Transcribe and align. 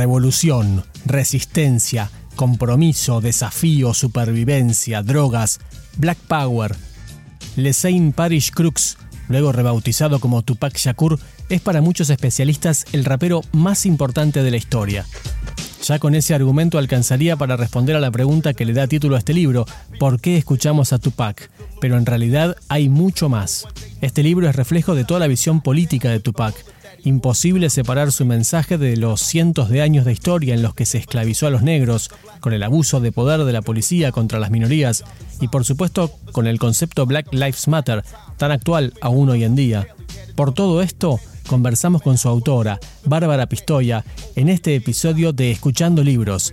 revolución, 0.00 0.82
resistencia, 1.04 2.10
compromiso, 2.34 3.20
desafío, 3.20 3.92
supervivencia, 3.92 5.02
drogas, 5.02 5.60
Black 5.98 6.16
Power. 6.26 6.74
Lesain 7.54 8.14
Parish 8.14 8.50
Crooks, 8.50 8.96
luego 9.28 9.52
rebautizado 9.52 10.18
como 10.18 10.40
Tupac 10.40 10.74
Shakur, 10.74 11.18
es 11.50 11.60
para 11.60 11.82
muchos 11.82 12.08
especialistas 12.08 12.86
el 12.92 13.04
rapero 13.04 13.42
más 13.52 13.84
importante 13.84 14.42
de 14.42 14.50
la 14.50 14.56
historia. 14.56 15.04
Ya 15.82 15.98
con 15.98 16.14
ese 16.14 16.32
argumento 16.32 16.78
alcanzaría 16.78 17.36
para 17.36 17.58
responder 17.58 17.94
a 17.94 18.00
la 18.00 18.10
pregunta 18.10 18.54
que 18.54 18.64
le 18.64 18.72
da 18.72 18.86
título 18.86 19.16
a 19.16 19.18
este 19.18 19.34
libro, 19.34 19.66
¿por 19.98 20.18
qué 20.18 20.38
escuchamos 20.38 20.94
a 20.94 20.98
Tupac? 20.98 21.50
Pero 21.78 21.98
en 21.98 22.06
realidad 22.06 22.56
hay 22.68 22.88
mucho 22.88 23.28
más. 23.28 23.66
Este 24.00 24.22
libro 24.22 24.48
es 24.48 24.56
reflejo 24.56 24.94
de 24.94 25.04
toda 25.04 25.20
la 25.20 25.26
visión 25.26 25.60
política 25.60 26.08
de 26.08 26.20
Tupac. 26.20 26.54
Imposible 27.04 27.70
separar 27.70 28.12
su 28.12 28.26
mensaje 28.26 28.76
de 28.76 28.96
los 28.96 29.20
cientos 29.20 29.70
de 29.70 29.80
años 29.80 30.04
de 30.04 30.12
historia 30.12 30.54
en 30.54 30.62
los 30.62 30.74
que 30.74 30.84
se 30.84 30.98
esclavizó 30.98 31.46
a 31.46 31.50
los 31.50 31.62
negros, 31.62 32.10
con 32.40 32.52
el 32.52 32.62
abuso 32.62 33.00
de 33.00 33.12
poder 33.12 33.44
de 33.44 33.52
la 33.52 33.62
policía 33.62 34.12
contra 34.12 34.38
las 34.38 34.50
minorías 34.50 35.04
y 35.40 35.48
por 35.48 35.64
supuesto 35.64 36.10
con 36.32 36.46
el 36.46 36.58
concepto 36.58 37.06
Black 37.06 37.32
Lives 37.32 37.68
Matter, 37.68 38.04
tan 38.36 38.52
actual 38.52 38.92
aún 39.00 39.30
hoy 39.30 39.44
en 39.44 39.56
día. 39.56 39.86
Por 40.34 40.52
todo 40.52 40.82
esto, 40.82 41.18
conversamos 41.46 42.02
con 42.02 42.18
su 42.18 42.28
autora, 42.28 42.78
Bárbara 43.04 43.46
Pistoia, 43.46 44.04
en 44.36 44.48
este 44.48 44.74
episodio 44.74 45.32
de 45.32 45.50
Escuchando 45.50 46.04
Libros, 46.04 46.52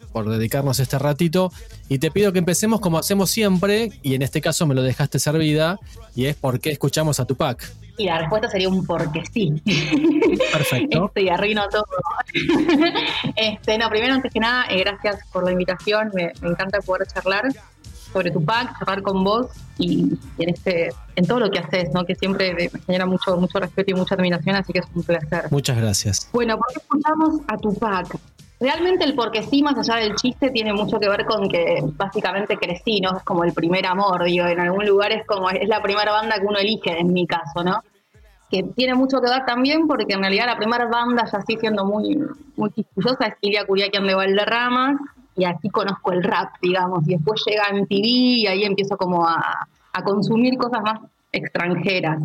por 0.11 0.29
dedicarnos 0.29 0.79
este 0.79 0.99
ratito. 0.99 1.51
Y 1.89 1.99
te 1.99 2.11
pido 2.11 2.31
que 2.33 2.39
empecemos 2.39 2.79
como 2.79 2.97
hacemos 2.97 3.29
siempre, 3.29 3.91
y 4.01 4.15
en 4.15 4.21
este 4.21 4.41
caso 4.41 4.65
me 4.67 4.75
lo 4.75 4.83
dejaste 4.83 5.19
servida, 5.19 5.79
y 6.15 6.25
es 6.25 6.35
por 6.35 6.59
qué 6.59 6.71
escuchamos 6.71 7.19
a 7.19 7.25
Tupac. 7.25 7.71
Y 7.97 8.05
la 8.05 8.17
respuesta 8.19 8.49
sería 8.49 8.69
un 8.69 8.85
porque 8.85 9.23
sí. 9.31 9.61
Perfecto. 10.51 11.05
Este, 11.11 11.23
y 11.23 11.29
arruino 11.29 11.67
todo. 11.69 11.85
este, 13.35 13.77
no, 13.77 13.89
primero, 13.89 14.13
antes 14.13 14.31
que 14.31 14.39
nada, 14.39 14.65
eh, 14.69 14.79
gracias 14.79 15.19
por 15.31 15.43
la 15.43 15.51
invitación. 15.51 16.11
Me, 16.13 16.31
encanta 16.41 16.79
poder 16.79 17.07
charlar 17.07 17.43
sobre 18.11 18.31
Tupac, 18.31 18.77
charlar 18.79 19.01
con 19.01 19.23
vos 19.23 19.47
y, 19.77 20.17
en 20.37 20.49
este 20.49 20.93
en 21.15 21.25
todo 21.25 21.39
lo 21.39 21.51
que 21.51 21.59
haces, 21.59 21.89
¿no? 21.93 22.05
que 22.05 22.15
siempre 22.15 22.53
me 22.53 22.69
genera 22.85 23.05
mucho 23.05 23.37
mucho 23.37 23.59
respeto 23.59 23.91
y 23.91 23.93
mucha 23.93 24.15
admiración, 24.15 24.55
así 24.55 24.73
que 24.73 24.79
es 24.79 24.85
un 24.93 25.03
placer. 25.03 25.45
Muchas 25.51 25.77
gracias. 25.77 26.29
Bueno, 26.31 26.57
¿por 26.57 26.67
qué 26.73 26.79
escuchamos 26.79 27.41
a 27.47 27.57
Tupac? 27.57 28.17
Realmente 28.61 29.03
el 29.05 29.15
porque 29.15 29.41
sí, 29.41 29.63
más 29.63 29.75
allá 29.75 29.99
del 29.99 30.15
chiste, 30.15 30.51
tiene 30.51 30.71
mucho 30.71 30.99
que 30.99 31.09
ver 31.09 31.25
con 31.25 31.49
que 31.49 31.83
básicamente 31.97 32.57
crecí, 32.57 33.01
¿no? 33.01 33.17
Es 33.17 33.23
como 33.23 33.43
el 33.43 33.53
primer 33.53 33.87
amor, 33.87 34.23
digo, 34.23 34.45
en 34.45 34.59
algún 34.59 34.85
lugar 34.85 35.11
es 35.11 35.25
como, 35.25 35.49
es 35.49 35.67
la 35.67 35.81
primera 35.81 36.11
banda 36.11 36.35
que 36.39 36.45
uno 36.45 36.59
elige, 36.59 36.95
en 36.99 37.11
mi 37.11 37.25
caso, 37.25 37.63
¿no? 37.63 37.81
Que 38.51 38.61
tiene 38.61 38.93
mucho 38.93 39.19
que 39.19 39.31
ver 39.31 39.45
también 39.47 39.87
porque 39.87 40.13
en 40.13 40.19
realidad 40.19 40.45
la 40.45 40.57
primera 40.57 40.85
banda, 40.85 41.25
ya 41.25 41.39
así 41.39 41.57
siendo 41.57 41.85
muy, 41.85 42.19
muy 42.55 42.69
quisquillosa, 42.69 43.25
es 43.25 43.35
Ilia 43.41 43.65
Curiaquian 43.65 44.05
de 44.05 44.13
Valderramas, 44.13 45.01
y 45.35 45.45
así 45.45 45.67
conozco 45.71 46.11
el 46.11 46.21
rap, 46.21 46.53
digamos, 46.61 47.07
y 47.07 47.15
después 47.15 47.41
llega 47.47 47.73
MTV 47.73 48.05
y 48.05 48.45
ahí 48.45 48.63
empiezo 48.63 48.95
como 48.95 49.27
a, 49.27 49.67
a 49.91 50.03
consumir 50.03 50.55
cosas 50.59 50.83
más 50.83 50.99
extranjeras. 51.31 52.19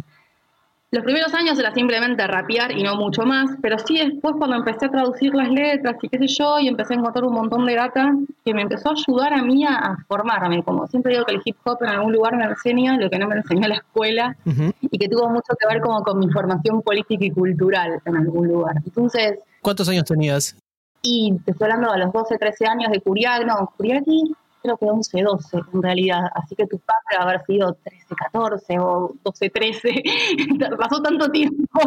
Los 0.96 1.04
primeros 1.04 1.34
años 1.34 1.58
era 1.58 1.74
simplemente 1.74 2.26
rapear 2.26 2.72
y 2.72 2.82
no 2.82 2.96
mucho 2.96 3.20
más, 3.24 3.50
pero 3.60 3.78
sí 3.78 3.98
después 3.98 4.34
cuando 4.38 4.56
empecé 4.56 4.86
a 4.86 4.90
traducir 4.90 5.34
las 5.34 5.50
letras 5.50 5.96
y 6.00 6.08
qué 6.08 6.16
sé 6.16 6.26
yo, 6.26 6.58
y 6.58 6.68
empecé 6.68 6.94
a 6.94 6.96
encontrar 6.96 7.26
un 7.26 7.34
montón 7.34 7.66
de 7.66 7.74
data 7.74 8.14
que 8.42 8.54
me 8.54 8.62
empezó 8.62 8.88
a 8.88 8.92
ayudar 8.92 9.34
a 9.34 9.42
mí 9.42 9.62
a, 9.66 9.94
formarme. 10.08 10.62
Como 10.64 10.86
siempre 10.86 11.12
digo 11.12 11.26
que 11.26 11.34
el 11.34 11.42
hip 11.44 11.58
hop 11.64 11.76
en 11.82 11.88
algún 11.88 12.14
lugar 12.14 12.38
me 12.38 12.46
enseña 12.46 12.96
lo 12.96 13.10
que 13.10 13.18
no 13.18 13.28
me 13.28 13.36
enseñó 13.36 13.68
la 13.68 13.74
escuela 13.74 14.34
y 14.80 14.98
que 14.98 15.06
tuvo 15.06 15.28
mucho 15.28 15.52
que 15.60 15.68
ver 15.68 15.82
como 15.82 16.02
con 16.02 16.18
mi 16.18 16.30
formación 16.30 16.80
política 16.80 17.26
y 17.26 17.30
cultural 17.30 18.00
en 18.02 18.16
algún 18.16 18.48
lugar. 18.48 18.76
Entonces... 18.82 19.38
¿Cuántos 19.60 19.90
años 19.90 20.04
tenías? 20.04 20.56
Y 21.02 21.36
te 21.44 21.50
estoy 21.50 21.66
hablando 21.66 21.92
de 21.92 21.98
los 21.98 22.12
12, 22.14 22.38
13 22.38 22.66
años 22.68 22.90
de 22.90 23.02
Curiac, 23.02 23.44
no, 23.44 23.70
Curiaki 23.76 24.34
creo 24.66 24.76
que 24.76 24.86
11, 24.86 25.22
12 25.22 25.58
en 25.72 25.82
realidad. 25.82 26.20
Así 26.34 26.54
que 26.54 26.66
tu 26.66 26.78
padre 26.78 27.22
haber 27.22 27.44
sido 27.46 27.74
13, 27.84 28.14
14 28.14 28.78
o 28.80 29.14
12, 29.24 29.50
13. 29.50 30.02
Pasó 30.78 31.00
tanto 31.00 31.30
tiempo. 31.30 31.80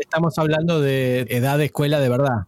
Estamos 0.00 0.36
hablando 0.38 0.80
de 0.80 1.20
edad 1.30 1.58
de 1.58 1.66
escuela 1.66 2.00
de 2.00 2.08
verdad. 2.08 2.46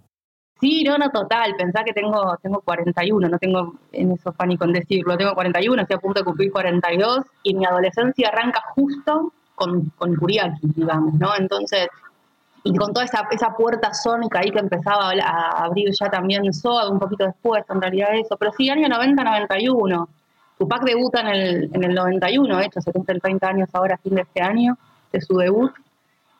Sí, 0.60 0.82
no, 0.84 0.98
no, 0.98 1.10
total. 1.10 1.54
Pensá 1.56 1.84
que 1.84 1.92
tengo, 1.92 2.36
tengo 2.42 2.60
41, 2.60 3.28
no 3.28 3.38
tengo 3.38 3.74
en 3.92 4.12
eso 4.12 4.32
pánico 4.32 4.64
en 4.64 4.72
decirlo. 4.72 5.16
Tengo 5.16 5.34
41, 5.34 5.82
estoy 5.82 5.96
a 5.96 6.00
punto 6.00 6.20
de 6.20 6.24
cumplir 6.24 6.52
42 6.52 7.20
y 7.42 7.54
mi 7.54 7.64
adolescencia 7.64 8.28
arranca 8.28 8.62
justo 8.74 9.32
con, 9.54 9.90
con 9.96 10.16
Kuriaki, 10.16 10.68
digamos, 10.74 11.14
¿no? 11.14 11.36
Entonces, 11.38 11.88
y 12.66 12.74
con 12.76 12.94
toda 12.94 13.04
esa, 13.04 13.28
esa 13.30 13.54
puerta 13.54 13.92
sónica 13.92 14.40
ahí 14.40 14.50
que 14.50 14.58
empezaba 14.58 15.10
a 15.10 15.64
abrir 15.64 15.90
ya 15.92 16.08
también 16.08 16.50
Soda 16.52 16.88
un 16.88 16.98
poquito 16.98 17.26
después, 17.26 17.62
en 17.68 17.80
realidad 17.80 18.08
eso, 18.14 18.38
pero 18.38 18.52
sí, 18.56 18.70
año 18.70 18.88
90-91. 18.88 20.08
Tupac 20.58 20.82
debuta 20.84 21.20
en 21.20 21.26
el, 21.26 21.70
en 21.74 21.84
el 21.84 21.94
91, 21.94 22.60
hecho, 22.60 22.80
se 22.80 22.90
cumplen 22.90 23.20
30 23.20 23.46
años 23.46 23.68
ahora, 23.74 23.98
fin 23.98 24.14
de 24.14 24.22
este 24.22 24.40
año, 24.40 24.78
de 25.12 25.20
su 25.20 25.36
debut, 25.36 25.72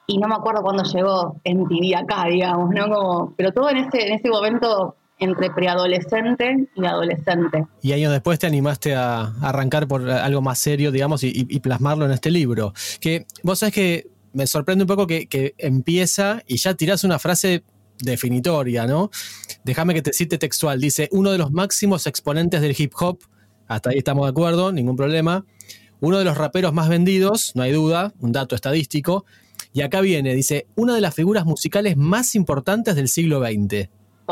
y 0.06 0.16
no 0.16 0.26
me 0.26 0.34
acuerdo 0.34 0.62
cuándo 0.62 0.82
llegó 0.84 1.36
MTV 1.44 1.96
acá, 1.96 2.24
digamos, 2.30 2.70
¿no? 2.70 2.88
Como, 2.88 3.34
pero 3.36 3.52
todo 3.52 3.68
en 3.68 3.78
ese, 3.78 4.06
en 4.06 4.14
ese 4.14 4.30
momento 4.30 4.96
entre 5.18 5.50
preadolescente 5.50 6.68
y 6.74 6.86
adolescente. 6.86 7.66
Y 7.82 7.92
años 7.92 8.12
después 8.12 8.38
te 8.38 8.46
animaste 8.46 8.94
a 8.94 9.32
arrancar 9.42 9.86
por 9.86 10.08
algo 10.08 10.40
más 10.40 10.58
serio, 10.58 10.90
digamos, 10.90 11.22
y, 11.22 11.32
y 11.34 11.60
plasmarlo 11.60 12.06
en 12.06 12.12
este 12.12 12.30
libro. 12.30 12.72
Que 13.00 13.26
vos 13.42 13.58
sabés 13.58 13.74
que 13.74 14.13
me 14.34 14.46
sorprende 14.46 14.84
un 14.84 14.88
poco 14.88 15.06
que, 15.06 15.54
empieza 15.58 16.42
y 16.46 16.56
ya 16.56 16.74
tirás 16.74 17.04
una 17.04 17.18
frase 17.18 17.64
definitoria, 18.00 18.86
¿no? 18.86 19.10
Déjame 19.64 19.94
que 19.94 20.02
te 20.02 20.12
cite 20.12 20.36
textual. 20.36 20.80
Dice, 20.80 21.08
uno 21.12 21.30
de 21.30 21.38
los 21.38 21.52
máximos 21.52 22.06
exponentes 22.06 22.60
del 22.60 22.74
hip 22.76 22.92
hop, 22.98 23.20
hasta 23.68 23.90
ahí 23.90 23.98
estamos 23.98 24.26
de 24.26 24.30
acuerdo, 24.30 24.72
ningún 24.72 24.96
problema. 24.96 25.46
Uno 26.00 26.18
de 26.18 26.24
los 26.24 26.36
raperos 26.36 26.74
más 26.74 26.88
vendidos, 26.88 27.52
no 27.54 27.62
hay 27.62 27.72
duda, 27.72 28.12
un 28.18 28.32
dato 28.32 28.54
estadístico. 28.54 29.24
Y 29.72 29.82
acá 29.82 30.00
viene, 30.00 30.34
dice, 30.34 30.66
una 30.74 30.94
de 30.94 31.00
las 31.00 31.14
figuras 31.14 31.46
musicales 31.46 31.96
más 31.96 32.34
importantes 32.34 32.96
del 32.96 33.08
siglo 33.08 33.40
XX. 33.40 33.88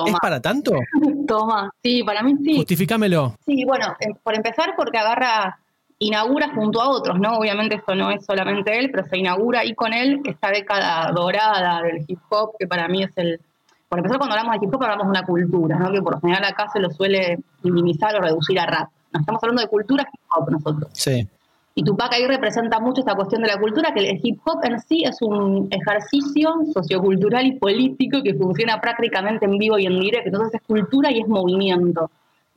¿Es 0.07 0.15
para 0.21 0.41
tanto? 0.41 0.73
Toma, 1.27 1.71
sí, 1.83 2.03
para 2.03 2.23
mí 2.23 2.35
sí. 2.45 2.57
Justifícamelo. 2.57 3.37
Sí, 3.47 3.65
bueno, 3.65 3.95
em, 4.01 4.15
por 4.23 4.35
empezar 4.35 4.75
porque 4.77 4.99
agarra 4.99 5.62
inaugura 6.07 6.51
junto 6.55 6.81
a 6.81 6.89
otros, 6.89 7.19
¿no? 7.19 7.39
Obviamente 7.39 7.77
esto 7.77 7.95
no 7.95 8.11
es 8.11 8.25
solamente 8.25 8.79
él, 8.79 8.91
pero 8.91 9.05
se 9.05 9.19
inaugura 9.19 9.61
ahí 9.61 9.75
con 9.75 9.93
él 9.93 10.21
esta 10.25 10.51
década 10.51 11.11
dorada 11.13 11.83
del 11.83 12.05
hip 12.07 12.19
hop, 12.29 12.53
que 12.59 12.67
para 12.67 12.89
mí 12.89 13.03
es 13.03 13.13
el... 13.17 13.41
Por 13.89 13.99
empezar, 13.99 14.19
cuando 14.19 14.37
hablamos 14.37 14.59
de 14.59 14.67
hip 14.67 14.75
hop 14.75 14.83
hablamos 14.83 15.07
de 15.07 15.11
una 15.11 15.27
cultura, 15.27 15.79
¿no? 15.79 15.93
Que 15.93 16.03
por 16.03 16.15
lo 16.15 16.21
general 16.21 16.45
acá 16.45 16.69
se 16.73 16.81
lo 16.81 16.91
suele 16.91 17.39
minimizar 17.63 18.15
o 18.17 18.21
reducir 18.21 18.59
a 18.59 18.67
rap. 18.67 18.89
No, 19.13 19.21
estamos 19.21 19.43
hablando 19.43 19.63
de 19.63 19.69
cultura 19.69 20.07
hip 20.13 20.21
hop 20.35 20.51
nosotros. 20.51 20.91
Sí. 20.95 21.29
Y 21.75 21.85
Tupac 21.85 22.13
ahí 22.13 22.27
representa 22.27 22.81
mucho 22.81 23.01
esta 23.01 23.15
cuestión 23.15 23.43
de 23.43 23.49
la 23.49 23.59
cultura, 23.59 23.95
que 23.95 24.01
el 24.01 24.21
hip 24.23 24.41
hop 24.45 24.61
en 24.65 24.79
sí 24.81 25.05
es 25.05 25.23
un 25.23 25.69
ejercicio 25.71 26.53
sociocultural 26.73 27.47
y 27.47 27.53
político 27.59 28.23
que 28.23 28.35
funciona 28.35 28.81
prácticamente 28.81 29.47
en 29.47 29.57
vivo 29.57 29.79
y 29.79 29.87
en 29.87 30.01
directo. 30.01 30.29
Entonces 30.29 30.61
es 30.61 30.67
cultura 30.67 31.11
y 31.11 31.21
es 31.21 31.29
movimiento. 31.29 32.11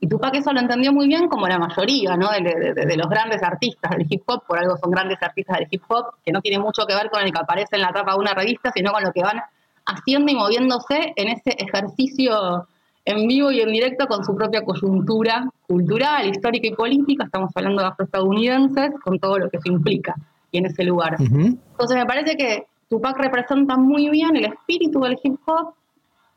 Y 0.06 0.08
Tupac 0.08 0.36
eso 0.36 0.52
lo 0.52 0.60
entendió 0.60 0.92
muy 0.92 1.08
bien 1.08 1.26
como 1.26 1.48
la 1.48 1.58
mayoría 1.58 2.16
¿no? 2.16 2.30
de, 2.30 2.96
los 2.96 3.08
grandes 3.08 3.42
artistas 3.42 3.90
del 3.90 4.06
hip 4.08 4.22
hop, 4.26 4.44
por 4.46 4.56
algo 4.56 4.76
son 4.76 4.92
grandes 4.92 5.20
artistas 5.20 5.58
del 5.58 5.66
hip 5.68 5.82
hop, 5.88 6.14
que 6.24 6.30
no 6.30 6.40
tiene 6.40 6.60
mucho 6.60 6.86
que 6.86 6.94
ver 6.94 7.10
con 7.10 7.24
el 7.24 7.32
que 7.32 7.40
aparece 7.40 7.74
en 7.74 7.82
la 7.82 7.92
tapa 7.92 8.12
de 8.12 8.18
una 8.18 8.32
revista, 8.32 8.70
sino 8.72 8.92
con 8.92 9.02
lo 9.02 9.10
que 9.12 9.22
van 9.22 9.40
haciendo 9.84 10.30
y 10.30 10.36
moviéndose 10.36 11.12
en 11.16 11.28
ese 11.28 11.50
ejercicio 11.58 12.68
en 13.04 13.26
vivo 13.26 13.50
y 13.50 13.60
en 13.60 13.72
directo 13.72 14.06
con 14.06 14.24
su 14.24 14.36
propia 14.36 14.62
coyuntura 14.62 15.50
cultural, 15.66 16.28
histórica 16.28 16.68
y 16.68 16.74
política. 16.74 17.24
Estamos 17.24 17.50
hablando 17.56 17.82
de 17.82 17.88
afroestadounidenses, 17.88 18.90
con 19.02 19.18
todo 19.18 19.40
lo 19.40 19.50
que 19.50 19.60
se 19.60 19.68
implica 19.68 20.14
y 20.52 20.58
en 20.58 20.66
ese 20.66 20.84
lugar. 20.84 21.16
Entonces 21.18 21.96
me 21.96 22.06
parece 22.06 22.36
que 22.36 22.66
Tupac 22.88 23.18
representa 23.18 23.76
muy 23.76 24.08
bien 24.10 24.36
el 24.36 24.44
espíritu 24.44 25.00
del 25.00 25.18
hip 25.20 25.36
hop 25.46 25.74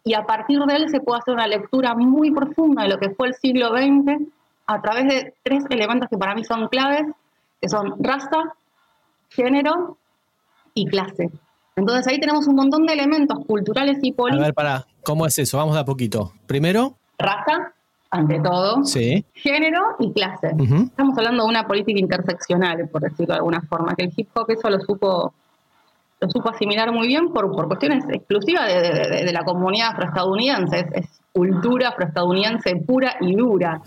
y 0.04 0.14
a 0.14 0.26
partir 0.26 0.60
de 0.60 0.76
él 0.76 0.90
se 0.90 1.02
puede 1.02 1.20
hacer 1.20 1.34
una 1.34 1.48
lectura 1.48 1.94
muy 1.96 2.32
profunda 2.32 2.84
de 2.84 2.90
lo 2.90 2.98
que 2.98 3.10
fue 3.12 3.28
el 3.28 3.34
siglo 3.36 3.70
XX 3.70 4.28
a 4.68 4.82
través 4.82 5.08
de 5.08 5.34
tres 5.44 5.64
elementos 5.70 6.10
que 6.10 6.18
para 6.18 6.36
mí 6.36 6.44
son 6.44 6.68
claves, 6.68 7.04
que 7.62 7.70
son 7.70 7.96
raza, 8.04 8.56
género 9.30 9.98
y 10.74 10.86
clase. 10.88 11.30
Entonces 11.76 12.08
ahí 12.08 12.20
tenemos 12.20 12.48
un 12.48 12.56
montón 12.56 12.86
de 12.86 12.94
elementos 12.94 13.40
culturales 13.46 13.98
y 14.02 14.12
políticos. 14.12 14.44
A 14.44 14.48
ver, 14.48 14.54
para, 14.54 14.86
¿cómo 15.04 15.26
es 15.26 15.38
eso? 15.40 15.58
Vamos 15.58 15.76
de 15.76 15.82
a 15.82 15.86
poquito. 15.86 16.34
Primero. 16.46 16.96
Raza, 17.18 17.74
ante 18.12 18.40
todo. 18.40 18.84
Sí. 18.84 19.26
Género 19.34 19.96
y 20.00 20.12
clase. 20.12 20.52
Estamos 20.58 21.18
hablando 21.18 21.44
de 21.44 21.50
una 21.50 21.68
política 21.68 22.00
interseccional, 22.00 22.88
por 22.90 23.02
decirlo 23.02 23.34
de 23.34 23.40
alguna 23.40 23.62
forma, 23.62 23.96
que 23.96 24.06
el 24.06 24.14
hip 24.16 24.30
hop 24.34 24.50
eso 24.50 24.70
lo 24.70 24.80
supo 24.82 25.34
lo 26.22 26.30
supo 26.30 26.50
asimilar 26.50 26.92
muy 26.92 27.08
bien 27.08 27.32
por, 27.32 27.52
por 27.52 27.68
cuestiones 27.68 28.04
exclusivas 28.10 28.68
de, 28.68 29.32
la 29.32 29.44
comunidad 29.44 29.92
afroestadounidense. 29.92 30.88
Es, 30.94 31.22
cultura 31.32 31.90
afroestadounidense 31.90 32.76
pura 32.78 33.16
y 33.22 33.36
dura. 33.36 33.82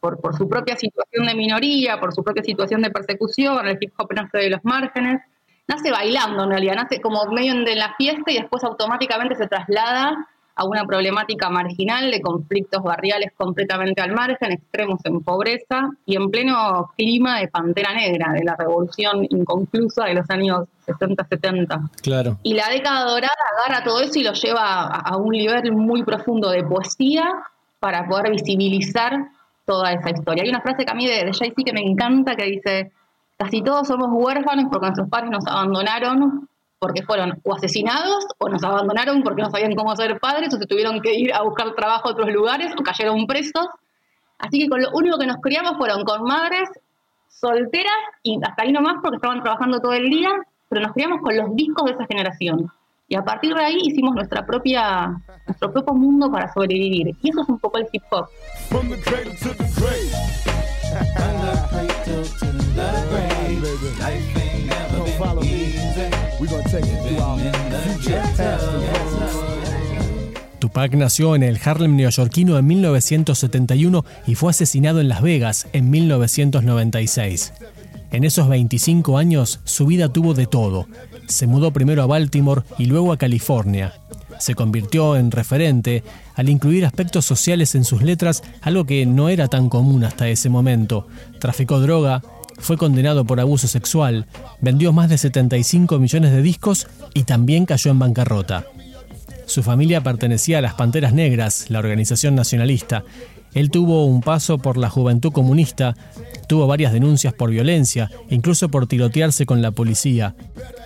Por, 0.00 0.20
por 0.20 0.36
su 0.36 0.48
propia 0.48 0.76
situación 0.76 1.26
de 1.26 1.34
minoría, 1.34 1.98
por 1.98 2.12
su 2.12 2.22
propia 2.22 2.42
situación 2.42 2.82
de 2.82 2.90
persecución, 2.90 3.66
el 3.66 3.78
hip 3.80 3.92
hop 3.96 4.12
nace 4.14 4.38
de 4.38 4.50
los 4.50 4.64
márgenes. 4.64 5.22
Nace 5.66 5.90
bailando 5.90 6.44
en 6.44 6.50
realidad, 6.50 6.74
nace 6.76 7.00
como 7.00 7.24
medio 7.26 7.54
de 7.64 7.76
la 7.76 7.94
fiesta 7.96 8.30
y 8.30 8.38
después 8.38 8.64
automáticamente 8.64 9.34
se 9.36 9.46
traslada 9.46 10.28
a 10.58 10.64
una 10.64 10.84
problemática 10.84 11.48
marginal 11.50 12.10
de 12.10 12.20
conflictos 12.20 12.82
barriales 12.82 13.30
completamente 13.36 14.02
al 14.02 14.12
margen, 14.12 14.50
extremos 14.50 14.98
en 15.04 15.20
pobreza 15.22 15.88
y 16.04 16.16
en 16.16 16.30
pleno 16.32 16.90
clima 16.96 17.38
de 17.38 17.46
pantera 17.46 17.94
negra, 17.94 18.32
de 18.32 18.42
la 18.42 18.56
revolución 18.56 19.24
inconclusa 19.30 20.06
de 20.06 20.14
los 20.14 20.28
años 20.30 20.66
60-70. 20.84 21.90
Claro. 22.02 22.38
Y 22.42 22.54
la 22.54 22.70
década 22.70 23.04
dorada 23.04 23.36
agarra 23.56 23.84
todo 23.84 24.00
eso 24.00 24.18
y 24.18 24.24
lo 24.24 24.32
lleva 24.32 24.86
a, 24.86 25.16
un 25.16 25.30
nivel 25.30 25.70
muy 25.70 26.02
profundo 26.02 26.50
de 26.50 26.64
poesía 26.64 27.30
para 27.78 28.08
poder 28.08 28.32
visibilizar 28.32 29.28
toda 29.64 29.92
esa 29.92 30.10
historia. 30.10 30.42
Hay 30.42 30.50
una 30.50 30.60
frase 30.60 30.84
que 30.84 30.90
a 30.90 30.94
mí 30.96 31.06
de, 31.06 31.24
de 31.24 31.32
Jay-Z 31.32 31.54
que 31.64 31.72
me 31.72 31.82
encanta 31.82 32.34
que 32.34 32.46
dice, 32.46 32.90
casi 33.36 33.62
todos 33.62 33.86
somos 33.86 34.08
huérfanos 34.10 34.64
porque 34.72 34.86
nuestros 34.86 35.08
padres 35.08 35.30
nos 35.30 35.46
abandonaron 35.46 36.48
porque 36.78 37.02
fueron 37.02 37.40
o 37.42 37.54
asesinados 37.54 38.26
o 38.38 38.48
nos 38.48 38.62
abandonaron 38.62 39.22
porque 39.22 39.42
no 39.42 39.50
sabían 39.50 39.74
cómo 39.74 39.94
ser 39.96 40.18
padres 40.20 40.54
o 40.54 40.58
se 40.58 40.66
tuvieron 40.66 41.00
que 41.00 41.14
ir 41.14 41.32
a 41.34 41.42
buscar 41.42 41.74
trabajo 41.74 42.08
a 42.08 42.12
otros 42.12 42.32
lugares 42.32 42.72
o 42.78 42.82
cayeron 42.82 43.26
presos. 43.26 43.66
Así 44.38 44.60
que 44.60 44.68
con 44.68 44.80
lo 44.80 44.90
único 44.92 45.18
que 45.18 45.26
nos 45.26 45.38
criamos 45.38 45.76
fueron 45.76 46.04
con 46.04 46.22
madres 46.22 46.68
solteras 47.28 47.92
y 48.22 48.38
hasta 48.42 48.62
ahí 48.62 48.72
nomás 48.72 48.96
porque 49.02 49.16
estaban 49.16 49.42
trabajando 49.42 49.80
todo 49.80 49.92
el 49.92 50.08
día, 50.08 50.30
pero 50.68 50.82
nos 50.82 50.92
criamos 50.92 51.20
con 51.20 51.36
los 51.36 51.54
discos 51.54 51.84
de 51.86 51.92
esa 51.92 52.06
generación. 52.06 52.70
Y 53.08 53.16
a 53.16 53.22
partir 53.22 53.54
de 53.54 53.64
ahí 53.64 53.78
hicimos 53.84 54.14
nuestra 54.14 54.44
propia, 54.44 55.16
nuestro 55.46 55.72
propio 55.72 55.94
mundo 55.94 56.30
para 56.30 56.52
sobrevivir. 56.52 57.16
Y 57.22 57.30
eso 57.30 57.40
es 57.40 57.48
un 57.48 57.58
poco 57.58 57.78
el 57.78 57.88
hip 57.90 58.02
hop. 58.10 58.28
Tupac 70.78 70.94
nació 70.94 71.34
en 71.34 71.42
el 71.42 71.58
Harlem 71.64 71.96
neoyorquino 71.96 72.56
en 72.56 72.64
1971 72.64 74.04
y 74.28 74.36
fue 74.36 74.50
asesinado 74.50 75.00
en 75.00 75.08
Las 75.08 75.22
Vegas 75.22 75.66
en 75.72 75.90
1996. 75.90 77.52
En 78.12 78.22
esos 78.22 78.48
25 78.48 79.18
años 79.18 79.58
su 79.64 79.86
vida 79.86 80.12
tuvo 80.12 80.34
de 80.34 80.46
todo. 80.46 80.86
Se 81.26 81.48
mudó 81.48 81.72
primero 81.72 82.04
a 82.04 82.06
Baltimore 82.06 82.62
y 82.78 82.84
luego 82.84 83.10
a 83.10 83.16
California. 83.16 83.92
Se 84.38 84.54
convirtió 84.54 85.16
en 85.16 85.32
referente 85.32 86.04
al 86.36 86.48
incluir 86.48 86.86
aspectos 86.86 87.24
sociales 87.24 87.74
en 87.74 87.82
sus 87.82 88.02
letras, 88.02 88.44
algo 88.60 88.84
que 88.84 89.04
no 89.04 89.30
era 89.30 89.48
tan 89.48 89.70
común 89.70 90.04
hasta 90.04 90.28
ese 90.28 90.48
momento. 90.48 91.08
Traficó 91.40 91.80
droga, 91.80 92.22
fue 92.60 92.76
condenado 92.76 93.24
por 93.24 93.40
abuso 93.40 93.66
sexual, 93.66 94.26
vendió 94.60 94.92
más 94.92 95.10
de 95.10 95.18
75 95.18 95.98
millones 95.98 96.30
de 96.30 96.40
discos 96.40 96.86
y 97.14 97.24
también 97.24 97.66
cayó 97.66 97.90
en 97.90 97.98
bancarrota. 97.98 98.64
Su 99.48 99.62
familia 99.62 100.02
pertenecía 100.02 100.58
a 100.58 100.60
las 100.60 100.74
Panteras 100.74 101.14
Negras, 101.14 101.70
la 101.70 101.78
organización 101.78 102.34
nacionalista. 102.34 103.02
Él 103.54 103.70
tuvo 103.70 104.04
un 104.04 104.20
paso 104.20 104.58
por 104.58 104.76
la 104.76 104.90
juventud 104.90 105.32
comunista, 105.32 105.96
tuvo 106.48 106.66
varias 106.66 106.92
denuncias 106.92 107.32
por 107.32 107.50
violencia, 107.50 108.10
incluso 108.28 108.68
por 108.68 108.86
tirotearse 108.86 109.46
con 109.46 109.62
la 109.62 109.70
policía. 109.70 110.34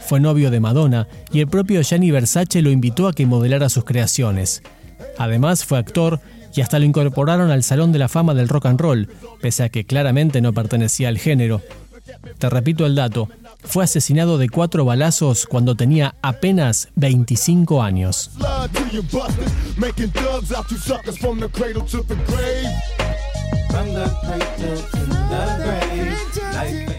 Fue 0.06 0.20
novio 0.20 0.53
de 0.53 0.61
Madonna 0.61 1.09
y 1.32 1.41
el 1.41 1.49
propio 1.49 1.82
Gianni 1.82 2.12
Versace 2.12 2.62
lo 2.62 2.70
invitó 2.70 3.09
a 3.09 3.12
que 3.12 3.26
modelara 3.26 3.69
sus 3.69 3.85
creaciones. 3.85 4.62
Además 5.19 5.65
fue 5.65 5.79
actor 5.79 6.20
y 6.55 6.61
hasta 6.61 6.79
lo 6.79 6.85
incorporaron 6.85 7.50
al 7.50 7.65
Salón 7.65 7.91
de 7.91 7.99
la 7.99 8.08
Fama 8.08 8.32
del 8.32 8.49
Rock 8.49 8.67
and 8.67 8.81
Roll, 8.81 9.08
pese 9.41 9.65
a 9.65 9.70
que 9.70 9.85
claramente 9.85 10.41
no 10.41 10.53
pertenecía 10.53 11.08
al 11.08 11.19
género. 11.19 11.62
Te 12.38 12.49
repito 12.49 12.87
el 12.87 12.94
dato, 12.94 13.29
fue 13.62 13.85
asesinado 13.85 14.38
de 14.38 14.49
cuatro 14.49 14.85
balazos 14.85 15.47
cuando 15.47 15.75
tenía 15.75 16.14
apenas 16.23 16.88
25 16.97 17.82
años. 17.82 18.31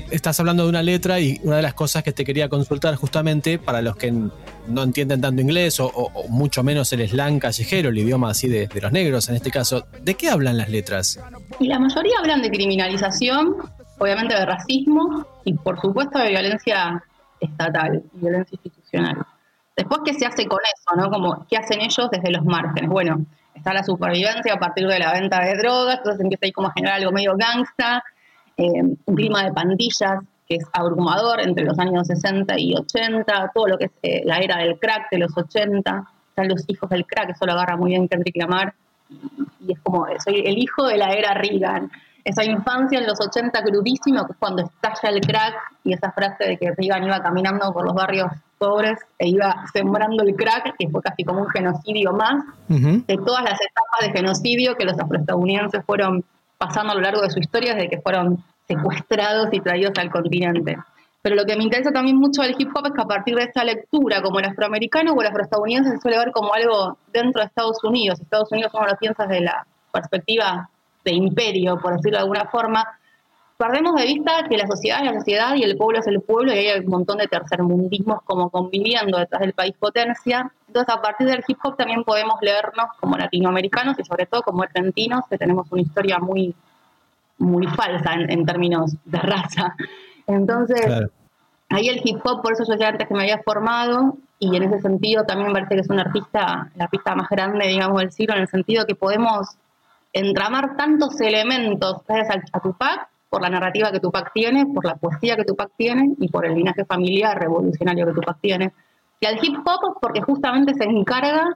Estás 0.10 0.40
hablando 0.40 0.64
de 0.64 0.70
una 0.70 0.84
letra 0.84 1.20
y 1.20 1.40
una 1.44 1.58
de 1.58 1.62
las 1.62 1.74
cosas 1.74 2.04
que 2.04 2.12
te 2.12 2.24
quería 2.26 2.50
consultar 2.50 2.96
justamente 2.96 3.60
para 3.60 3.82
los 3.82 3.96
que 3.96 4.12
no 4.12 4.84
entienden 4.84 5.22
tanto 5.22 5.42
inglés 5.42 5.80
o, 5.80 5.92
mucho 6.30 6.64
menos 6.64 6.92
el 6.94 7.08
slang 7.08 7.40
callejero, 7.40 7.90
el 7.90 7.98
idioma 7.98 8.30
así 8.30 8.48
de, 8.48 8.70
los 8.82 8.92
negros 8.92 9.30
en 9.30 9.36
este 9.36 9.52
caso, 9.52 9.86
¿de 10.02 10.14
qué 10.16 10.30
hablan 10.30 10.58
las 10.58 10.70
letras? 10.70 11.20
Y 11.60 11.68
la 11.68 11.80
mayoría 11.80 12.14
hablan 12.20 12.42
de 12.42 12.50
criminalización, 12.50 13.56
obviamente 14.00 14.34
de 14.34 14.46
racismo 14.46 15.28
y 15.44 15.54
por 15.54 15.80
supuesto 15.80 16.20
de 16.20 16.30
violencia 16.30 17.04
estatal, 17.40 18.04
violencia 18.14 18.58
institucional. 18.62 19.26
Después, 19.76 20.02
¿qué 20.06 20.14
se 20.14 20.26
hace 20.26 20.48
con 20.48 20.60
eso? 20.64 20.96
¿no? 20.96 21.10
Como, 21.10 21.46
¿Qué 21.50 21.58
hacen 21.58 21.82
ellos 21.82 22.10
desde 22.12 22.32
los 22.32 22.46
márgenes? 22.46 22.90
Bueno, 22.90 23.26
está 23.56 23.74
la 23.74 23.84
supervivencia 23.84 24.54
a 24.54 24.60
partir 24.60 24.88
de 24.88 25.00
la 25.00 25.14
venta 25.14 25.44
de 25.44 25.56
drogas, 25.56 25.98
entonces 25.98 26.22
empieza 26.22 26.46
ahí 26.46 26.52
como 26.52 26.68
a 26.68 26.74
generar 26.74 26.98
algo 26.98 27.12
medio 27.12 27.36
gangsta, 27.36 28.04
eh, 28.58 28.84
un 29.06 29.16
clima 29.16 29.44
de 29.44 29.52
pandillas 29.52 30.20
que 30.48 30.56
es 30.56 30.66
abrumador 30.74 31.42
entre 31.42 31.64
los 31.64 31.80
años 31.80 32.06
60 32.08 32.60
y 32.60 32.76
80, 32.76 33.52
todo 33.54 33.68
lo 33.68 33.78
que 33.78 33.86
es 33.86 33.92
eh, 34.04 34.22
la 34.26 34.40
era 34.40 34.58
del 34.58 34.78
crack 34.78 35.10
de 35.10 35.20
los 35.20 35.36
80, 35.36 36.08
están 36.30 36.48
los 36.48 36.64
hijos 36.68 36.90
del 36.90 37.06
crack, 37.06 37.30
eso 37.30 37.46
lo 37.46 37.54
agarra 37.54 37.78
muy 37.78 37.92
bien 37.92 38.08
Kendrick 38.08 38.36
Lamar, 38.36 38.74
y, 39.62 39.72
es 39.72 39.80
como, 39.80 40.06
soy 40.24 40.44
el 40.46 40.58
hijo 40.58 40.86
de 40.88 40.98
la 40.98 41.14
era 41.14 41.34
Reagan, 41.34 41.90
esa 42.24 42.44
infancia 42.44 43.00
en 43.00 43.08
los 43.08 43.20
80 43.20 43.64
crudísimo, 43.64 44.26
que 44.26 44.34
es 44.34 44.38
cuando 44.40 44.64
estalla 44.64 45.10
el 45.10 45.22
crack, 45.22 45.56
y 45.84 45.94
esa 45.94 46.12
frase 46.12 46.46
de 46.46 46.58
que 46.58 46.72
Reagan 46.72 47.04
iba 47.04 47.22
caminando 47.22 47.72
por 47.74 47.86
los 47.86 47.94
barrios 47.94 48.32
pobres 48.58 49.00
e 49.20 49.28
iba 49.28 49.66
sembrando 49.74 50.24
el 50.24 50.36
crack, 50.36 50.76
que 50.78 50.88
fue 50.88 51.02
casi 51.02 51.24
como 51.24 51.42
un 51.42 51.50
genocidio 51.50 52.14
más, 52.14 52.44
de 52.68 53.18
todas 53.18 53.44
las 53.44 53.60
etapas 53.60 54.02
de 54.02 54.12
genocidio 54.12 54.76
que 54.76 54.86
los 54.86 54.98
afroestadounidenses 54.98 55.84
fueron 55.86 56.24
pasando 56.58 56.94
a 56.94 56.96
lo 56.96 57.02
largo 57.02 57.22
de 57.22 57.30
su 57.30 57.40
historia 57.40 57.74
desde 57.74 57.90
que 57.90 58.02
fueron 58.02 58.42
secuestrados 58.68 59.50
y 59.52 59.60
traídos 59.60 59.92
al 59.98 60.10
continente. 60.10 60.78
Pero 61.22 61.36
lo 61.36 61.46
que 61.46 61.56
me 61.56 61.64
interesa 61.64 61.92
también 61.92 62.18
mucho 62.18 62.42
del 62.42 62.56
hip 62.58 62.70
hop 62.76 62.88
es 62.88 62.94
que 62.94 63.02
a 63.02 63.06
partir 63.06 63.36
de 63.36 63.44
esta 63.44 63.64
lectura, 63.64 64.22
como 64.22 64.40
el 64.40 64.46
afroamericano 64.46 65.14
o 65.14 65.22
el 65.22 65.28
afroestadounidense 65.28 65.92
se 65.92 66.00
suele 66.00 66.18
ver 66.18 66.32
como 66.32 66.54
algo 66.54 66.98
dentro 67.12 67.42
de 67.42 67.48
Estados 67.48 67.84
Unidos. 67.84 68.20
Estados 68.20 68.52
Unidos 68.52 68.72
uno 68.74 68.88
lo 68.88 68.98
piensa 68.98 69.26
desde 69.26 69.44
la 69.44 69.66
perspectiva 69.92 70.70
de 71.04 71.14
imperio, 71.14 71.78
por 71.80 71.96
decirlo 71.96 72.18
de 72.18 72.24
alguna 72.24 72.46
forma, 72.46 72.86
perdemos 73.58 73.96
de 73.96 74.06
vista 74.06 74.46
que 74.50 74.58
la 74.58 74.68
sociedad 74.68 75.00
es 75.00 75.12
la 75.12 75.20
sociedad 75.20 75.56
y 75.56 75.64
el 75.64 75.78
pueblo 75.78 76.00
es 76.00 76.08
el 76.08 76.22
pueblo 76.22 76.54
y 76.54 76.58
hay 76.58 76.80
un 76.80 76.88
montón 76.88 77.18
de 77.18 77.28
tercermundismos 77.28 78.22
como 78.24 78.50
conviviendo 78.50 79.18
detrás 79.18 79.42
del 79.42 79.54
país 79.54 79.74
potencia. 79.80 80.52
Entonces, 80.68 80.94
a 80.94 81.02
partir 81.02 81.28
del 81.28 81.44
hip 81.48 81.58
hop 81.64 81.78
también 81.78 82.04
podemos 82.04 82.36
leernos 82.42 82.88
como 83.00 83.18
latinoamericanos 83.18 83.98
y 84.00 84.04
sobre 84.04 84.26
todo 84.26 84.42
como 84.42 84.64
argentinos, 84.64 85.26
que 85.30 85.38
tenemos 85.38 85.72
una 85.72 85.82
historia 85.82 86.20
muy, 86.20 86.56
muy 87.38 87.68
falsa 87.68 88.14
en, 88.14 88.46
términos 88.46 88.96
de 89.06 89.20
raza. 89.20 89.76
Entonces, 90.28 91.08
ahí 91.70 91.88
el 91.88 92.02
hip 92.04 92.20
hop, 92.26 92.42
por 92.42 92.54
eso 92.54 92.64
yo 92.68 92.76
ya 92.76 92.90
antes 92.90 93.08
que 93.08 93.14
me 93.14 93.22
había 93.22 93.42
formado, 93.44 94.18
y 94.40 94.56
en 94.56 94.64
ese 94.64 94.82
sentido 94.82 95.24
también 95.26 95.48
me 95.48 95.54
parece 95.54 95.76
que 95.76 95.82
es 95.82 95.90
un 95.90 96.00
artista, 96.00 96.70
la 96.76 96.86
artista 96.86 97.16
más 97.16 97.30
grande, 97.30 97.68
digamos, 97.68 98.02
del 98.02 98.12
siglo, 98.12 98.36
en 98.36 98.42
el 98.42 98.48
sentido 98.48 98.86
que 98.86 98.96
podemos 98.96 99.56
entramar 100.14 100.78
tantos 100.78 101.20
elementos 101.20 101.98
gracias 102.08 102.46
a, 102.54 102.60
Tupac 102.60 103.10
por 103.30 103.42
la 103.42 103.50
narrativa 103.50 103.92
que 103.92 104.00
Tupac 104.00 104.32
tiene, 104.32 104.68
por 104.68 104.86
la 104.86 104.96
poesía 104.96 105.36
que 105.36 105.44
Tupac 105.44 105.72
tiene 105.76 106.14
y 106.20 106.30
por 106.30 106.46
el 106.46 106.54
linaje 106.54 106.86
familiar 106.86 107.40
revolucionario 107.40 108.06
que 108.06 108.14
Tupac 108.14 108.38
tiene. 108.40 108.72
Y 109.20 109.26
al 109.26 109.44
hip 109.44 109.58
hop 109.66 109.98
porque 110.00 110.22
justamente 110.22 110.76
se 110.76 110.84
encarga 110.84 111.56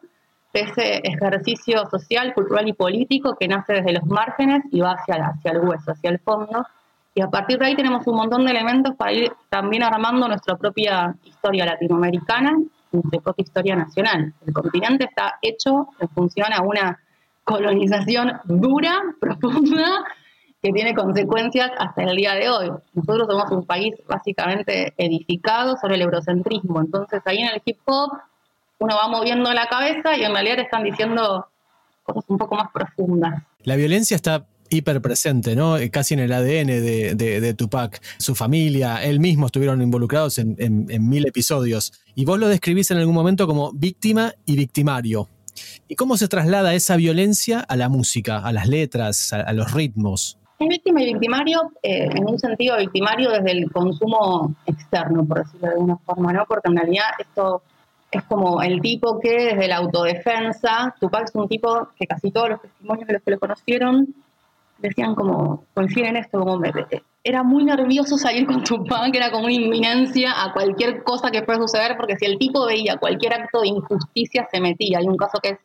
de 0.54 0.62
ese 0.62 1.02
ejercicio 1.04 1.86
social, 1.86 2.34
cultural 2.34 2.68
y 2.68 2.74
político 2.74 3.36
que 3.40 3.48
nace 3.48 3.74
desde 3.74 3.94
los 3.94 4.06
márgenes 4.06 4.64
y 4.72 4.80
va 4.80 4.94
hacia, 4.94 5.28
hacia 5.28 5.52
el 5.52 5.60
hueso, 5.60 5.92
hacia 5.92 6.10
el 6.10 6.20
fondo. 6.20 6.66
Y 7.14 7.22
a 7.22 7.30
partir 7.30 7.60
de 7.60 7.68
ahí 7.68 7.76
tenemos 7.76 8.08
un 8.08 8.16
montón 8.16 8.46
de 8.46 8.52
elementos 8.52 8.96
para 8.96 9.12
ir 9.12 9.32
también 9.50 9.84
armando 9.84 10.28
nuestra 10.28 10.56
propia 10.56 11.16
historia 11.24 11.66
latinoamericana, 11.66 12.58
nuestra 12.92 13.20
propia 13.22 13.44
historia 13.44 13.76
nacional. 13.76 14.34
El 14.46 14.54
continente 14.54 15.06
está 15.06 15.38
hecho 15.42 15.90
en 16.00 16.10
función 16.10 16.54
a 16.54 16.62
una 16.62 16.98
colonización 17.48 18.34
dura, 18.46 19.01
profunda, 19.22 20.04
que 20.62 20.72
tiene 20.72 20.94
consecuencias 20.94 21.72
hasta 21.77 22.04
el 22.04 22.18
día 22.18 22.36
de 22.36 22.50
hoy. 22.50 22.72
Nosotros 22.94 23.27
somos 23.30 23.51
un 23.51 23.66
país 23.66 23.96
básicamente 24.08 24.94
edificado 24.98 25.77
sobre 25.77 25.96
el 25.96 26.01
eurocentrismo, 26.01 26.82
entonces 26.82 27.22
ahí 27.25 27.39
en 27.39 27.50
el 27.50 27.62
hip 27.63 27.77
hop 27.86 28.12
uno 28.80 28.96
va 28.96 29.08
moviendo 29.08 29.51
la 29.54 29.68
cabeza 29.68 30.18
y 30.18 30.24
en 30.24 30.34
realidad 30.34 30.60
están 30.60 30.84
diciendo 30.84 31.48
cosas 32.04 32.25
un 32.27 32.38
poco 32.38 32.56
más 32.56 32.70
profundas. 32.72 33.42
La 33.63 33.75
violencia 33.75 34.16
está 34.16 34.46
hiper 34.70 35.01
presente, 35.01 35.56
¿no? 35.56 35.77
Eh, 35.77 35.89
casi 35.89 36.13
en 36.13 36.20
el 36.20 36.34
ADN 36.34 36.68
de, 36.68 37.54
Tupac. 37.58 38.01
Su 38.18 38.36
familia, 38.36 39.04
él 39.04 39.20
mismo 39.20 39.46
estuvieron 39.46 39.82
involucrados 39.82 40.38
en, 40.38 40.86
mil 41.10 41.25
episodios. 41.25 41.94
Y 42.13 42.25
vos 42.25 42.38
lo 42.39 42.48
describís 42.50 42.92
en 42.92 42.98
algún 42.98 43.16
momento 43.16 43.48
como 43.48 43.72
víctima 43.72 44.34
y 44.46 44.58
victimario. 44.58 45.30
¿Y 45.89 45.96
cómo 45.96 46.17
se 46.17 46.27
traslada 46.27 46.74
esa 46.74 46.98
violencia 46.98 47.62
a 47.62 47.77
la 47.77 47.88
música, 47.88 48.39
a 48.39 48.51
las 48.51 48.67
letras, 48.67 49.32
a, 49.32 49.53
los 49.53 49.74
ritmos? 49.74 50.38
Es 50.60 50.67
víctima 50.67 51.01
y 51.01 51.13
victimario, 51.13 51.72
eh, 51.82 52.10
en 52.13 52.27
un 52.27 52.38
sentido 52.38 52.77
victimario 52.77 53.29
desde 53.32 53.51
el 53.51 53.72
consumo 53.72 54.53
externo, 54.65 55.25
por 55.25 55.46
decirlo 55.46 55.67
de 55.67 55.74
alguna 55.74 55.98
forma, 55.98 56.34
¿no? 56.34 56.46
Porque 56.46 56.70
en 56.70 56.77
realidad 56.77 57.06
esto 57.20 57.62
es 58.12 58.24
como 58.24 58.62
el 58.62 58.82
tipo 58.82 59.20
que 59.20 59.32
desde 59.32 59.67
la 59.67 59.77
autodefensa, 59.77 60.94
Tupac 61.00 61.25
es 61.25 61.36
un 61.36 61.48
tipo 61.48 61.89
que 61.98 62.06
casi 62.06 62.32
todos 62.32 62.50
los 62.50 62.62
testimonios 62.62 63.08
de 63.08 63.13
los 63.13 63.24
que 63.24 63.32
lo 63.32 63.39
conocieron 63.39 64.13
decían 64.79 65.15
como, 65.15 65.63
coinciden 65.74 66.10
en 66.10 66.17
esto, 66.17 66.39
como 66.39 66.62
era 67.24 67.44
muy 67.44 67.65
nervioso 67.65 68.17
salir 68.17 68.46
con 68.46 68.63
Tupac, 68.63 69.13
era 69.13 69.32
como 69.32 69.46
una 69.46 69.53
inminencia 69.53 70.32
a 70.44 70.53
cualquier 70.53 71.03
cosa 71.03 71.29
que 71.29 71.41
pueda 71.41 71.60
suceder, 71.60 71.98
porque 71.98 72.15
si 72.15 72.25
el 72.25 72.38
tipo 72.38 72.65
veía 72.65 72.98
cualquier 72.98 73.34
acto 73.34 73.62
de 73.62 73.67
injusticia 73.67 74.48
se 74.50 74.62
metía. 74.62 75.00
Hay 75.00 75.08
un 75.08 75.17
caso 75.17 75.39
que 75.41 75.50
es 75.50 75.60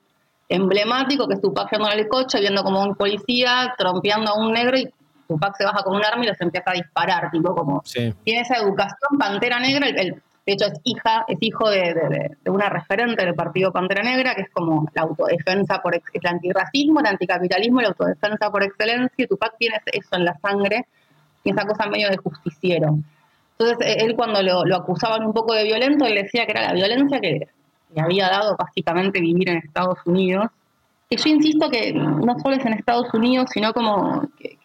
emblemático, 0.54 1.26
que 1.26 1.34
es 1.34 1.40
Tupac 1.40 1.70
yendo 1.70 1.90
en 1.90 1.98
el 1.98 2.08
coche, 2.08 2.40
viendo 2.40 2.62
como 2.62 2.82
un 2.82 2.94
policía 2.94 3.74
trompeando 3.76 4.32
a 4.32 4.38
un 4.38 4.52
negro 4.52 4.78
y 4.78 4.88
Tupac 5.28 5.56
se 5.56 5.64
baja 5.64 5.82
con 5.82 5.96
un 5.96 6.04
arma 6.04 6.24
y 6.24 6.28
los 6.28 6.40
empieza 6.40 6.70
a 6.70 6.74
disparar, 6.74 7.30
tipo 7.30 7.54
como 7.54 7.82
tiene 8.24 8.40
esa 8.40 8.56
educación 8.56 9.18
pantera 9.18 9.58
negra, 9.60 9.88
el 9.88 10.22
de 10.44 10.54
hecho, 10.54 10.66
es 10.66 10.80
hija, 10.82 11.24
es 11.28 11.38
hijo 11.40 11.70
de, 11.70 12.36
una 12.46 12.68
referente 12.68 13.24
del 13.24 13.34
partido 13.34 13.70
Pantera 13.70 14.02
Negra, 14.02 14.34
que 14.34 14.42
es 14.42 14.50
como 14.50 14.88
la 14.92 15.02
autodefensa 15.02 15.80
por 15.80 15.94
el 15.94 16.02
antirracismo, 16.24 16.98
el 16.98 17.06
anticapitalismo, 17.06 17.80
la 17.80 17.88
autodefensa 17.88 18.50
por 18.50 18.64
excelencia. 18.64 19.24
Y 19.24 19.26
Tupac 19.28 19.56
tiene 19.56 19.76
eso 19.86 20.16
en 20.16 20.24
la 20.24 20.36
sangre 20.40 20.86
y 21.44 21.50
esa 21.50 21.64
cosa 21.64 21.86
medio 21.86 22.10
de 22.10 22.16
justiciero. 22.16 22.98
Entonces, 23.56 23.86
e, 23.86 24.04
él 24.04 24.16
cuando 24.16 24.42
lo, 24.42 24.74
acusaban 24.74 25.24
un 25.24 25.32
poco 25.32 25.54
de 25.54 25.62
violento, 25.62 26.06
él 26.06 26.16
decía 26.16 26.44
que 26.44 26.52
era 26.52 26.62
la 26.62 26.72
violencia 26.72 27.20
que 27.20 27.46
le 27.94 28.00
había 28.00 28.28
dado 28.28 28.56
básicamente 28.56 29.20
vivir 29.20 29.48
en 29.48 29.58
Estados 29.58 29.98
Unidos. 30.04 30.46
Que 31.08 31.16
yo 31.16 31.28
insisto 31.28 31.68
que 31.68 31.92
no 31.92 32.38
solo 32.38 32.56
es 32.56 32.64
en 32.64 32.72
Estados 32.74 33.12
Unidos, 33.12 33.50
sino 33.52 33.72
como 33.72 34.22
que, 34.38 34.58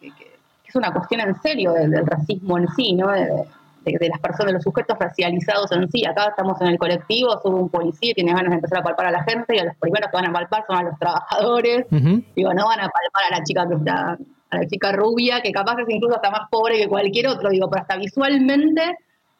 es 0.66 0.76
una 0.76 0.92
cuestión 0.92 1.20
en 1.20 1.34
serio 1.40 1.72
del, 1.72 2.06
racismo 2.06 2.58
en 2.58 2.68
sí, 2.68 2.92
¿no? 2.92 3.08
de, 3.10 3.46
las 3.84 4.20
personas, 4.20 4.52
los 4.52 4.62
sujetos 4.62 4.98
racializados 4.98 5.72
en 5.72 5.90
sí. 5.90 6.04
Acá 6.04 6.28
estamos 6.28 6.60
en 6.60 6.68
el 6.68 6.78
colectivo, 6.78 7.40
sube 7.42 7.54
un 7.54 7.70
policía 7.70 8.10
y 8.10 8.14
tiene 8.14 8.32
ganas 8.32 8.50
de 8.50 8.56
empezar 8.56 8.78
a 8.80 8.82
palpar 8.82 9.06
a 9.06 9.10
la 9.10 9.22
gente 9.24 9.56
y 9.56 9.58
a 9.58 9.64
los 9.64 9.76
primeros 9.76 10.10
que 10.10 10.16
van 10.16 10.26
a 10.26 10.32
palpar 10.32 10.64
son 10.66 10.76
a 10.76 10.82
los 10.82 10.98
trabajadores. 10.98 11.86
Digo, 11.90 12.52
no 12.52 12.66
van 12.66 12.80
a 12.80 12.88
palpar 12.88 13.22
a 13.30 13.38
la 13.38 13.44
chica 13.44 13.66
que 13.66 13.74
está, 13.76 14.18
a 14.50 14.56
la 14.56 14.66
chica 14.66 14.92
rubia, 14.92 15.40
que 15.40 15.52
capaz 15.52 15.80
es 15.80 15.88
incluso 15.88 16.16
hasta 16.16 16.30
más 16.30 16.48
pobre 16.50 16.78
que 16.78 16.88
cualquier 16.88 17.28
otro, 17.28 17.48
digo, 17.48 17.68
pero 17.70 17.82
hasta 17.82 17.96
visualmente 17.96 18.82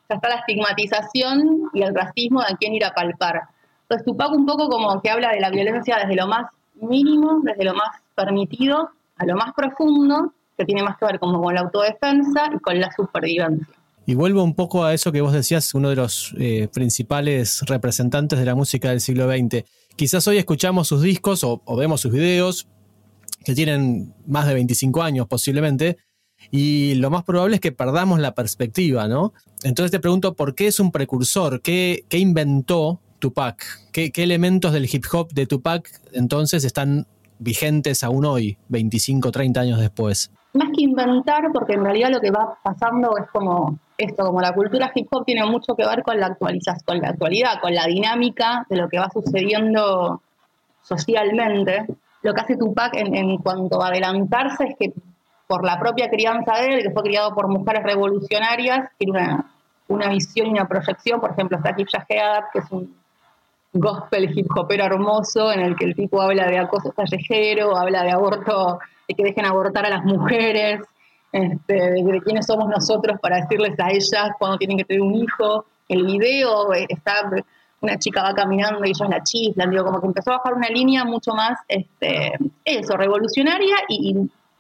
ya 0.08 0.16
está 0.16 0.28
la 0.28 0.36
estigmatización 0.36 1.70
y 1.74 1.82
el 1.82 1.94
racismo 1.94 2.40
de 2.40 2.54
a 2.54 2.56
quién 2.56 2.74
ir 2.74 2.84
a 2.84 2.94
palpar. 2.94 3.42
Entonces 3.88 4.04
Tupac 4.04 4.32
un 4.32 4.44
poco 4.44 4.68
como 4.68 5.00
que 5.00 5.08
habla 5.08 5.32
de 5.32 5.40
la 5.40 5.50
violencia 5.50 5.96
desde 5.96 6.14
lo 6.14 6.26
más 6.26 6.50
mínimo, 6.80 7.40
desde 7.42 7.64
lo 7.64 7.74
más 7.74 7.88
permitido, 8.14 8.90
a 9.16 9.24
lo 9.24 9.34
más 9.34 9.54
profundo, 9.54 10.32
que 10.58 10.64
tiene 10.64 10.82
más 10.82 10.98
que 10.98 11.06
ver 11.06 11.18
como 11.18 11.40
con 11.40 11.54
la 11.54 11.62
autodefensa 11.62 12.50
y 12.54 12.58
con 12.58 12.78
la 12.78 12.90
supervivencia. 12.92 13.66
Y 14.08 14.14
vuelvo 14.14 14.42
un 14.42 14.54
poco 14.54 14.84
a 14.84 14.94
eso 14.94 15.12
que 15.12 15.20
vos 15.20 15.32
decías, 15.32 15.74
uno 15.74 15.90
de 15.90 15.96
los 15.96 16.34
eh, 16.38 16.68
principales 16.72 17.62
representantes 17.66 18.38
de 18.38 18.44
la 18.44 18.54
música 18.54 18.90
del 18.90 19.00
siglo 19.00 19.28
XX. 19.28 19.64
Quizás 19.96 20.26
hoy 20.26 20.38
escuchamos 20.38 20.88
sus 20.88 21.02
discos 21.02 21.44
o, 21.44 21.60
vemos 21.76 22.00
sus 22.00 22.12
videos, 22.12 22.68
que 23.44 23.54
tienen 23.54 24.14
más 24.26 24.46
de 24.46 24.54
25 24.54 25.02
años 25.02 25.26
posiblemente, 25.26 25.98
y 26.50 26.94
lo 26.94 27.10
más 27.10 27.24
probable 27.24 27.56
es 27.56 27.60
que 27.60 27.72
perdamos 27.72 28.18
la 28.18 28.34
perspectiva, 28.34 29.08
¿no? 29.08 29.34
Entonces 29.62 29.90
te 29.90 30.00
pregunto, 30.00 30.34
¿por 30.34 30.54
qué 30.54 30.68
es 30.68 30.80
un 30.80 30.90
precursor? 30.90 31.60
¿Qué, 31.60 32.04
inventó 32.10 33.00
Tupac? 33.18 33.64
¿Qué, 33.92 34.10
¿Qué, 34.10 34.22
elementos 34.22 34.72
del 34.72 34.88
hip 34.92 35.04
hop 35.12 35.28
de 35.32 35.46
Tupac 35.46 35.90
entonces 36.12 36.64
están 36.64 37.06
vigentes 37.38 38.02
aún 38.04 38.24
hoy, 38.24 38.58
25, 38.68 39.30
30 39.30 39.60
años 39.60 39.80
después? 39.80 40.30
Más 40.54 40.68
que 40.74 40.82
inventar, 40.82 41.50
porque 41.52 41.74
en 41.74 41.84
realidad 41.84 42.10
lo 42.10 42.20
que 42.20 42.30
va 42.30 42.58
pasando 42.62 43.16
es 43.18 43.28
como 43.30 43.78
esto, 43.96 44.24
como 44.24 44.40
la 44.40 44.54
cultura 44.54 44.90
hip 44.94 45.08
hop 45.10 45.24
tiene 45.24 45.44
mucho 45.44 45.74
que 45.74 45.86
ver 45.86 46.02
con 46.02 46.18
la 46.18 46.26
actualización, 46.26 46.84
con 46.86 47.00
la 47.00 47.10
actualidad, 47.10 47.60
con 47.60 47.74
la 47.74 47.86
dinámica 47.86 48.66
de 48.68 48.76
lo 48.76 48.88
que 48.88 48.98
va 48.98 49.10
sucediendo 49.10 50.22
socialmente. 50.82 51.86
Lo 52.22 52.34
que 52.34 52.40
hace 52.40 52.56
Tupac 52.56 52.94
en, 52.96 53.38
cuanto 53.38 53.82
a 53.82 53.88
adelantarse 53.88 54.64
es 54.64 54.76
que 54.78 54.92
por 55.46 55.64
la 55.64 55.78
propia 55.78 56.10
crianza 56.10 56.54
de 56.60 56.74
él, 56.74 56.82
que 56.82 56.90
fue 56.90 57.02
criado 57.02 57.34
por 57.34 57.48
mujeres 57.48 57.82
revolucionarias, 57.82 58.90
tiene 58.98 59.12
una, 59.12 59.50
una 59.88 60.08
visión 60.08 60.48
y 60.48 60.50
una 60.50 60.68
proyección. 60.68 61.20
Por 61.20 61.32
ejemplo, 61.32 61.56
está 61.56 61.74
Kip 61.74 61.88
que 61.88 62.58
es 62.58 62.70
un 62.70 62.94
gospel 63.72 64.30
hip 64.36 64.46
hopero 64.56 64.84
hermoso, 64.84 65.52
en 65.52 65.60
el 65.60 65.76
que 65.76 65.84
el 65.86 65.94
tipo 65.94 66.20
habla 66.20 66.46
de 66.46 66.58
acoso 66.58 66.92
callejero, 66.92 67.76
habla 67.76 68.02
de 68.02 68.10
aborto, 68.10 68.78
de 69.06 69.14
que 69.14 69.24
dejen 69.24 69.46
abortar 69.46 69.86
a 69.86 69.90
las 69.90 70.04
mujeres, 70.04 70.80
este, 71.32 71.74
de, 71.74 72.20
quiénes 72.24 72.46
somos 72.46 72.68
nosotros 72.68 73.18
para 73.20 73.36
decirles 73.36 73.78
a 73.78 73.90
ellas 73.90 74.30
cuando 74.38 74.58
tienen 74.58 74.78
que 74.78 74.84
tener 74.84 75.02
un 75.02 75.14
hijo. 75.14 75.66
El 75.88 76.06
video 76.06 76.72
eh, 76.74 76.86
está, 76.88 77.30
una 77.80 77.98
chica 77.98 78.22
va 78.22 78.34
caminando 78.34 78.84
y 78.84 78.90
ellos 78.90 79.08
la 79.08 79.22
chiflan, 79.22 79.70
digo, 79.70 79.84
como 79.84 80.00
que 80.00 80.06
empezó 80.06 80.32
a 80.32 80.38
bajar 80.38 80.54
una 80.54 80.68
línea 80.68 81.04
mucho 81.04 81.32
más, 81.32 81.58
este, 81.68 82.32
eso, 82.64 82.96
revolucionaria 82.96 83.76
y, 83.88 84.14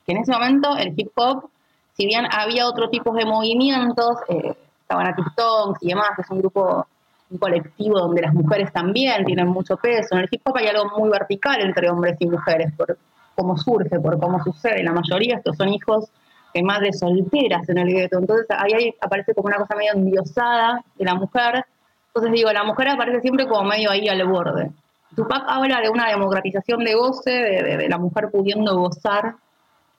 que 0.06 0.12
en 0.12 0.18
ese 0.18 0.32
momento 0.32 0.76
el 0.76 0.94
hip 0.96 1.10
hop, 1.16 1.50
si 1.94 2.06
bien 2.06 2.26
había 2.30 2.66
otro 2.66 2.88
tipo 2.88 3.12
de 3.12 3.26
movimientos, 3.26 4.16
eh, 4.28 4.54
estaban 4.80 5.06
a 5.06 5.14
TikTok 5.14 5.78
y 5.82 5.88
demás, 5.88 6.10
que 6.16 6.22
es 6.22 6.30
un 6.30 6.38
grupo 6.38 6.86
un 7.30 7.38
colectivo 7.38 7.98
donde 7.98 8.22
las 8.22 8.34
mujeres 8.34 8.72
también 8.72 9.24
tienen 9.24 9.48
mucho 9.48 9.76
peso. 9.76 10.14
En 10.14 10.20
el 10.20 10.28
hip 10.30 10.42
hop 10.44 10.56
hay 10.56 10.68
algo 10.68 10.90
muy 10.98 11.10
vertical 11.10 11.60
entre 11.60 11.90
hombres 11.90 12.16
y 12.18 12.26
mujeres, 12.26 12.72
por 12.76 12.96
cómo 13.34 13.56
surge, 13.56 14.00
por 14.00 14.18
cómo 14.18 14.42
sucede. 14.42 14.82
La 14.82 14.92
mayoría 14.92 15.36
estos 15.36 15.56
son 15.56 15.68
hijos 15.68 16.10
de 16.54 16.62
madres 16.62 16.98
solteras 16.98 17.68
en 17.68 17.78
el 17.78 17.88
gueto. 17.88 18.18
Entonces 18.18 18.46
ahí, 18.50 18.94
aparece 19.00 19.34
como 19.34 19.48
una 19.48 19.58
cosa 19.58 19.76
medio 19.76 19.92
endiosada 19.94 20.82
de 20.96 21.04
la 21.04 21.14
mujer. 21.14 21.64
Entonces 22.08 22.32
digo, 22.32 22.52
la 22.52 22.64
mujer 22.64 22.88
aparece 22.88 23.20
siempre 23.20 23.46
como 23.46 23.68
medio 23.68 23.90
ahí 23.90 24.08
al 24.08 24.26
borde. 24.26 24.70
Tupac 25.14 25.44
habla 25.46 25.80
de 25.80 25.88
una 25.88 26.08
democratización 26.08 26.84
de 26.84 26.94
goce, 26.94 27.30
de, 27.30 27.88
la 27.88 27.98
mujer 27.98 28.30
pudiendo 28.30 28.76
gozar 28.76 29.36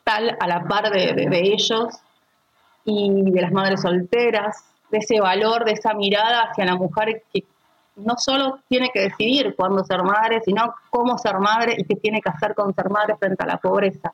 tal 0.04 0.36
a 0.40 0.48
la 0.48 0.64
par 0.64 0.92
de, 0.92 1.28
ellos 1.32 1.88
y 2.86 3.32
de 3.32 3.42
las 3.42 3.52
madres 3.52 3.82
solteras, 3.82 4.64
de 4.92 4.98
ese 4.98 5.20
valor, 5.20 5.66
de 5.66 5.74
esa 5.74 5.94
mirada 5.94 6.44
hacia 6.44 6.66
la 6.66 6.76
mujer 6.76 7.24
que 7.32 7.44
no 7.96 8.16
solo 8.18 8.60
tiene 8.68 8.90
que 8.94 9.02
decidir 9.02 9.56
cuándo 9.56 9.84
ser 9.84 10.04
madre, 10.04 10.42
sino 10.44 10.74
cómo 10.90 11.18
ser 11.18 11.38
madre 11.40 11.76
y 11.78 11.84
qué 11.84 11.96
tiene 11.96 12.22
que 12.22 12.30
hacer 12.30 12.56
con 12.56 12.74
ser 12.74 12.90
madre 12.90 13.16
frente 13.18 13.44
a 13.44 13.48
la 13.48 13.58
pobreza. 13.58 14.12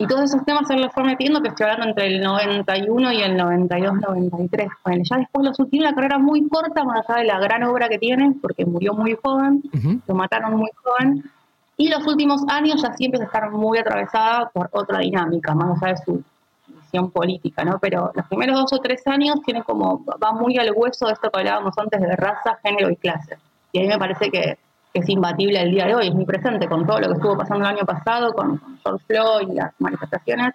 Y 0.00 0.06
todos 0.06 0.24
esos 0.24 0.44
temas 0.44 0.68
se 0.68 0.76
los 0.76 0.92
fue 0.92 1.02
metiendo, 1.02 1.42
que 1.42 1.48
estoy 1.48 1.64
hablando 1.64 1.88
entre 1.88 2.06
el 2.06 2.20
91 2.20 3.12
y 3.12 3.20
el 3.20 3.36
92-93. 3.36 4.68
Bueno, 4.84 5.02
ya 5.02 5.16
después 5.16 5.44
lo 5.44 5.66
tiene 5.66 5.86
una 5.86 5.94
carrera 5.94 6.18
muy 6.18 6.48
corta, 6.48 6.84
más 6.84 7.08
allá 7.10 7.18
de 7.20 7.26
la 7.26 7.40
gran 7.40 7.64
obra 7.64 7.88
que 7.88 7.98
tiene, 7.98 8.32
porque 8.40 8.64
murió 8.64 8.94
muy 8.94 9.18
joven, 9.20 9.60
lo 10.06 10.14
mataron 10.14 10.56
muy 10.56 10.70
joven. 10.84 11.24
Y 11.76 11.88
los 11.88 12.06
últimos 12.06 12.42
años 12.48 12.80
ya 12.80 12.92
siempre 12.94 13.20
empieza 13.20 13.24
a 13.24 13.26
estar 13.26 13.50
muy 13.50 13.78
atravesada 13.78 14.50
por 14.50 14.68
otra 14.72 15.00
dinámica, 15.00 15.52
más 15.54 15.82
allá 15.82 15.94
de 15.94 16.04
su 16.04 16.22
visión 16.88 17.10
política, 17.10 17.64
¿no? 17.64 17.78
Pero 17.78 18.10
los 18.14 18.26
primeros 18.26 18.58
dos 18.58 18.72
o 18.72 18.78
tres 18.78 19.06
años 19.06 19.36
tiene 19.44 19.62
como, 19.62 20.04
va 20.04 20.32
muy 20.32 20.56
al 20.56 20.72
hueso 20.74 21.06
de 21.06 21.12
esto 21.12 21.30
que 21.30 21.38
hablábamos 21.40 21.76
antes 21.76 22.00
de 22.00 22.16
raza, 22.16 22.58
género 22.62 22.90
y 22.90 22.96
clase. 22.96 23.36
Y 23.72 23.80
a 23.80 23.82
mí 23.82 23.88
me 23.88 23.98
parece 23.98 24.30
que 24.30 24.58
es 24.94 25.08
imbatible 25.08 25.60
el 25.60 25.70
día 25.70 25.86
de 25.86 25.94
hoy, 25.94 26.08
es 26.08 26.14
muy 26.14 26.24
presente 26.24 26.66
con 26.66 26.86
todo 26.86 27.00
lo 27.00 27.08
que 27.08 27.14
estuvo 27.14 27.36
pasando 27.36 27.68
el 27.68 27.76
año 27.76 27.84
pasado, 27.84 28.32
con, 28.32 28.60
George 28.82 29.04
Floyd 29.06 29.48
y 29.50 29.54
las 29.54 29.72
manifestaciones. 29.78 30.54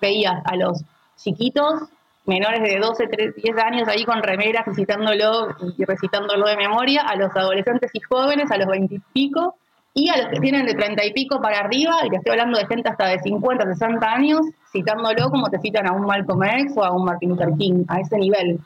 Veías 0.00 0.42
a 0.44 0.56
los 0.56 0.82
chiquitos, 1.16 1.82
menores 2.26 2.62
de 2.62 2.78
12, 2.78 3.06
13, 3.06 3.40
10 3.40 3.58
años 3.58 3.88
ahí 3.88 4.04
con 4.04 4.22
remeras 4.22 4.66
recitándolo 4.66 5.48
y 5.76 5.84
recitándolo 5.84 6.46
de 6.46 6.56
memoria, 6.56 7.02
a 7.02 7.16
los 7.16 7.34
adolescentes 7.34 7.90
y 7.94 8.00
jóvenes, 8.00 8.50
a 8.50 8.58
los 8.58 8.68
20 8.68 8.94
y 8.94 8.98
pico, 9.12 9.56
y 9.94 10.08
a 10.08 10.16
los 10.16 10.26
que 10.28 10.40
tienen 10.40 10.66
de 10.66 10.74
30 10.74 11.04
y 11.04 11.12
pico 11.12 11.40
para 11.40 11.58
arriba, 11.60 11.96
y 12.04 12.10
que 12.10 12.16
estoy 12.16 12.32
hablando 12.32 12.58
de 12.58 12.66
gente 12.66 12.88
hasta 12.88 13.08
de 13.08 13.18
50, 13.18 13.66
60 13.66 14.06
años, 14.06 14.40
citándolo 14.72 15.30
como 15.30 15.50
te 15.50 15.58
citan 15.58 15.88
a 15.88 15.92
un 15.92 16.06
Malcolm 16.06 16.42
X 16.44 16.74
o 16.76 16.84
a 16.84 16.92
un 16.92 17.04
Martin 17.04 17.30
Luther 17.30 17.52
King, 17.58 17.84
a 17.88 18.00
ese 18.00 18.16
nivel, 18.16 18.60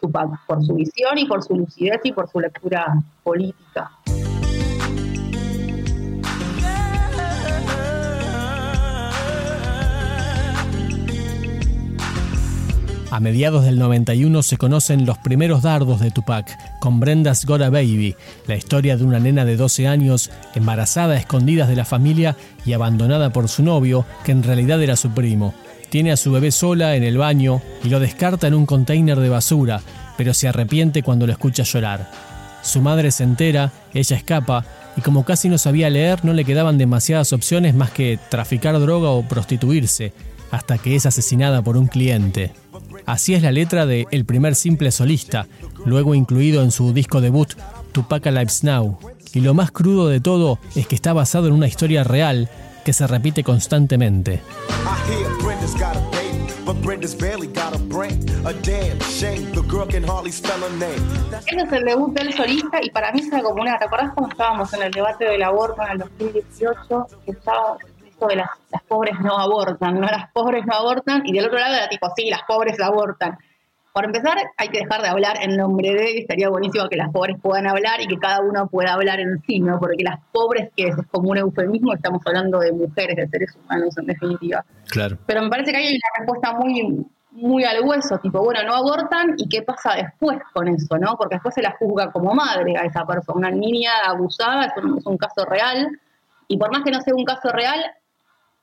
Tupac, 0.00 0.28
por 0.46 0.64
su 0.64 0.74
visión 0.74 1.18
y 1.18 1.26
por 1.26 1.42
su 1.42 1.56
lucidez 1.56 2.00
y 2.04 2.12
por 2.12 2.28
su 2.28 2.38
lectura 2.38 2.94
política. 3.24 3.90
A 13.10 13.20
mediados 13.20 13.64
del 13.64 13.78
91 13.78 14.42
se 14.42 14.58
conocen 14.58 15.06
los 15.06 15.16
primeros 15.16 15.62
dardos 15.62 15.98
de 15.98 16.10
Tupac, 16.10 16.78
con 16.78 17.00
Brenda's 17.00 17.46
Got 17.46 17.62
a 17.62 17.70
Baby, 17.70 18.14
la 18.46 18.54
historia 18.54 18.98
de 18.98 19.04
una 19.04 19.18
nena 19.18 19.46
de 19.46 19.56
12 19.56 19.88
años, 19.88 20.30
embarazada 20.54 21.14
a 21.14 21.16
escondidas 21.16 21.68
de 21.68 21.76
la 21.76 21.86
familia 21.86 22.36
y 22.66 22.74
abandonada 22.74 23.32
por 23.32 23.48
su 23.48 23.62
novio, 23.62 24.04
que 24.24 24.32
en 24.32 24.42
realidad 24.42 24.82
era 24.82 24.94
su 24.94 25.10
primo. 25.12 25.54
Tiene 25.88 26.12
a 26.12 26.18
su 26.18 26.32
bebé 26.32 26.50
sola 26.50 26.96
en 26.96 27.02
el 27.02 27.16
baño 27.16 27.62
y 27.82 27.88
lo 27.88 27.98
descarta 27.98 28.46
en 28.46 28.52
un 28.52 28.66
container 28.66 29.18
de 29.18 29.30
basura, 29.30 29.80
pero 30.18 30.34
se 30.34 30.46
arrepiente 30.46 31.02
cuando 31.02 31.26
lo 31.26 31.32
escucha 31.32 31.62
llorar. 31.62 32.10
Su 32.60 32.82
madre 32.82 33.10
se 33.10 33.24
entera, 33.24 33.72
ella 33.94 34.16
escapa, 34.18 34.66
y 34.98 35.00
como 35.00 35.24
casi 35.24 35.48
no 35.48 35.56
sabía 35.56 35.88
leer, 35.88 36.26
no 36.26 36.34
le 36.34 36.44
quedaban 36.44 36.76
demasiadas 36.76 37.32
opciones 37.32 37.74
más 37.74 37.90
que 37.90 38.18
traficar 38.28 38.78
droga 38.78 39.08
o 39.08 39.22
prostituirse, 39.22 40.12
hasta 40.50 40.76
que 40.76 40.94
es 40.94 41.06
asesinada 41.06 41.62
por 41.62 41.78
un 41.78 41.86
cliente. 41.86 42.52
Así 43.08 43.34
es 43.34 43.42
la 43.42 43.52
letra 43.52 43.86
de 43.86 44.06
El 44.10 44.26
primer 44.26 44.54
simple 44.54 44.90
solista, 44.90 45.46
luego 45.86 46.14
incluido 46.14 46.62
en 46.62 46.70
su 46.70 46.92
disco 46.92 47.22
debut 47.22 47.54
Tupac 47.92 48.26
Lives 48.26 48.64
Now. 48.64 48.98
Y 49.32 49.40
lo 49.40 49.54
más 49.54 49.70
crudo 49.70 50.08
de 50.08 50.20
todo 50.20 50.58
es 50.76 50.86
que 50.86 50.94
está 50.94 51.14
basado 51.14 51.46
en 51.46 51.54
una 51.54 51.66
historia 51.66 52.04
real 52.04 52.50
que 52.84 52.92
se 52.92 53.06
repite 53.06 53.42
constantemente. 53.42 54.42
Ese 61.46 61.62
es 61.62 61.72
el 61.72 61.84
debut 61.84 62.12
del 62.12 62.34
solista 62.34 62.78
y 62.82 62.90
para 62.90 63.10
mí 63.12 63.20
es 63.20 63.30
como 63.42 63.62
una. 63.62 63.78
¿Te 63.78 63.86
acordás 63.86 64.12
cuando 64.12 64.32
estábamos 64.32 64.70
en 64.74 64.82
el 64.82 64.90
debate 64.90 65.24
del 65.24 65.42
aborto 65.44 65.80
en 65.82 65.92
el 65.92 65.98
2018? 65.98 67.06
Que 67.24 67.32
de 68.26 68.36
las, 68.36 68.48
pobres 68.86 69.18
no 69.20 69.38
abortan, 69.38 70.00
¿no? 70.00 70.06
Las 70.06 70.30
pobres 70.32 70.64
no 70.66 70.74
abortan, 70.74 71.22
y 71.24 71.32
del 71.32 71.46
otro 71.46 71.58
lado 71.58 71.74
era 71.74 71.88
tipo, 71.88 72.08
sí, 72.16 72.28
las 72.30 72.42
pobres 72.42 72.80
abortan. 72.80 73.38
Por 73.92 74.04
empezar, 74.04 74.36
hay 74.56 74.68
que 74.68 74.80
dejar 74.80 75.02
de 75.02 75.08
hablar 75.08 75.36
en 75.42 75.56
nombre 75.56 75.92
de, 75.92 76.18
estaría 76.18 76.48
buenísimo 76.48 76.88
que 76.88 76.96
las 76.96 77.10
pobres 77.10 77.36
puedan 77.40 77.66
hablar 77.66 78.00
y 78.00 78.06
que 78.06 78.18
cada 78.18 78.40
uno 78.40 78.68
pueda 78.68 78.92
hablar 78.92 79.18
en 79.18 79.42
sí, 79.42 79.60
¿no? 79.60 79.78
Porque 79.80 80.04
las 80.04 80.20
pobres, 80.30 80.70
que 80.76 80.88
es 80.88 80.96
como 81.10 81.30
un 81.30 81.38
eufemismo, 81.38 81.94
estamos 81.94 82.22
hablando 82.26 82.60
de 82.60 82.72
mujeres, 82.72 83.16
de 83.16 83.28
seres 83.28 83.56
humanos 83.56 83.96
en 83.98 84.06
definitiva. 84.06 84.64
Claro. 84.88 85.18
Pero 85.26 85.42
me 85.42 85.48
parece 85.48 85.72
que 85.72 85.78
hay 85.78 85.88
una 85.88 86.18
respuesta 86.18 86.52
muy, 86.52 87.06
muy 87.32 87.64
al 87.64 87.82
hueso, 87.82 88.18
tipo, 88.18 88.40
bueno, 88.42 88.62
no 88.64 88.74
abortan 88.74 89.34
y 89.36 89.48
qué 89.48 89.62
pasa 89.62 89.94
después 89.94 90.38
con 90.52 90.68
eso, 90.68 90.96
¿no? 90.98 91.16
Porque 91.16 91.36
después 91.36 91.54
se 91.54 91.62
la 91.62 91.74
juzga 91.78 92.12
como 92.12 92.34
madre 92.34 92.76
a 92.76 92.84
esa 92.84 93.04
persona. 93.04 93.48
Una 93.48 93.50
niña 93.50 93.90
abusada 94.06 94.66
es 94.66 94.84
un, 94.84 94.98
es 94.98 95.06
un 95.06 95.16
caso 95.16 95.44
real 95.44 95.98
y 96.48 96.56
por 96.56 96.72
más 96.72 96.82
que 96.82 96.90
no 96.90 97.00
sea 97.02 97.14
un 97.14 97.24
caso 97.24 97.50
real, 97.50 97.78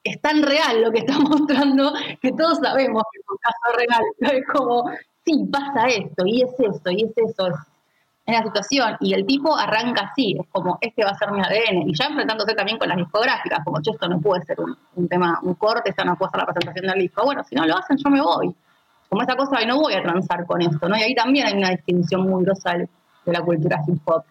es 0.06 0.22
tan 0.22 0.44
real 0.44 0.82
lo 0.82 0.92
que 0.92 1.00
está 1.00 1.20
mostrando 1.20 1.92
que 2.22 2.32
todos 2.32 2.60
sabemos 2.60 3.04
que 3.12 3.20
es 3.20 3.26
un 3.30 3.38
caso 3.38 3.78
real. 3.78 4.04
Es 4.40 4.48
como, 4.48 4.90
sí, 5.26 5.50
pasa 5.52 5.88
esto, 5.88 6.26
y 6.26 6.44
es 6.44 6.52
eso, 6.60 6.90
y 6.92 7.04
es 7.04 7.12
eso, 7.18 7.48
es, 7.48 7.56
la 8.28 8.44
situación. 8.44 8.98
Y 9.02 9.14
el 9.14 9.26
tipo 9.26 9.56
arranca 9.56 10.10
así, 10.12 10.36
es 10.40 10.48
como, 10.50 10.78
este 10.82 11.04
va 11.04 11.12
a 11.12 11.16
ser 11.16 11.32
mi 11.32 11.42
ADN. 11.42 11.90
Y 11.90 11.94
ya 11.96 12.06
enfrentándose 12.06 12.54
también 12.54 12.78
con 12.78 12.88
las 12.88 12.98
discográficas, 12.98 13.60
como, 13.66 13.82
yo, 13.82 13.92
esto 13.92 14.08
no 14.08 14.20
puede 14.20 14.44
ser 14.44 14.58
un, 14.60 15.08
tema, 15.08 15.40
un 15.44 15.56
corte, 15.56 15.90
esta 15.90 16.04
no 16.04 16.16
puede 16.16 16.32
ser 16.32 16.40
la 16.40 16.46
presentación 16.46 16.88
del 16.88 17.00
disco. 17.00 17.24
Bueno, 17.24 17.44
si 17.44 17.56
no 17.56 17.66
lo 17.66 17.78
hacen, 17.78 17.98
yo 17.98 18.10
me 18.10 18.22
voy. 18.22 18.56
Como 19.10 19.22
esa 19.22 19.36
cosa 19.36 19.62
y 19.62 19.68
no 19.68 19.80
voy 19.80 19.94
a 19.94 20.02
transar 20.02 20.46
con 20.46 20.62
esto, 20.62 20.90
¿no? 20.90 20.98
Y 20.98 21.04
ahí 21.04 21.16
también 21.16 21.48
hay 21.48 21.54
una 21.54 21.70
distinción 21.70 22.28
muy 22.28 22.44
grosa 22.44 22.74
de 22.74 22.88
la 23.26 23.42
cultura 23.42 23.80
hip 23.88 24.02
hop 24.06 24.24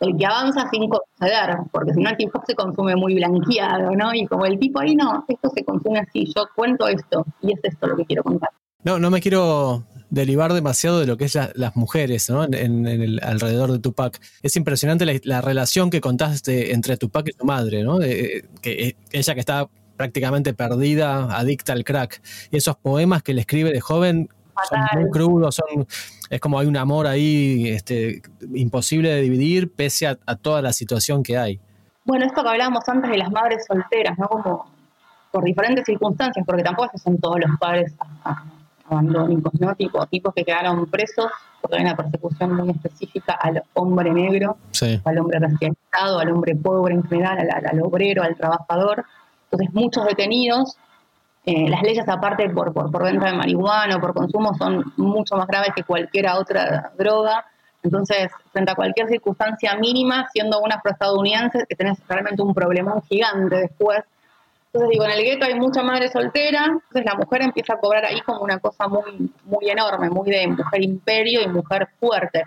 el 0.00 0.16
que 0.16 0.26
avanza 0.26 0.68
sin 0.70 0.88
conceder, 0.88 1.56
porque 1.72 1.94
si 1.94 2.00
no 2.00 2.10
el 2.10 2.16
hip 2.18 2.30
hop 2.34 2.42
se 2.46 2.54
consume 2.54 2.96
muy 2.96 3.14
blanqueado, 3.14 3.92
¿no? 3.92 4.14
Y 4.14 4.26
como 4.26 4.44
el 4.46 4.58
tipo 4.58 4.80
ahí 4.80 4.94
no, 4.94 5.24
esto 5.28 5.50
se 5.54 5.64
consume 5.64 6.00
así, 6.00 6.32
yo 6.34 6.46
cuento 6.54 6.86
esto 6.88 7.24
y 7.42 7.52
es 7.52 7.60
esto 7.62 7.86
lo 7.86 7.96
que 7.96 8.04
quiero 8.04 8.22
contar. 8.22 8.50
No, 8.84 8.98
no 8.98 9.10
me 9.10 9.20
quiero 9.20 9.84
derivar 10.10 10.52
demasiado 10.52 11.00
de 11.00 11.06
lo 11.06 11.16
que 11.16 11.24
es 11.24 11.36
las 11.54 11.74
mujeres 11.74 12.30
¿no? 12.30 12.44
en, 12.44 12.86
el 12.86 13.20
alrededor 13.22 13.72
de 13.72 13.80
Tupac. 13.80 14.20
Es 14.42 14.54
impresionante 14.56 15.20
la, 15.24 15.40
relación 15.40 15.90
que 15.90 16.00
contaste 16.00 16.72
entre 16.72 16.96
Tupac 16.96 17.28
y 17.28 17.32
su 17.32 17.44
madre, 17.44 17.82
¿no? 17.82 17.98
que 17.98 18.44
eh, 18.62 18.96
ella 19.10 19.34
que 19.34 19.40
está 19.40 19.68
prácticamente 19.96 20.54
perdida, 20.54 21.36
adicta 21.36 21.72
al 21.72 21.84
crack. 21.84 22.22
Y 22.50 22.58
esos 22.58 22.76
poemas 22.76 23.22
que 23.22 23.34
le 23.34 23.40
escribe 23.40 23.72
de 23.72 23.80
joven 23.80 24.28
son 24.68 25.00
muy 25.00 25.10
crudos, 25.10 25.56
son, 25.56 25.86
es 26.30 26.40
como 26.40 26.58
hay 26.58 26.66
un 26.66 26.76
amor 26.76 27.06
ahí 27.06 27.68
este, 27.68 28.22
imposible 28.54 29.10
de 29.10 29.22
dividir 29.22 29.72
pese 29.72 30.06
a, 30.06 30.16
toda 30.36 30.62
la 30.62 30.72
situación 30.72 31.22
que 31.22 31.36
hay. 31.38 31.60
Bueno, 32.04 32.26
esto 32.26 32.42
que 32.42 32.48
hablábamos 32.48 32.88
antes 32.88 33.10
de 33.10 33.18
las 33.18 33.30
madres 33.30 33.64
solteras, 33.66 34.18
¿no? 34.18 34.28
Como 34.28 34.66
por 35.30 35.44
diferentes 35.44 35.84
circunstancias, 35.84 36.44
porque 36.46 36.62
tampoco 36.62 36.96
son 36.98 37.18
todos 37.18 37.38
los 37.40 37.58
padres 37.58 37.92
abandónicos, 38.88 39.52
¿no? 39.60 39.74
Tipo, 39.74 40.06
tipos 40.06 40.34
que 40.34 40.44
quedaron 40.44 40.86
presos 40.86 41.30
porque 41.60 41.78
hay 41.78 41.82
una 41.82 41.96
persecución 41.96 42.54
muy 42.54 42.70
específica 42.70 43.32
al 43.32 43.62
hombre 43.74 44.12
negro, 44.12 44.56
al 45.04 45.18
hombre 45.18 45.40
racializado, 45.40 46.20
al 46.20 46.30
hombre 46.30 46.54
pobre 46.54 46.94
en 46.94 47.02
general, 47.04 47.48
al 47.50 47.82
obrero, 47.82 48.22
al 48.22 48.36
trabajador. 48.36 49.04
Entonces, 49.50 49.74
muchos 49.74 50.06
detenidos 50.06 50.76
eh, 51.48 51.68
las 51.68 51.80
leyes 51.82 52.08
aparte 52.08 52.50
por, 52.50 52.72
por, 52.72 52.90
por, 52.90 53.04
venta 53.04 53.26
de 53.26 53.34
marihuana 53.34 53.96
o 53.96 54.00
por 54.00 54.12
consumo 54.12 54.52
son 54.54 54.92
mucho 54.96 55.36
más 55.36 55.46
graves 55.46 55.70
que 55.76 55.84
cualquier 55.84 56.28
otra 56.30 56.90
droga. 56.98 57.44
Entonces, 57.84 58.32
frente 58.52 58.72
a 58.72 58.74
cualquier 58.74 59.06
circunstancia 59.06 59.76
mínima, 59.76 60.26
siendo 60.32 60.60
un 60.60 60.72
afroestadounidense, 60.72 61.64
que 61.68 61.76
tenés 61.76 61.98
realmente 62.08 62.42
un 62.42 62.52
problemón 62.52 63.00
gigante 63.02 63.54
después. 63.54 64.00
Entonces, 64.66 64.90
digo, 64.90 65.04
en 65.04 65.12
el 65.12 65.22
gueto 65.22 65.46
hay 65.46 65.54
mucha 65.54 65.84
madre 65.84 66.08
soltera, 66.08 66.64
entonces 66.64 67.04
la 67.04 67.14
mujer 67.14 67.42
empieza 67.42 67.74
a 67.74 67.78
cobrar 67.78 68.04
ahí 68.04 68.20
como 68.22 68.40
una 68.40 68.58
cosa 68.58 68.88
muy, 68.88 69.32
muy 69.44 69.70
enorme, 69.70 70.10
muy 70.10 70.28
de 70.28 70.48
mujer 70.48 70.82
imperio 70.82 71.42
y 71.42 71.46
mujer 71.46 71.88
fuerte. 72.00 72.42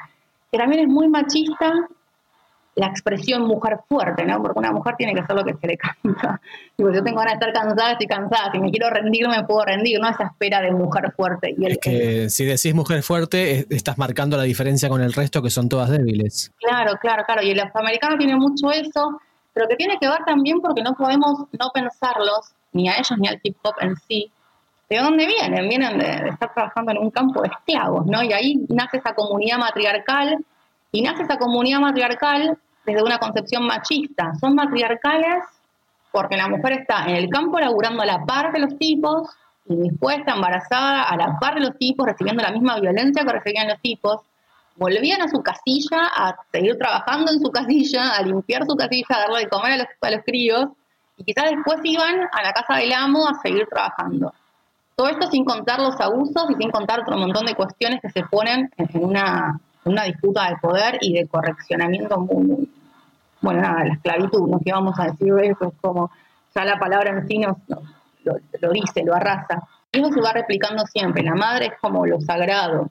Que 0.52 0.58
también 0.58 0.82
es 0.82 0.88
muy 0.90 1.08
machista 1.08 1.72
la 2.80 2.88
expresión 2.88 3.44
mujer 3.44 3.80
fuerte, 3.88 4.26
¿no? 4.26 4.42
Porque 4.42 4.60
una 4.60 4.72
mujer 4.72 4.96
tiene 4.98 5.14
que 5.14 5.20
hacer 5.20 5.36
lo 5.36 5.44
que 5.44 5.54
se 5.54 5.68
le 5.68 5.78
canta. 5.78 6.42
Digo, 6.78 6.92
yo 6.92 7.04
tengo 7.04 7.20
ganas 7.20 7.38
de 7.38 7.46
estar 7.46 7.54
cansada, 7.54 7.92
estoy 7.92 8.08
cansada. 8.08 8.52
Si 8.54 8.60
me 8.60 8.72
quiero 8.72 8.90
rendir, 8.90 9.28
me 9.28 9.44
puedo 9.44 9.66
rendir, 9.66 10.00
¿no? 10.00 10.10
Esa 10.10 10.26
espera 10.26 10.62
de 10.62 10.72
mujer 10.72 11.12
fuerte. 11.16 11.54
Y 11.58 11.66
es 11.66 11.78
que 11.78 12.30
si 12.30 12.46
decís 12.46 12.74
mujer 12.74 13.04
fuerte, 13.04 13.68
estás 13.70 13.98
marcando 13.98 14.38
la 14.38 14.44
diferencia 14.44 14.88
con 14.88 15.02
el 15.02 15.12
resto, 15.12 15.42
que 15.42 15.50
son 15.50 15.68
todas 15.68 15.90
débiles. 15.90 16.52
Claro, 16.58 16.98
claro, 17.02 17.24
claro. 17.26 17.44
Y 17.44 17.52
el 17.52 17.60
afroamericano 17.60 18.18
tiene 18.18 18.38
mucho 18.38 18.72
eso, 18.72 19.20
pero 19.54 19.68
que 19.68 19.76
tiene 19.76 19.98
que 20.00 20.08
ver 20.08 20.24
también 20.26 20.62
porque 20.62 20.82
no 20.82 20.94
podemos 20.94 21.48
no 21.60 21.72
pensarlos, 21.74 22.54
ni 22.72 22.88
a 22.88 22.94
ellos 22.94 23.14
ni 23.18 23.28
al 23.28 23.40
hip 23.44 23.58
hop 23.62 23.76
en 23.82 23.96
sí, 24.08 24.32
¿De 24.90 24.98
dónde 24.98 25.28
vienen? 25.28 25.70
Vienen 25.70 26.00
de, 26.00 26.06
de, 26.08 26.30
estar 26.30 26.52
trabajando 26.52 26.92
en 26.94 26.98
un 26.98 27.12
campo 27.12 27.44
de 27.44 27.50
esclavos, 27.50 28.08
¿no? 28.08 28.24
Y 28.24 28.34
ahí 28.34 28.66
nace 28.70 28.98
esa 28.98 29.14
comunidad 29.14 29.60
matriarcal, 29.60 30.44
y 30.92 31.02
nace 31.02 31.24
esa 31.24 31.38
comunidad 31.38 31.80
matriarcal 31.80 32.58
desde 32.94 33.04
una 33.04 33.20
concepción 33.20 33.66
machista. 33.66 34.34
Son 34.40 34.56
matriarcales 34.56 35.44
porque 36.12 36.38
la 36.38 36.48
mujer 36.48 36.74
está 36.74 37.06
en 37.06 37.16
el 37.16 37.30
campo 37.30 37.60
laburando 37.60 38.02
a 38.02 38.06
la 38.06 38.26
par 38.26 38.52
de 38.52 38.60
los 38.60 38.78
tipos 38.78 39.30
y 39.66 39.76
dispuesta, 39.76 40.34
embarazada, 40.34 41.04
a 41.04 41.16
la 41.16 41.38
par 41.40 41.56
de 41.56 41.62
los 41.62 41.78
tipos, 41.78 42.08
recibiendo 42.08 42.42
la 42.42 42.52
misma 42.52 42.80
violencia 42.80 43.24
que 43.24 43.32
recibían 43.32 43.68
los 43.68 43.80
tipos. 43.82 44.22
Volvían 44.76 45.22
a 45.22 45.28
su 45.28 45.44
casilla 45.44 46.06
a 46.16 46.36
seguir 46.52 46.78
trabajando 46.78 47.32
en 47.32 47.40
su 47.40 47.52
casilla, 47.52 48.16
a 48.16 48.22
limpiar 48.24 48.66
su 48.66 48.76
casilla, 48.76 49.08
a 49.10 49.20
darle 49.20 49.40
de 49.42 49.50
comer 49.50 49.74
a 49.74 49.78
los, 49.78 49.88
a 50.02 50.12
los 50.12 50.24
críos 50.26 50.70
y 51.18 51.24
quizás 51.26 51.52
después 51.52 51.80
iban 51.84 52.22
a 52.32 52.42
la 52.42 52.54
casa 52.54 52.80
del 52.80 52.94
amo 52.94 53.28
a 53.28 53.34
seguir 53.42 53.68
trabajando. 53.68 54.34
Todo 54.96 55.10
esto 55.10 55.28
sin 55.30 55.46
contar 55.46 55.80
los 55.80 56.00
abusos 56.00 56.50
y 56.50 56.56
sin 56.56 56.72
contar 56.72 57.02
otro 57.02 57.18
montón 57.18 57.46
de 57.46 57.56
cuestiones 57.56 58.02
que 58.02 58.10
se 58.10 58.24
ponen 58.24 58.70
en 58.78 59.04
una, 59.04 59.60
una 59.84 60.04
disputa 60.04 60.50
de 60.50 60.58
poder 60.58 60.98
y 61.02 61.14
de 61.14 61.28
correccionamiento 61.28 62.20
muy, 62.20 62.70
bueno, 63.42 63.62
nada, 63.62 63.86
la 63.86 63.94
esclavitud, 63.94 64.50
¿no? 64.50 64.60
¿Qué 64.60 64.72
vamos 64.72 65.00
a 65.00 65.06
decir 65.06 65.34
de 65.34 65.48
eso? 65.48 65.66
Es 65.66 65.74
como, 65.82 66.12
ya 66.56 66.66
la 66.66 66.78
palabra 66.78 67.12
en 67.12 67.28
sí 67.28 67.38
nos, 67.38 67.58
lo, 68.24 68.72
dice, 68.72 69.04
lo 69.04 69.16
arrasa. 69.16 69.64
Y 69.92 70.00
eso 70.00 70.12
se 70.12 70.22
va 70.22 70.34
replicando 70.34 70.86
siempre. 70.86 71.24
La 71.24 71.36
madre 71.36 71.68
es 71.68 71.74
como 71.82 72.06
lo 72.06 72.20
sagrado. 72.22 72.90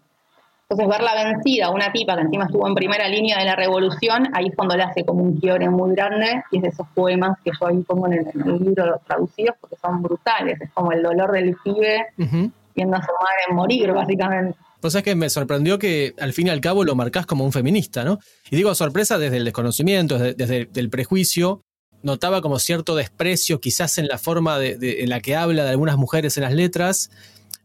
Entonces, 0.69 0.99
verla 0.99 1.25
vencida, 1.25 1.71
una 1.71 1.91
tipa 1.93 2.15
que 2.15 2.23
encima 2.23 2.45
estuvo 2.45 2.69
en 2.69 2.75
primera 2.75 3.09
línea 3.09 3.39
de 3.39 3.47
la 3.47 3.57
revolución, 3.57 4.29
ahí 4.35 4.49
es 4.49 4.55
cuando 4.55 4.77
le 4.77 4.83
hace 4.83 5.03
como 5.03 5.23
un 5.23 5.39
quiebre 5.39 5.71
muy 5.71 5.95
grande, 5.95 6.43
y 6.51 6.59
es 6.59 6.63
de 6.63 6.69
esos 6.69 6.87
poemas 6.89 7.39
que 7.43 7.53
yo 7.59 7.67
ahí 7.67 7.79
pongo 7.85 8.07
en 8.09 8.15
el, 8.15 8.61
libro 8.61 9.01
traducidos, 9.07 9.57
porque 9.61 9.77
son 9.77 10.03
brutales. 10.03 10.61
Es 10.61 10.71
como 10.73 10.93
el 10.93 11.03
dolor 11.03 11.33
del 11.33 11.57
pibe 11.65 12.09
viendo 12.17 12.97
a 12.97 13.03
su 13.03 13.13
madre 13.13 13.55
morir, 13.55 13.93
básicamente. 13.93 14.59
Pues 14.81 14.95
es 14.95 15.03
que 15.03 15.15
me 15.17 15.29
sorprendió 15.29 15.79
que 15.79 16.15
al 16.21 16.33
fin 16.33 16.47
y 16.47 16.51
al 16.51 16.61
cabo 16.61 16.85
lo 16.85 16.95
marcás 16.95 17.27
como 17.27 17.45
un 17.45 17.53
feminista, 17.53 18.05
¿no? 18.05 18.21
Y 18.51 18.57
digo 18.57 18.75
sorpresa 18.75 19.19
desde 19.19 19.39
el 19.39 19.45
desconocimiento, 19.45 20.19
desde, 20.19 20.69
el 20.73 20.91
prejuicio. 20.91 21.63
Notaba 22.03 22.41
como 22.43 22.61
cierto 22.61 22.95
desprecio 22.95 23.61
quizás 23.61 23.99
en 23.99 24.07
la 24.07 24.19
forma 24.19 24.59
de, 24.59 25.03
en 25.03 25.09
la 25.09 25.21
que 25.21 25.35
habla 25.35 25.65
de 25.65 25.71
algunas 25.71 25.97
mujeres 25.97 26.37
en 26.37 26.45
las 26.45 26.53
letras. 26.55 27.11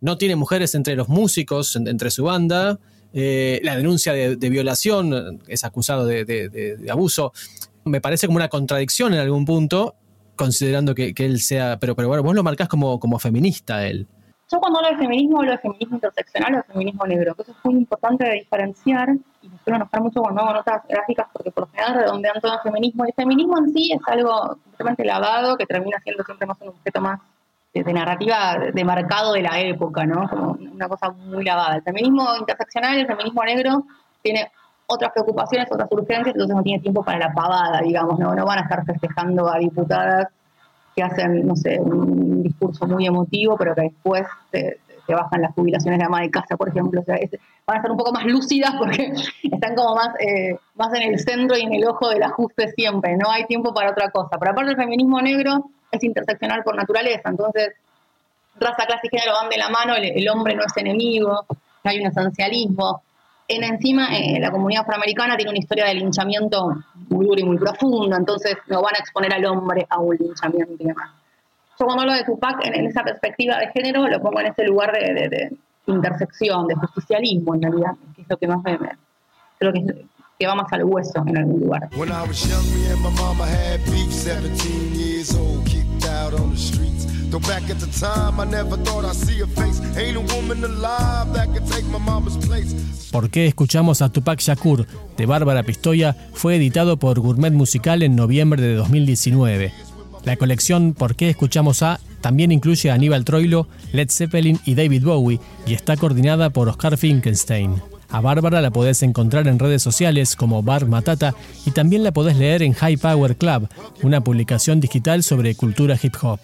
No 0.01 0.17
tiene 0.17 0.35
mujeres 0.35 0.73
entre 0.73 0.95
los 0.95 1.07
músicos, 1.07 1.75
entre 1.75 2.09
su 2.09 2.23
banda. 2.23 2.79
Eh, 3.13 3.61
la 3.63 3.77
denuncia 3.77 4.13
de, 4.13 4.49
violación, 4.49 5.43
es 5.47 5.63
acusado 5.63 6.07
de, 6.07 6.87
abuso. 6.89 7.31
Me 7.85 8.01
parece 8.01 8.25
como 8.25 8.37
una 8.37 8.49
contradicción 8.49 9.13
en 9.13 9.19
algún 9.19 9.45
punto, 9.45 9.95
considerando 10.35 10.95
que, 10.95 11.13
él 11.15 11.41
sea. 11.41 11.77
Pero, 11.79 11.95
pero 11.95 12.07
bueno, 12.07 12.23
vos 12.23 12.33
lo 12.33 12.41
marcás 12.41 12.67
como, 12.67 12.99
como 12.99 13.19
feminista 13.19 13.85
él. 13.85 14.07
Yo 14.51 14.59
cuando 14.59 14.79
hablo 14.79 14.91
de 14.91 14.97
feminismo 14.97 15.39
hablo 15.39 15.51
de 15.51 15.57
feminismo 15.57 15.95
interseccional 15.95 16.53
o 16.53 16.57
de 16.57 16.63
feminismo 16.63 17.05
negro, 17.07 17.33
que 17.35 17.41
eso 17.43 17.51
es 17.51 17.57
muy 17.65 17.75
importante 17.75 18.25
de 18.25 18.33
diferenciar 18.33 19.09
y 19.41 19.49
me 19.49 19.57
suelo 19.59 19.77
enojar 19.77 20.01
mucho 20.01 20.21
cuando 20.21 20.41
hago 20.41 20.53
notas 20.53 20.83
gráficas 20.87 21.27
porque 21.33 21.51
por 21.51 21.63
lo 21.63 21.71
general 21.71 21.95
redondean 21.95 22.39
todo 22.41 22.53
el 22.53 22.59
feminismo. 22.59 23.05
Y 23.05 23.09
el 23.09 23.13
feminismo 23.15 23.57
en 23.57 23.73
sí 23.73 23.91
es 23.93 24.01
algo 24.07 24.57
completamente 24.63 25.05
lavado 25.05 25.57
que 25.57 25.65
termina 25.65 25.99
siendo 26.03 26.23
siempre 26.23 26.47
más 26.47 26.61
un 26.61 26.69
objeto 26.69 27.01
más 27.01 27.19
de, 27.73 27.93
narrativa 27.93 28.57
de 28.71 28.85
mercado 28.85 29.33
de 29.33 29.41
la 29.41 29.59
época, 29.59 30.05
¿no? 30.05 30.29
Como 30.29 30.51
una 30.51 30.87
cosa 30.87 31.09
muy 31.11 31.43
lavada. 31.43 31.77
El 31.77 31.83
feminismo 31.83 32.35
interseccional, 32.37 32.99
el 32.99 33.07
feminismo 33.07 33.43
negro, 33.43 33.85
tiene 34.21 34.51
otras 34.85 35.11
preocupaciones, 35.11 35.67
otras 35.71 35.91
urgencias, 35.91 36.35
entonces 36.35 36.55
no 36.55 36.61
tiene 36.61 36.81
tiempo 36.81 37.03
para 37.03 37.17
la 37.17 37.33
pavada, 37.33 37.81
digamos, 37.81 38.19
¿no? 38.19 38.35
No 38.35 38.45
van 38.45 38.59
a 38.59 38.61
estar 38.63 38.85
festejando 38.85 39.51
a 39.51 39.57
diputadas 39.57 40.27
que 40.95 41.03
hacen, 41.03 41.47
no 41.47 41.55
sé, 41.55 41.79
un 41.79 42.43
discurso 42.43 42.85
muy 42.87 43.05
emotivo, 43.05 43.57
pero 43.57 43.75
que 43.75 43.81
después 43.81 44.23
se, 44.51 44.79
bajan 45.07 45.41
las 45.41 45.53
jubilaciones 45.53 45.99
de 45.99 46.05
ama 46.05 46.21
de 46.21 46.31
casa, 46.31 46.55
por 46.55 46.69
ejemplo. 46.69 47.01
O 47.01 47.03
sea, 47.03 47.17
van 47.65 47.75
a 47.75 47.79
estar 47.79 47.91
un 47.91 47.97
poco 47.97 48.13
más 48.13 48.25
lúcidas 48.25 48.73
porque 48.77 49.13
están 49.43 49.75
como 49.75 49.95
más, 49.95 50.09
eh, 50.19 50.57
más 50.75 50.93
en 50.93 51.13
el 51.13 51.19
centro 51.19 51.57
y 51.57 51.61
en 51.61 51.73
el 51.73 51.85
ojo 51.85 52.09
del 52.09 52.23
ajuste 52.23 52.69
siempre. 52.69 53.17
No 53.17 53.29
hay 53.29 53.45
tiempo 53.45 53.73
para 53.73 53.91
otra 53.91 54.09
cosa. 54.11 54.37
Pero 54.39 54.51
aparte 54.51 54.71
el 54.71 54.77
feminismo 54.77 55.21
negro 55.21 55.69
es 55.91 56.03
interseccional 56.03 56.63
por 56.63 56.75
naturaleza, 56.75 57.29
entonces 57.29 57.73
raza, 58.59 58.85
clase 58.85 59.07
y 59.07 59.09
género 59.09 59.33
van 59.33 59.49
de 59.49 59.57
la 59.57 59.69
mano, 59.69 59.95
el, 59.95 60.29
hombre 60.29 60.55
no 60.55 60.63
es 60.65 60.75
enemigo, 60.77 61.45
no 61.49 61.91
hay 61.91 61.99
un 61.99 62.07
esencialismo. 62.07 63.03
En 63.47 63.63
encima, 63.63 64.15
eh, 64.17 64.39
la 64.39 64.51
comunidad 64.51 64.83
afroamericana 64.83 65.35
tiene 65.35 65.51
una 65.51 65.59
historia 65.59 65.85
de 65.85 65.95
linchamiento 65.95 66.69
muy 67.09 67.25
dura 67.25 67.41
y 67.41 67.43
muy 67.43 67.57
profunda, 67.57 68.17
entonces 68.17 68.55
no 68.67 68.81
van 68.81 68.95
a 68.95 68.99
exponer 68.99 69.33
al 69.33 69.45
hombre 69.45 69.85
a 69.89 69.99
un 69.99 70.15
linchamiento 70.15 70.73
y 70.79 70.85
demás. 70.85 71.11
Yo 71.79 71.85
cuando 71.85 72.03
hablo 72.03 72.13
de 72.13 72.23
Tupac 72.23 72.65
en, 72.65 72.85
esa 72.85 73.03
perspectiva 73.03 73.57
de 73.57 73.67
género, 73.71 74.07
lo 74.07 74.21
pongo 74.21 74.39
en 74.39 74.47
ese 74.47 74.63
lugar 74.63 74.93
de, 74.93 75.51
intersección, 75.87 76.67
de 76.67 76.75
justicialismo 76.75 77.55
en 77.55 77.63
realidad, 77.63 77.91
que 78.15 78.21
es 78.21 78.29
lo 78.29 78.37
que 78.37 78.47
más 78.47 78.63
me, 78.63 78.77
creo 79.59 79.73
que, 79.73 80.05
que 80.39 80.47
va 80.47 80.55
más 80.55 80.71
al 80.71 80.85
hueso 80.85 81.23
en 81.25 81.37
algún 81.37 81.59
lugar. 81.61 81.89
¿Por 93.11 93.31
qué 93.31 93.47
escuchamos 93.47 94.03
a 94.03 94.09
Tupac 94.09 94.39
Shakur 94.39 94.85
de 95.17 95.25
Bárbara 95.25 95.63
Pistoia? 95.63 96.15
Fue 96.33 96.57
editado 96.57 96.97
por 96.97 97.19
Gourmet 97.19 97.51
Musical 97.51 98.03
en 98.03 98.15
noviembre 98.15 98.61
de 98.61 98.75
2019. 98.75 99.73
La 100.25 100.35
colección 100.37 100.93
¿Por 100.93 101.15
qué 101.15 101.31
escuchamos 101.31 101.81
a? 101.81 101.99
también 102.21 102.51
incluye 102.51 102.91
a 102.91 102.93
Aníbal 102.93 103.25
Troilo, 103.25 103.67
Led 103.93 104.11
Zeppelin 104.11 104.59
y 104.63 104.75
David 104.75 105.03
Bowie 105.03 105.39
y 105.65 105.73
está 105.73 105.97
coordinada 105.97 106.51
por 106.51 106.69
Oscar 106.69 106.99
Finkenstein. 106.99 107.81
A 108.09 108.21
Bárbara 108.21 108.61
la 108.61 108.69
podés 108.69 109.01
encontrar 109.01 109.47
en 109.47 109.57
redes 109.57 109.81
sociales 109.81 110.35
como 110.35 110.61
Bar 110.61 110.85
Matata 110.85 111.33
y 111.65 111.71
también 111.71 112.03
la 112.03 112.11
podés 112.11 112.37
leer 112.37 112.61
en 112.61 112.73
High 112.73 112.97
Power 112.97 113.37
Club, 113.37 113.69
una 114.03 114.21
publicación 114.21 114.79
digital 114.79 115.23
sobre 115.23 115.55
cultura 115.55 115.97
hip 115.99 116.13
hop. 116.21 116.39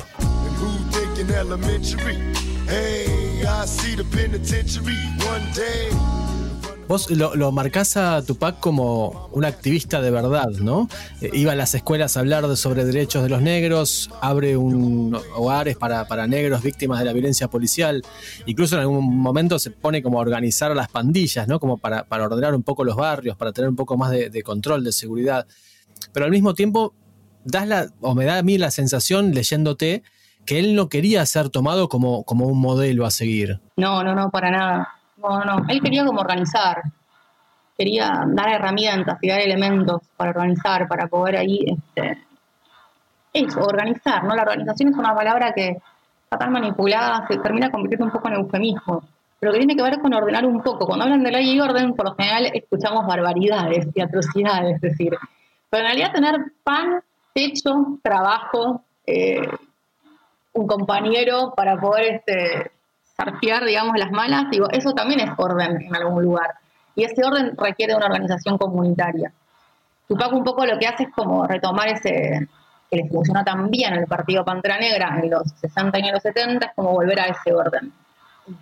Vos 6.87 7.11
lo, 7.11 7.51
marcás 7.51 7.97
a 7.97 8.23
Tupac 8.23 8.59
como 8.59 9.29
un 9.31 9.45
activista 9.45 10.01
de 10.01 10.09
verdad, 10.09 10.49
¿no? 10.59 10.89
Eh, 11.21 11.29
iba 11.33 11.51
a 11.51 11.55
las 11.55 11.75
escuelas 11.75 12.17
a 12.17 12.21
hablar 12.21 12.57
sobre 12.57 12.83
derechos 12.83 13.21
de 13.21 13.29
los 13.29 13.43
negros, 13.43 14.09
abre 14.21 14.57
un 14.57 15.15
hogares 15.35 15.77
para, 15.77 16.25
negros 16.25 16.63
víctimas 16.63 16.97
de 16.97 17.05
la 17.05 17.13
violencia 17.13 17.47
policial, 17.47 18.01
incluso 18.47 18.75
en 18.75 18.81
algún 18.81 19.17
momento 19.17 19.59
se 19.59 19.69
pone 19.69 20.01
como 20.01 20.17
a 20.17 20.21
organizar 20.21 20.75
las 20.75 20.89
pandillas, 20.89 21.47
¿no? 21.47 21.59
Como 21.59 21.77
para, 21.77 22.07
ordenar 22.09 22.55
un 22.55 22.63
poco 22.63 22.83
los 22.83 22.95
barrios, 22.95 23.37
para 23.37 23.51
tener 23.51 23.69
un 23.69 23.75
poco 23.75 23.95
más 23.95 24.09
de, 24.09 24.31
de 24.31 24.41
control, 24.41 24.83
de 24.83 24.91
seguridad. 24.91 25.45
Pero 26.11 26.25
al 26.25 26.31
mismo 26.31 26.55
tiempo, 26.55 26.95
das 27.45 27.67
la, 27.67 27.93
o 28.01 28.15
me 28.15 28.25
da 28.25 28.39
a 28.39 28.41
mí 28.43 28.57
la 28.57 28.71
sensación, 28.71 29.35
leyéndote, 29.35 30.01
que 30.49 30.57
él 30.57 30.73
no 30.73 30.89
quería 30.89 31.23
ser 31.27 31.49
tomado 31.49 31.89
como, 31.89 32.23
como 32.23 32.47
un 32.47 32.59
modelo 32.59 33.05
a 33.05 33.11
seguir. 33.11 33.59
No, 33.77 34.03
no, 34.03 34.15
no, 34.15 34.31
para 34.31 34.49
nada. 34.49 34.95
No, 35.17 35.45
no, 35.45 35.63
él 35.69 35.79
quería 35.79 36.03
como 36.03 36.21
organizar, 36.21 36.81
quería 37.77 38.23
dar 38.25 38.49
herramientas 38.49 39.19
y 39.21 39.29
dar 39.29 39.41
elementos 39.41 40.01
para 40.17 40.31
organizar, 40.31 40.87
para 40.87 41.05
poder 41.05 41.37
ahí, 41.37 41.59
este, 41.67 42.17
eso, 43.31 43.59
organizar, 43.59 44.23
¿no? 44.23 44.35
La 44.35 44.41
organización 44.41 44.89
es 44.89 44.97
una 44.97 45.13
palabra 45.13 45.53
que 45.53 45.77
está 46.23 46.39
tan 46.39 46.51
manipulada, 46.51 47.27
se 47.27 47.37
termina 47.37 47.69
convirtiendo 47.69 48.07
un 48.07 48.11
poco 48.11 48.29
en 48.29 48.33
eufemismo, 48.37 49.03
pero 49.39 49.51
que 49.51 49.59
tiene 49.59 49.75
que 49.75 49.83
ver 49.83 49.99
con 49.99 50.15
ordenar 50.15 50.47
un 50.47 50.63
poco. 50.63 50.87
Cuando 50.87 51.05
hablan 51.05 51.21
de 51.21 51.29
ley 51.29 51.51
y 51.51 51.59
orden, 51.61 51.93
por 51.93 52.07
lo 52.07 52.15
general 52.15 52.49
escuchamos 52.55 53.05
barbaridades 53.05 53.87
y 53.93 54.01
atrocidades, 54.01 54.77
es 54.77 54.81
decir, 54.81 55.15
pero 55.69 55.81
en 55.81 55.89
realidad 55.89 56.11
tener 56.11 56.37
pan, 56.63 57.03
techo, 57.35 57.99
trabajo, 58.01 58.83
eh, 59.05 59.47
un 60.53 60.67
compañero 60.67 61.53
para 61.55 61.79
poder 61.79 62.15
este, 62.15 62.71
digamos, 63.65 63.97
las 63.97 64.11
malas, 64.11 64.45
digo, 64.49 64.67
eso 64.71 64.93
también 64.93 65.19
es 65.19 65.29
orden 65.37 65.81
en 65.81 65.95
algún 65.95 66.23
lugar. 66.23 66.55
Y 66.95 67.03
ese 67.03 67.23
orden 67.23 67.55
requiere 67.57 67.95
una 67.95 68.05
organización 68.05 68.57
comunitaria. 68.57 69.31
Tupac 70.07 70.33
un 70.33 70.43
poco 70.43 70.65
lo 70.65 70.77
que 70.79 70.87
hace 70.87 71.03
es 71.03 71.09
como 71.13 71.45
retomar 71.45 71.89
ese, 71.89 72.47
que 72.89 72.97
les 72.97 73.11
funcionó 73.11 73.43
tan 73.43 73.69
bien 73.69 73.93
el 73.93 74.07
Partido 74.07 74.43
Pantera 74.43 74.77
Negra 74.77 75.19
en 75.21 75.29
los 75.29 75.43
60 75.61 75.99
y 75.99 76.01
en 76.01 76.13
los 76.13 76.23
70, 76.23 76.67
es 76.67 76.73
como 76.75 76.91
volver 76.91 77.19
a 77.19 77.25
ese 77.25 77.53
orden. 77.53 77.91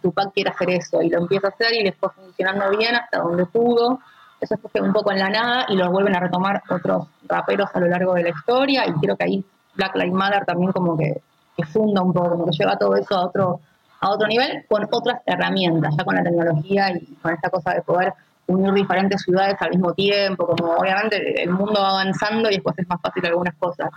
Tupac 0.01 0.33
quiere 0.33 0.49
hacer 0.49 0.69
eso 0.71 1.01
y 1.01 1.09
lo 1.09 1.19
empieza 1.19 1.47
a 1.47 1.51
hacer 1.51 1.73
y 1.73 1.83
les 1.83 1.95
fue 1.95 2.09
funcionando 2.09 2.69
bien 2.77 2.95
hasta 2.95 3.19
donde 3.19 3.45
pudo. 3.45 3.99
Eso 4.39 4.55
fue 4.57 4.81
un 4.81 4.91
poco 4.91 5.11
en 5.11 5.19
la 5.19 5.29
nada 5.29 5.65
y 5.69 5.75
lo 5.75 5.89
vuelven 5.89 6.15
a 6.15 6.19
retomar 6.19 6.61
otros 6.69 7.07
raperos 7.27 7.69
a 7.73 7.79
lo 7.79 7.87
largo 7.87 8.13
de 8.13 8.23
la 8.23 8.29
historia 8.29 8.85
y 8.85 8.93
creo 8.93 9.15
que 9.15 9.23
ahí 9.23 9.45
Black 9.75 9.95
Lives 9.95 10.13
Matter 10.13 10.45
también 10.45 10.71
como 10.73 10.97
que 10.97 11.21
funda 11.63 12.01
un 12.01 12.13
poco, 12.13 12.31
como 12.31 12.45
que 12.45 12.57
lleva 12.57 12.77
todo 12.77 12.95
eso 12.95 13.15
a 13.15 13.25
otro 13.25 13.59
a 13.99 14.09
otro 14.11 14.27
nivel 14.27 14.63
con 14.67 14.87
otras 14.91 15.21
herramientas, 15.25 15.95
ya 15.97 16.03
con 16.03 16.15
la 16.15 16.23
tecnología 16.23 16.91
y 16.91 17.15
con 17.21 17.33
esta 17.33 17.49
cosa 17.49 17.73
de 17.73 17.81
poder 17.81 18.13
unir 18.47 18.73
diferentes 18.73 19.21
ciudades 19.21 19.55
al 19.59 19.71
mismo 19.71 19.93
tiempo, 19.93 20.47
como 20.47 20.75
obviamente 20.75 21.43
el 21.43 21.49
mundo 21.49 21.81
va 21.81 21.89
avanzando 21.89 22.49
y 22.49 22.55
después 22.55 22.77
es 22.77 22.87
más 22.87 23.01
fácil 23.01 23.25
algunas 23.25 23.55
cosas. 23.55 23.89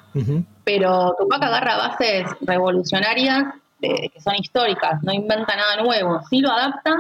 Pero 0.65 1.15
Tupac 1.19 1.43
agarra 1.43 1.77
bases 1.77 2.27
revolucionarias 2.41 3.55
que 3.81 4.21
son 4.21 4.35
históricas, 4.37 5.03
no 5.03 5.13
inventa 5.13 5.57
nada 5.57 5.83
nuevo, 5.83 6.21
sí 6.29 6.41
lo 6.41 6.51
adapta 6.51 6.93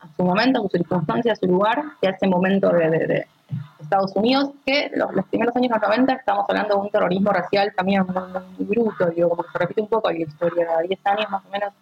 a 0.00 0.08
su 0.16 0.22
momento, 0.22 0.60
a 0.60 0.62
su 0.62 0.68
circunstancia, 0.68 1.32
a 1.32 1.36
su 1.36 1.46
lugar 1.46 1.82
y 2.00 2.06
a 2.06 2.10
ese 2.10 2.26
momento 2.28 2.68
de, 2.70 3.26
Estados 3.82 4.14
Unidos, 4.16 4.50
que 4.64 4.90
los, 4.94 5.10
primeros 5.26 5.54
años 5.56 5.70
90 5.80 6.12
estamos 6.12 6.46
hablando 6.48 6.74
de 6.74 6.80
un 6.80 6.90
terrorismo 6.90 7.30
racial 7.30 7.72
también 7.76 8.06
muy, 8.06 8.66
bruto, 8.66 9.06
digo, 9.06 9.30
como 9.30 9.44
se 9.44 9.58
repite 9.58 9.80
un 9.80 9.88
poco 9.88 10.10
la 10.10 10.18
historia, 10.18 10.68
10 10.86 11.06
años 11.06 11.30
más 11.30 11.42
o 11.44 11.50
menos 11.50 11.72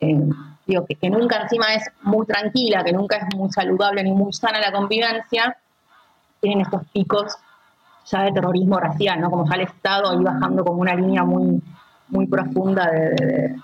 eh, 0.00 0.18
digo, 0.66 0.86
que, 0.86 1.10
nunca 1.10 1.42
encima 1.42 1.74
es 1.74 1.84
muy 2.02 2.26
tranquila, 2.26 2.82
que 2.82 2.92
nunca 2.92 3.16
es 3.16 3.34
muy 3.36 3.50
saludable 3.50 4.02
ni 4.02 4.12
muy 4.12 4.32
sana 4.32 4.58
la 4.60 4.72
convivencia, 4.72 5.56
tienen 6.40 6.62
estos 6.62 6.86
picos 6.92 7.36
ya 8.06 8.22
de 8.22 8.32
terrorismo 8.32 8.80
racial, 8.80 9.20
¿no? 9.20 9.30
Como 9.30 9.46
ya 9.46 9.56
el 9.56 9.62
Estado 9.62 10.10
ahí 10.10 10.22
bajando 10.22 10.64
como 10.64 10.80
una 10.80 10.94
línea 10.94 11.22
muy, 11.22 11.62
muy 12.08 12.26
profunda 12.26 12.90
de, 12.90 13.56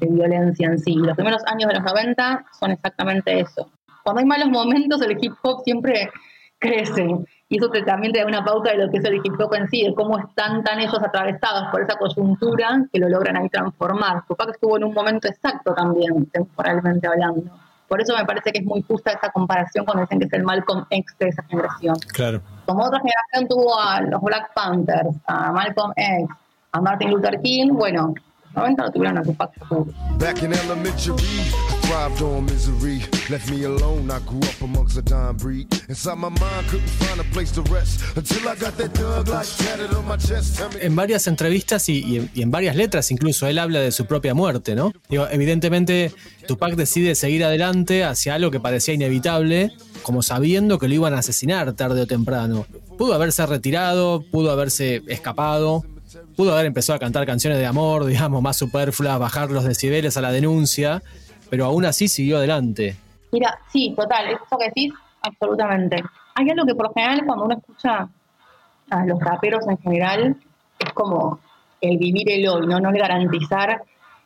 violencia 0.00 0.66
en 0.66 0.78
sí. 0.78 0.96
Los 0.96 1.14
primeros 1.14 1.42
años 1.46 1.68
de 1.68 1.74
los 1.74 1.84
90 1.84 2.44
son 2.58 2.72
exactamente 2.72 3.40
eso. 3.40 3.70
Cuando 4.02 4.20
hay 4.20 4.26
malos 4.26 4.48
momentos, 4.50 5.00
el 5.02 5.16
hip 5.20 5.34
hop 5.42 5.62
siempre 5.62 6.10
crece. 6.58 7.06
Y 7.48 7.58
eso 7.58 7.70
también 7.86 8.12
te 8.12 8.20
da 8.20 8.26
una 8.26 8.44
pauta 8.44 8.72
de 8.72 8.78
lo 8.78 8.90
que 8.90 8.98
es 8.98 9.04
el 9.04 9.16
hip 9.16 9.38
hop 9.38 9.54
en 9.54 9.68
sí, 9.68 9.82
de 9.82 9.94
cómo 9.94 10.18
están 10.18 10.64
tan 10.64 10.80
ellos 10.80 10.98
atravesados 11.02 11.68
por 11.70 11.82
esa 11.82 11.96
coyuntura 11.96 12.84
que 12.92 12.98
lo 12.98 13.08
logran 13.08 13.36
ahí 13.36 13.48
transformar. 13.48 14.22
que 14.26 14.50
estuvo 14.50 14.76
en 14.76 14.84
un 14.84 14.94
momento 14.94 15.28
exacto 15.28 15.74
también, 15.74 16.26
temporalmente 16.26 17.06
hablando. 17.06 17.42
Por 17.86 18.00
eso 18.00 18.16
me 18.16 18.24
parece 18.24 18.50
que 18.50 18.60
es 18.60 18.64
muy 18.64 18.82
justa 18.82 19.12
esa 19.12 19.30
comparación 19.30 19.84
cuando 19.84 20.02
dicen 20.02 20.18
que 20.18 20.26
es 20.26 20.32
el 20.32 20.42
Malcolm 20.42 20.86
X 20.88 21.16
de 21.18 21.28
esa 21.28 21.42
generación. 21.44 21.94
Claro. 22.12 22.40
Como 22.66 22.82
otra 22.82 22.98
generación 22.98 23.48
tuvo 23.48 23.78
a 23.78 24.00
los 24.00 24.20
Black 24.22 24.52
Panthers, 24.54 25.16
a 25.26 25.52
Malcolm 25.52 25.92
X, 25.96 26.28
a 26.72 26.80
Martin 26.80 27.10
Luther 27.10 27.40
King, 27.42 27.72
bueno, 27.72 28.14
90 28.54 28.82
lo 28.82 28.90
tuvieron 28.90 29.18
a 29.18 29.22
Tupac. 29.22 29.50
Back 30.18 30.42
in 30.42 30.52
elementary, 30.52 31.14
En 40.80 40.96
varias 40.96 41.26
entrevistas 41.26 41.88
y, 41.88 42.04
y, 42.04 42.16
en, 42.16 42.30
y, 42.34 42.42
en, 42.42 42.50
varias 42.50 42.76
letras, 42.76 43.10
incluso 43.10 43.46
él 43.46 43.58
habla 43.58 43.80
de 43.80 43.92
su 43.92 44.06
propia 44.06 44.34
muerte, 44.34 44.74
¿no? 44.74 44.92
Digo, 45.08 45.26
evidentemente, 45.30 46.12
Tupac 46.46 46.74
decide 46.74 47.14
seguir 47.14 47.44
adelante 47.44 48.04
hacia 48.04 48.34
algo 48.34 48.50
que 48.50 48.60
parecía 48.60 48.94
inevitable, 48.94 49.72
como 50.02 50.22
sabiendo 50.22 50.78
que 50.78 50.88
lo 50.88 50.94
iban 50.94 51.14
a 51.14 51.18
asesinar 51.18 51.72
tarde 51.72 52.02
o 52.02 52.06
temprano. 52.06 52.66
Pudo 52.98 53.14
haberse 53.14 53.44
retirado, 53.46 54.24
pudo 54.30 54.50
haberse 54.50 55.02
escapado, 55.08 55.84
pudo 56.36 56.52
haber 56.52 56.66
empezado 56.66 56.96
a 56.96 57.00
cantar 57.00 57.26
canciones 57.26 57.58
de 57.58 57.66
amor, 57.66 58.04
digamos, 58.06 58.42
más 58.42 58.56
superfluas, 58.56 59.18
bajar 59.18 59.50
los 59.50 59.64
decibeles 59.64 60.16
a 60.16 60.20
la 60.20 60.32
denuncia, 60.32 61.02
pero 61.54 61.66
aún 61.66 61.84
así 61.84 62.08
siguió 62.08 62.38
adelante. 62.38 62.96
Mira, 63.30 63.56
sí, 63.72 63.94
total, 63.96 64.26
eso 64.26 64.58
que 64.58 64.66
decís, 64.66 64.92
absolutamente. 65.22 66.02
Hay 66.34 66.50
algo 66.50 66.66
que 66.66 66.74
por 66.74 66.88
lo 66.88 66.92
general 66.92 67.22
cuando 67.24 67.44
uno 67.44 67.54
escucha 67.54 68.08
a 68.90 69.06
los 69.06 69.20
raperos 69.20 69.64
en 69.68 69.78
general, 69.78 70.36
es 70.80 70.92
como 70.94 71.38
el 71.80 71.96
vivir 71.96 72.28
el 72.28 72.48
hoy, 72.48 72.66
¿no? 72.66 72.80
No 72.80 72.90
el 72.90 72.98
garantizar. 72.98 73.84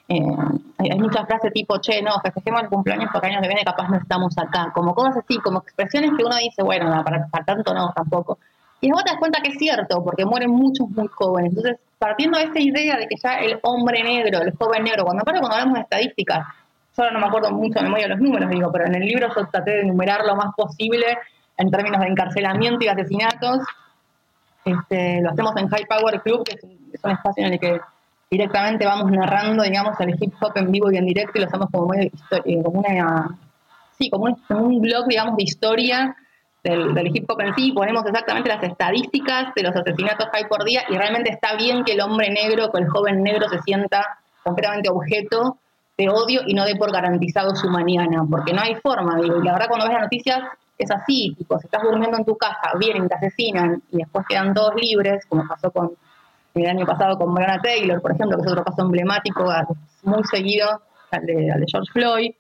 Eh, 0.09 0.37
hay, 0.79 0.99
muchas 0.99 1.27
frases 1.27 1.53
tipo, 1.53 1.77
che, 1.77 2.01
no, 2.01 2.19
festejemos 2.23 2.63
el 2.63 2.71
cumpleaños 2.71 3.11
porque 3.13 3.27
años 3.27 3.43
que 3.43 3.49
viene 3.49 3.63
capaz 3.63 3.91
no 3.91 3.99
estamos 3.99 4.33
acá. 4.39 4.73
Como 4.75 4.95
cosas 4.95 5.19
así, 5.19 5.37
como 5.37 5.59
expresiones 5.59 6.13
que 6.17 6.25
uno 6.25 6.37
dice, 6.37 6.63
bueno, 6.63 6.87
para, 7.05 7.27
para 7.27 7.45
tanto 7.45 7.75
no, 7.75 7.93
tampoco. 7.95 8.39
Y 8.81 8.87
después 8.87 9.05
te 9.05 9.11
das 9.11 9.19
cuenta 9.19 9.43
que 9.43 9.51
es 9.51 9.59
cierto, 9.59 10.03
porque 10.03 10.25
mueren 10.25 10.51
muchos 10.51 10.89
muy 10.89 11.09
jóvenes. 11.09 11.51
Entonces, 11.51 11.77
partiendo 11.99 12.39
de 12.39 12.45
esa 12.47 12.59
idea 12.59 12.97
de 12.97 13.07
que 13.07 13.17
ya 13.23 13.35
el 13.41 13.61
hombre 13.65 14.03
negro, 14.03 14.41
el 14.41 14.57
joven 14.57 14.85
negro, 14.85 15.05
cuando, 15.05 15.25
cuando 15.25 15.53
hablamos 15.53 15.75
de 15.75 15.81
estadísticas, 15.83 16.47
solo 16.99 17.13
no 17.13 17.21
me 17.21 17.27
acuerdo 17.27 17.53
mucho 17.53 17.79
de 17.79 17.85
memoria 17.85 18.09
los 18.09 18.19
números, 18.19 18.51
digo, 18.51 18.73
pero 18.73 18.87
en 18.87 18.97
el 18.97 19.05
libro 19.07 19.29
yo 19.29 19.47
traté 19.47 19.71
de 19.71 19.81
enumerar 19.83 20.25
lo 20.25 20.35
más 20.35 20.53
posible 20.57 21.07
en 21.57 21.71
términos 21.71 22.01
de 22.01 22.09
encarcelamiento 22.09 22.85
y 22.85 22.89
asesinatos. 22.89 23.61
Este, 24.65 25.21
lo 25.23 25.31
hacemos 25.31 25.57
en 25.59 25.69
High 25.69 25.87
Power 25.87 26.21
Club, 26.23 26.43
que 26.45 26.57
es 26.57 26.65
un, 26.65 27.13
espacio 27.13 27.47
en 27.47 27.53
el 27.53 27.61
que 27.61 27.81
directamente 28.29 28.85
vamos 28.85 29.13
narrando, 29.13 29.63
digamos, 29.63 29.99
el 30.01 30.17
hip 30.21 30.35
hop 30.41 30.53
en 30.57 30.73
vivo 30.73 30.91
y 30.91 30.97
en 30.97 31.07
directo 31.07 31.39
y 31.39 31.43
lo 31.43 31.47
hacemos 31.47 31.69
como, 31.71 31.95
eh, 31.95 32.11
como 32.65 32.81
una, 32.81 33.29
sí, 33.97 34.11
como 34.11 34.25
un 34.25 34.81
blog, 34.81 35.07
digamos, 35.07 35.37
de 35.37 35.45
historia 35.45 36.17
del, 36.65 37.17
hip 37.17 37.31
hop 37.31 37.41
en 37.43 37.55
sí, 37.55 37.71
ponemos 37.71 38.05
exactamente 38.07 38.49
las 38.49 38.63
estadísticas 38.65 39.55
de 39.55 39.63
los 39.63 39.77
asesinatos 39.77 40.29
que 40.33 40.39
hay 40.39 40.45
por 40.47 40.65
día 40.65 40.83
y 40.89 40.97
realmente 40.97 41.31
está 41.31 41.55
bien 41.55 41.85
que 41.85 41.93
el 41.93 42.01
hombre 42.01 42.29
negro, 42.31 42.73
que 42.73 42.81
el 42.81 42.89
joven 42.89 43.23
negro 43.23 43.49
se 43.49 43.63
sienta 43.63 44.19
completamente 44.43 44.91
objeto 44.91 45.59
de 45.99 46.09
odio 46.09 46.43
y 46.47 46.55
no 46.55 46.65
dé 46.65 46.77
por 46.77 46.93
garantizado 46.93 47.55
su 47.57 47.69
mañana, 47.69 48.25
porque 48.31 48.53
no 48.53 48.63
hay 48.63 48.77
forma, 48.77 49.17
digo, 49.21 49.43
y 49.43 49.45
la 49.45 49.53
verdad 49.53 49.67
cuando 49.69 49.87
ves 49.87 49.95
las 49.95 50.03
noticias 50.05 50.41
es 50.79 50.91
así, 50.93 51.35
tipo, 51.37 51.59
si 51.59 51.67
estás 51.67 51.83
durmiendo 51.83 52.17
en 52.17 52.25
tu 52.25 52.37
casa, 52.37 52.73
vienen, 52.79 53.09
te 53.09 53.17
asesinan 53.17 53.83
y 53.91 53.99
después 53.99 54.25
quedan 54.29 54.55
todos 54.55 54.75
libres, 54.77 55.27
como 55.27 55.47
pasó 55.47 55.73
con 55.73 55.91
el 56.55 56.67
año 56.67 56.87
pasado 56.87 57.19
con 57.19 57.35
Breonna 57.35 57.61
Taylor, 57.61 58.01
por 58.01 58.13
ejemplo, 58.13 58.39
que 58.39 58.45
es 58.45 58.53
otro 58.53 58.65
caso 58.65 58.83
emblemático, 58.83 59.45
muy 60.05 60.23
seguido 60.25 60.69
al 61.11 61.27
de, 61.27 61.51
al 61.51 61.61
de 61.61 61.67
George 61.69 61.91
Floyd, 61.93 62.33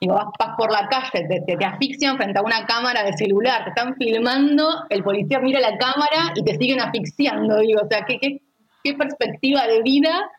Digo, 0.00 0.14
vas, 0.14 0.26
por 0.58 0.70
la 0.70 0.88
calle, 0.88 1.26
te, 1.26 1.56
te, 1.56 1.64
asfixian 1.64 2.18
frente 2.18 2.38
a 2.38 2.42
una 2.42 2.66
cámara 2.66 3.02
de 3.02 3.14
celular, 3.14 3.64
te 3.64 3.70
están 3.70 3.94
filmando, 3.96 4.84
el 4.90 5.02
policía 5.02 5.40
mira 5.40 5.58
la 5.58 5.78
cámara 5.78 6.32
y 6.34 6.44
te 6.44 6.54
siguen 6.58 6.80
asfixiando. 6.80 7.58
Digo, 7.60 7.80
o 7.82 7.88
sea, 7.88 8.04
¿qué, 8.04 8.18
qué, 8.20 8.94
perspectiva 8.94 9.66
de 9.66 9.82
vida 9.82 10.30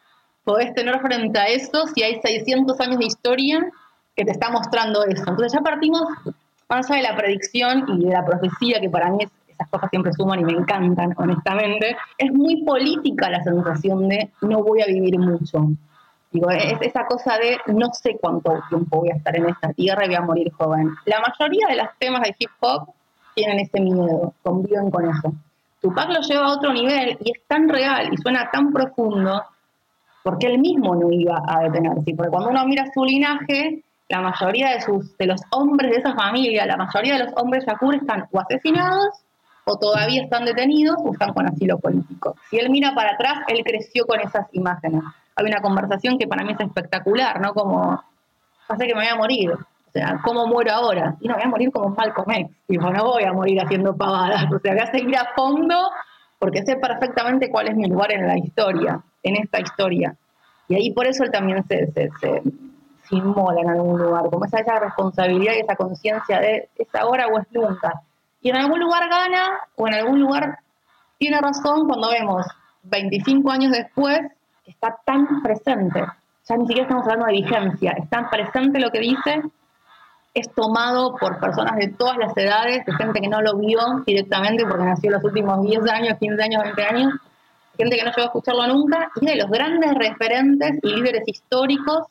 podés 0.47 0.73
tener 0.73 0.97
frente 1.01 1.37
a 1.37 1.47
eso 1.47 1.87
si 1.93 2.03
hay 2.03 2.21
600 2.21 2.79
años 2.79 2.99
de 2.99 3.05
historia 3.05 3.69
que 4.15 4.23
te 4.23 4.31
está 4.31 4.49
mostrando 4.49 5.03
eso? 5.03 5.25
Entonces 5.27 5.51
ya 5.51 5.59
partimos, 5.59 6.03
más 6.69 6.89
allá 6.89 7.01
de 7.01 7.09
la 7.09 7.17
predicción 7.17 7.83
y 7.89 8.05
de 8.05 8.13
la 8.13 8.25
profecía, 8.25 8.79
que 8.79 8.89
para 8.89 9.11
mí 9.11 9.27
esas 9.45 9.67
cosas 9.67 9.89
siempre 9.89 10.13
suman 10.13 10.39
y 10.39 10.45
me 10.45 10.53
encantan, 10.53 11.13
honestamente, 11.17 11.97
es 12.17 12.31
muy 12.31 12.63
política 12.63 13.29
la 13.29 13.43
sensación 13.43 14.07
de 14.07 14.31
no 14.39 14.63
voy 14.63 14.81
a 14.81 14.85
vivir 14.85 15.19
mucho. 15.19 15.67
Digo, 16.31 16.49
es 16.49 16.79
esa 16.79 17.05
cosa 17.07 17.37
de 17.37 17.57
no 17.73 17.89
sé 17.93 18.17
cuánto 18.21 18.57
tiempo 18.69 18.99
voy 18.99 19.09
a 19.11 19.15
estar 19.15 19.35
en 19.35 19.49
esta 19.49 19.73
tierra 19.73 20.05
y 20.05 20.07
voy 20.07 20.15
a 20.15 20.21
morir 20.21 20.51
joven. 20.53 20.95
La 21.03 21.19
mayoría 21.19 21.67
de 21.67 21.75
los 21.75 21.87
temas 21.99 22.21
de 22.21 22.33
hip 22.39 22.51
hop 22.61 22.87
tienen 23.35 23.59
ese 23.59 23.81
miedo, 23.81 24.33
conviven 24.43 24.91
con 24.91 25.09
eso. 25.09 25.33
Tupac 25.81 26.07
lo 26.07 26.21
lleva 26.21 26.45
a 26.45 26.53
otro 26.53 26.71
nivel 26.71 27.17
y 27.21 27.31
es 27.31 27.43
tan 27.47 27.67
real 27.67 28.13
y 28.13 28.17
suena 28.17 28.49
tan 28.49 28.71
profundo 28.71 29.43
porque 30.27 30.47
él 30.47 30.59
mismo 30.59 30.93
no 30.93 31.09
iba 31.09 31.41
a 31.47 31.63
detenerse. 31.63 32.13
Porque 32.13 32.29
cuando 32.29 32.49
uno 32.49 32.65
mira 32.65 32.83
su 32.93 33.05
linaje, 33.05 33.81
la 34.09 34.19
mayoría 34.19 34.71
de, 34.71 34.81
sus, 34.81 35.17
de 35.17 35.25
los 35.25 35.39
hombres 35.51 35.91
de 35.91 35.97
esa 35.99 36.13
familia, 36.13 36.65
la 36.65 36.75
mayoría 36.75 37.13
de 37.13 37.23
los 37.23 37.33
hombres 37.37 37.65
Yakur 37.65 37.95
están 37.95 38.25
o 38.29 38.39
asesinados 38.41 39.23
o 39.63 39.77
todavía 39.77 40.23
están 40.23 40.43
detenidos 40.43 40.97
o 40.99 41.13
están 41.13 41.33
con 41.33 41.47
asilo 41.47 41.79
político. 41.79 42.35
Si 42.49 42.57
él 42.57 42.69
mira 42.69 42.93
para 42.93 43.11
atrás, 43.13 43.39
él 43.47 43.63
creció 43.63 44.05
con 44.05 44.19
esas 44.19 44.47
imágenes 44.51 45.03
hay 45.37 45.45
una 45.45 45.61
conversación 45.61 46.17
que 46.17 46.27
para 46.27 46.43
mí 46.43 46.53
es 46.53 46.59
espectacular, 46.59 47.39
¿no? 47.39 47.53
Como, 47.53 48.03
hace 48.67 48.87
que 48.87 48.95
me 48.95 49.01
voy 49.01 49.09
a 49.09 49.15
morir. 49.15 49.51
O 49.51 49.91
sea, 49.93 50.19
¿cómo 50.23 50.47
muero 50.47 50.73
ahora? 50.73 51.15
Y 51.21 51.27
no, 51.27 51.35
voy 51.35 51.43
a 51.43 51.47
morir 51.47 51.71
como 51.71 51.95
Malcolm 51.95 52.31
X. 52.31 52.57
Digo, 52.67 52.89
no 52.89 53.03
voy 53.03 53.23
a 53.23 53.33
morir 53.33 53.61
haciendo 53.61 53.95
pavadas. 53.95 54.51
O 54.51 54.59
sea, 54.59 54.73
voy 54.73 54.81
a 54.81 54.91
seguir 54.91 55.15
a 55.15 55.29
fondo 55.35 55.75
porque 56.39 56.63
sé 56.63 56.75
perfectamente 56.75 57.49
cuál 57.49 57.67
es 57.67 57.75
mi 57.75 57.87
lugar 57.87 58.13
en 58.13 58.27
la 58.27 58.37
historia, 58.37 59.01
en 59.23 59.37
esta 59.37 59.59
historia. 59.59 60.15
Y 60.67 60.75
ahí 60.75 60.91
por 60.91 61.07
eso 61.07 61.23
él 61.23 61.31
también 61.31 61.63
se, 61.67 61.91
se, 61.91 62.09
se, 62.19 62.41
inmola 63.11 63.61
en 63.61 63.69
algún 63.69 64.01
lugar, 64.01 64.29
como 64.29 64.45
esa, 64.45 64.59
esa 64.59 64.79
responsabilidad 64.79 65.53
y 65.55 65.61
esa 65.61 65.75
conciencia 65.75 66.39
de 66.39 66.69
es 66.77 66.93
ahora 66.93 67.27
o 67.27 67.39
es 67.39 67.47
nunca. 67.51 68.01
Y 68.41 68.49
en 68.49 68.57
algún 68.57 68.79
lugar 68.79 69.09
gana 69.09 69.59
o 69.75 69.87
en 69.87 69.93
algún 69.93 70.19
lugar 70.19 70.59
tiene 71.17 71.39
razón 71.39 71.87
cuando 71.87 72.09
vemos 72.09 72.45
25 72.83 73.49
años 73.51 73.71
después 73.71 74.19
está 74.65 74.99
tan 75.05 75.41
presente, 75.41 76.03
ya 76.47 76.57
ni 76.57 76.67
siquiera 76.67 76.83
estamos 76.83 77.03
hablando 77.03 77.25
de 77.27 77.33
vigencia, 77.33 77.91
es 77.91 78.09
tan 78.09 78.29
presente 78.29 78.79
lo 78.79 78.91
que 78.91 78.99
dice, 78.99 79.41
es 80.39 80.49
tomado 80.53 81.15
por 81.15 81.39
personas 81.39 81.77
de 81.77 81.87
todas 81.87 82.17
las 82.17 82.35
edades, 82.37 82.85
de 82.85 82.93
gente 82.93 83.21
que 83.21 83.27
no 83.27 83.41
lo 83.41 83.57
vio 83.57 83.79
directamente 84.05 84.65
porque 84.65 84.85
nació 84.85 85.11
los 85.11 85.23
últimos 85.23 85.63
10 85.63 85.81
años, 85.89 86.17
15 86.19 86.43
años, 86.43 86.63
20 86.63 86.83
años, 86.83 87.13
gente 87.77 87.97
que 87.97 88.03
no 88.03 88.09
llegó 88.11 88.21
a 88.21 88.25
escucharlo 88.25 88.67
nunca, 88.67 89.11
y 89.21 89.25
de 89.25 89.35
los 89.35 89.49
grandes 89.49 89.93
referentes 89.95 90.79
y 90.83 90.95
líderes 90.95 91.23
históricos 91.25 92.05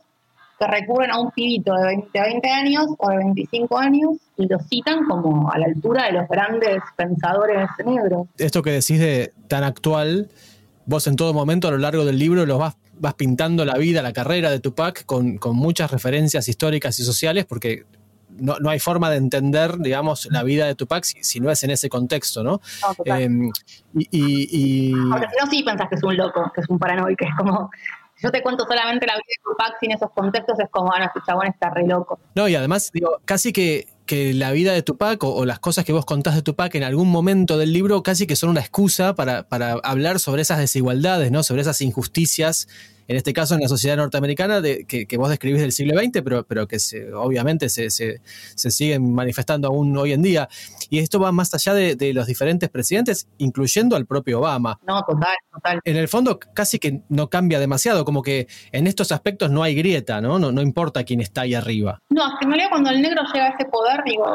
que 0.59 0.67
recurren 0.67 1.11
a 1.11 1.21
un 1.21 1.31
pibito 1.33 1.75
de 1.75 1.85
20, 1.85 2.19
20 2.19 2.49
años 2.49 2.87
o 2.99 3.11
de 3.11 3.17
25 3.19 3.79
años 3.79 4.17
y 4.37 4.49
lo 4.49 4.59
citan 4.61 5.05
como 5.05 5.51
a 5.53 5.59
la 5.59 5.67
altura 5.67 6.07
de 6.07 6.13
los 6.13 6.29
grandes 6.29 6.79
pensadores 6.97 7.69
negros. 7.85 8.27
Esto 8.39 8.63
que 8.63 8.71
decís 8.71 8.99
de 8.99 9.33
tan 9.49 9.65
actual 9.65 10.31
vos 10.87 11.07
en 11.09 11.17
todo 11.17 11.35
momento 11.35 11.69
a 11.69 11.73
lo 11.73 11.79
largo 11.79 12.05
del 12.07 12.19
libro 12.19 12.47
lo 12.47 12.59
vas, 12.59 12.77
pintando 13.17 13.67
la 13.67 13.77
vida, 13.77 14.01
la 14.01 14.15
carrera 14.15 14.51
de 14.51 14.61
Tupac 14.61 15.05
con 15.05 15.39
muchas 15.57 15.91
referencias 15.91 16.49
históricas 16.49 16.99
y 17.01 17.05
sociales, 17.05 17.45
porque 17.45 17.85
no, 18.39 18.59
no, 18.59 18.71
hay 18.71 18.79
forma 18.79 19.11
de 19.11 19.17
entender, 19.17 19.79
digamos, 19.79 20.29
la 20.31 20.43
vida 20.43 20.67
de 20.67 20.75
Tupac 20.75 21.05
si, 21.05 21.41
no 21.41 21.51
es 21.51 21.63
en 21.65 21.71
ese 21.71 21.89
contexto, 21.89 22.43
¿no? 22.43 22.61
Em, 23.05 23.51
y, 23.95 24.93
Ahora, 25.13 25.31
si 25.31 25.37
no, 25.45 25.51
sí 25.51 25.63
pensás 25.63 25.89
que 25.89 25.97
es 25.97 26.03
un 26.03 26.17
loco, 26.17 26.51
que 26.55 26.61
es 26.61 26.69
un 26.69 26.79
paranoico, 26.79 27.25
es 27.25 27.35
como... 27.37 27.71
yo 28.23 28.31
te 28.31 28.43
cuento 28.43 28.65
solamente 28.67 29.07
la 29.07 29.15
vida 29.15 29.25
de 29.29 29.43
Tupac 29.43 29.77
sin 29.81 29.93
esos 29.93 30.11
contextos, 30.13 30.59
es 30.61 30.71
como, 30.71 30.89
bueno, 30.89 31.07
este 31.07 31.21
chabón 31.27 31.47
está 31.47 31.71
re 31.71 31.87
loco. 31.87 32.19
No, 32.35 32.49
y 32.49 32.55
además, 32.55 32.91
digo, 32.93 33.21
casi 33.25 33.53
que 33.53 33.87
que 34.07 34.33
la 34.33 34.53
vida 34.53 34.73
de 34.73 34.83
Tupac 34.83 35.23
o, 35.25 35.35
o, 35.35 35.45
las 35.45 35.59
cosas 35.59 35.85
que 35.85 35.93
vos 35.93 36.07
contás 36.07 36.37
de 36.37 36.43
Tupac 36.43 36.75
en 36.77 36.85
algún 36.85 37.11
momento 37.11 37.59
del 37.59 37.73
libro 37.73 38.03
casi 38.03 38.27
que 38.27 38.37
son 38.37 38.51
una 38.51 38.61
excusa 38.61 39.15
para, 39.15 39.49
para 39.49 39.73
hablar 39.83 40.21
sobre 40.21 40.43
esas 40.43 40.59
desigualdades, 40.59 41.33
¿no? 41.33 41.43
sobre 41.43 41.63
esas 41.63 41.81
injusticias 41.81 42.69
en 43.09 43.17
este 43.17 43.33
caso 43.33 43.55
en 43.55 43.61
la 43.61 43.69
sociedad 43.69 43.97
norteamericana 43.97 44.61
de, 44.61 44.85
que, 44.87 45.17
vos 45.17 45.29
describís 45.29 45.61
del 45.61 45.73
siglo 45.73 45.99
XX, 45.99 46.23
pero, 46.23 46.45
pero 46.45 46.67
que 46.67 46.79
se, 46.79 47.13
obviamente 47.15 47.69
se, 47.69 47.91
se, 47.91 48.21
siguen 48.55 49.15
manifestando 49.15 49.69
aún 49.69 49.97
hoy 49.97 50.13
en 50.13 50.23
día. 50.23 50.49
Y 50.91 50.99
esto 50.99 51.21
va 51.21 51.33
más 51.33 51.53
allá 51.55 51.75
de, 51.75 52.13
los 52.13 52.27
diferentes 52.27 52.69
presidentes, 52.69 53.29
incluyendo 53.39 53.97
al 53.97 54.07
propio 54.07 54.41
Obama. 54.41 54.79
No, 54.87 55.03
total, 55.03 55.37
total. 55.53 55.81
En 55.85 55.97
el 55.97 56.09
fondo 56.09 56.39
casi 56.39 56.79
que 56.79 57.03
no 57.09 57.29
cambia 57.29 57.59
demasiado, 57.59 58.05
como 58.05 58.23
que 58.23 58.49
en 58.73 58.87
estos 58.87 59.13
aspectos 59.13 59.51
no 59.51 59.63
hay 59.63 59.75
grieta, 59.75 60.21
¿no? 60.21 60.39
No, 60.39 60.53
no 60.53 60.63
importa 60.63 61.05
quién 61.05 61.21
está 61.21 61.43
ahí 61.43 61.55
arriba. 61.55 62.01
No, 62.11 62.25
en 62.41 62.49
realidad 62.49 62.69
cuando 62.71 62.91
el 62.91 63.03
negro 63.03 63.23
llega 63.33 63.47
a 63.47 63.49
ese 63.51 63.65
poder, 63.67 64.03
digo, 64.05 64.27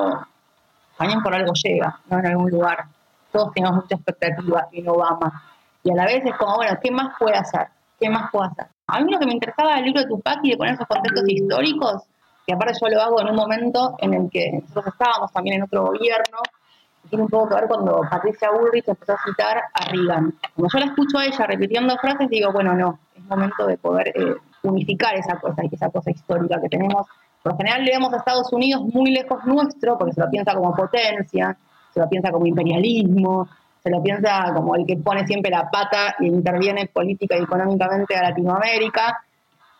también 0.97 1.21
por 1.21 1.33
algo 1.33 1.51
llega, 1.53 1.99
¿no? 2.09 2.19
En 2.19 2.25
algún 2.27 2.51
lugar. 2.51 2.85
Todos 3.31 3.53
tenemos 3.53 3.77
mucha 3.77 3.95
expectativa 3.95 4.67
en 4.71 4.87
Obama. 4.87 5.43
Y 5.83 5.91
a 5.91 5.95
la 5.95 6.05
vez 6.05 6.23
es 6.25 6.35
como, 6.37 6.57
bueno, 6.57 6.77
¿qué 6.81 6.91
más 6.91 7.15
puede 7.17 7.35
hacer? 7.35 7.67
¿Qué 8.01 8.09
más 8.09 8.31
puedo 8.31 8.45
hacer? 8.45 8.65
A 8.87 8.99
mí 8.99 9.11
lo 9.11 9.19
que 9.19 9.27
me 9.27 9.33
interesaba 9.33 9.75
del 9.75 9.85
libro 9.85 10.01
de 10.01 10.07
Tupac 10.07 10.39
y 10.43 10.51
de 10.51 10.57
poner 10.57 10.73
esos 10.73 10.87
contextos 10.87 11.23
históricos, 11.27 12.03
que 12.45 12.53
aparte 12.53 12.73
yo 12.81 12.89
lo 12.89 13.01
hago 13.01 13.21
en 13.21 13.29
un 13.29 13.35
momento 13.35 13.95
en 13.99 14.13
el 14.15 14.29
que 14.29 14.51
nosotros 14.51 14.87
estábamos 14.87 15.31
también 15.31 15.57
en 15.57 15.63
otro 15.63 15.85
gobierno, 15.85 16.39
tiene 17.09 17.23
un 17.23 17.29
poco 17.29 17.49
que 17.49 17.55
ver 17.55 17.67
cuando 17.67 18.01
Patricia 18.09 18.49
Bullrich 18.51 18.87
empezó 18.87 19.13
a 19.13 19.23
citar 19.25 19.57
a 19.73 19.85
Reagan. 19.91 20.33
Como 20.55 20.67
yo 20.71 20.79
la 20.79 20.85
escucho 20.85 21.17
a 21.17 21.25
ella 21.25 21.45
repitiendo 21.45 21.95
frases, 21.97 22.29
digo, 22.29 22.51
bueno, 22.51 22.73
no, 22.73 22.99
es 23.15 23.23
momento 23.25 23.67
de 23.67 23.77
poder 23.77 24.09
eh, 24.09 24.35
unificar 24.63 25.15
esa 25.15 25.39
cosa, 25.39 25.61
esa 25.71 25.89
cosa 25.89 26.11
histórica 26.11 26.59
que 26.61 26.69
tenemos. 26.69 27.07
Por 27.43 27.53
lo 27.53 27.57
general 27.57 27.83
le 27.83 27.91
vemos 27.91 28.13
a 28.13 28.17
Estados 28.17 28.51
Unidos 28.53 28.83
muy 28.93 29.11
lejos 29.11 29.43
nuestro, 29.45 29.97
porque 29.97 30.13
se 30.13 30.21
lo 30.21 30.29
piensa 30.29 30.53
como 30.53 30.73
potencia, 30.75 31.57
se 31.91 31.99
lo 31.99 32.07
piensa 32.07 32.31
como 32.31 32.45
imperialismo, 32.45 33.47
se 33.83 33.89
lo 33.89 34.01
piensa 34.03 34.51
como 34.53 34.75
el 34.75 34.85
que 34.85 34.97
pone 34.97 35.25
siempre 35.25 35.51
la 35.51 35.69
pata 35.69 36.15
e 36.19 36.25
interviene 36.27 36.87
política 36.87 37.37
y 37.37 37.43
económicamente 37.43 38.15
a 38.15 38.29
Latinoamérica, 38.29 39.23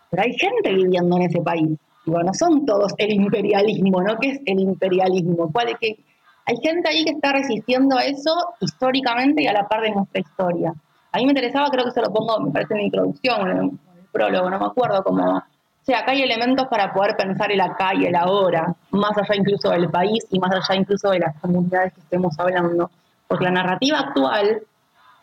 pero 0.10 0.24
hay 0.24 0.34
gente 0.34 0.74
viviendo 0.74 1.18
en 1.18 1.24
ese 1.24 1.42
país. 1.42 1.78
Digo, 2.06 2.24
no 2.24 2.34
son 2.34 2.66
todos 2.66 2.94
el 2.98 3.12
imperialismo, 3.14 4.02
¿no? 4.02 4.18
¿Qué 4.18 4.32
es 4.32 4.40
el 4.46 4.60
imperialismo? 4.60 5.52
¿Cuál 5.52 5.70
es 5.70 5.76
que 5.80 5.98
hay 6.46 6.58
gente 6.58 6.90
ahí 6.90 7.06
que 7.06 7.12
está 7.12 7.34
resistiendo 7.34 7.98
a 7.98 8.04
eso 8.04 8.34
históricamente 8.60 9.44
y 9.44 9.48
a 9.48 9.54
la 9.54 9.68
par 9.68 9.82
de 9.82 9.92
nuestra 9.92 10.20
historia. 10.20 10.74
a 11.12 11.18
mí 11.18 11.26
me 11.26 11.32
interesaba, 11.32 11.70
creo 11.70 11.84
que 11.84 11.92
eso 11.92 12.02
lo 12.02 12.12
pongo, 12.12 12.40
me 12.40 12.52
parece 12.52 12.74
en 12.74 12.80
la 12.80 12.86
introducción, 12.86 13.50
en 13.50 13.58
el, 13.58 13.72
prólogo, 14.12 14.50
no 14.50 14.60
me 14.60 14.66
acuerdo, 14.66 15.04
como, 15.04 15.38
o 15.38 15.44
sea, 15.84 16.00
acá 16.00 16.12
hay 16.12 16.22
elementos 16.22 16.68
para 16.68 16.92
poder 16.92 17.16
pensar 17.16 17.50
el 17.50 17.62
acá 17.62 17.94
y 17.96 18.06
el 18.06 18.16
ahora, 18.16 18.76
más 18.90 19.18
allá 19.18 19.36
incluso 19.36 19.70
del 19.70 19.90
país 19.90 20.26
y 20.32 20.40
más 20.40 20.52
allá 20.52 20.78
incluso 20.78 21.12
de 21.12 21.20
las 21.20 21.40
comunidades 21.40 21.94
que 21.94 22.02
estemos 22.02 22.38
hablando, 22.38 22.92
porque 23.32 23.46
la 23.46 23.52
narrativa 23.52 23.98
actual, 23.98 24.62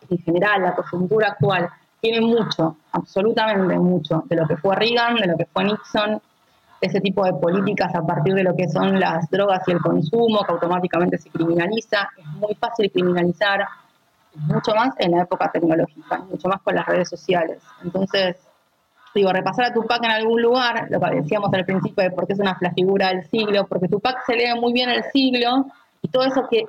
en 0.08 0.18
general, 0.20 0.62
la 0.62 0.74
coyuntura 0.74 1.28
actual, 1.28 1.68
tiene 2.00 2.22
mucho, 2.22 2.78
absolutamente 2.92 3.78
mucho, 3.78 4.24
de 4.24 4.36
lo 4.36 4.48
que 4.48 4.56
fue 4.56 4.74
Reagan, 4.76 5.16
de 5.16 5.26
lo 5.26 5.36
que 5.36 5.44
fue 5.44 5.64
Nixon, 5.64 6.18
ese 6.80 7.02
tipo 7.02 7.22
de 7.26 7.34
políticas 7.34 7.94
a 7.94 8.00
partir 8.00 8.32
de 8.32 8.44
lo 8.44 8.56
que 8.56 8.66
son 8.66 8.98
las 8.98 9.28
drogas 9.28 9.62
y 9.66 9.72
el 9.72 9.80
consumo, 9.80 10.42
que 10.42 10.52
automáticamente 10.52 11.18
se 11.18 11.28
criminaliza. 11.28 12.08
Es 12.16 12.24
muy 12.28 12.54
fácil 12.54 12.90
criminalizar, 12.90 13.66
mucho 14.36 14.74
más 14.74 14.94
en 15.00 15.10
la 15.10 15.24
época 15.24 15.52
tecnológica, 15.52 16.16
mucho 16.30 16.48
más 16.48 16.62
con 16.62 16.76
las 16.76 16.86
redes 16.86 17.10
sociales. 17.10 17.58
Entonces, 17.84 18.38
digo, 19.14 19.30
repasar 19.34 19.66
a 19.66 19.74
Tupac 19.74 20.02
en 20.02 20.12
algún 20.12 20.40
lugar, 20.40 20.86
lo 20.88 20.98
que 20.98 21.10
decíamos 21.16 21.52
al 21.52 21.66
principio 21.66 22.04
de 22.04 22.10
por 22.10 22.26
qué 22.26 22.32
es 22.32 22.40
una 22.40 22.58
figura 22.74 23.08
del 23.08 23.28
siglo, 23.28 23.66
porque 23.66 23.86
Tupac 23.86 24.24
se 24.24 24.34
lee 24.34 24.58
muy 24.58 24.72
bien 24.72 24.88
el 24.88 25.04
siglo 25.12 25.66
y 26.00 26.08
todo 26.08 26.24
eso 26.24 26.48
que 26.48 26.64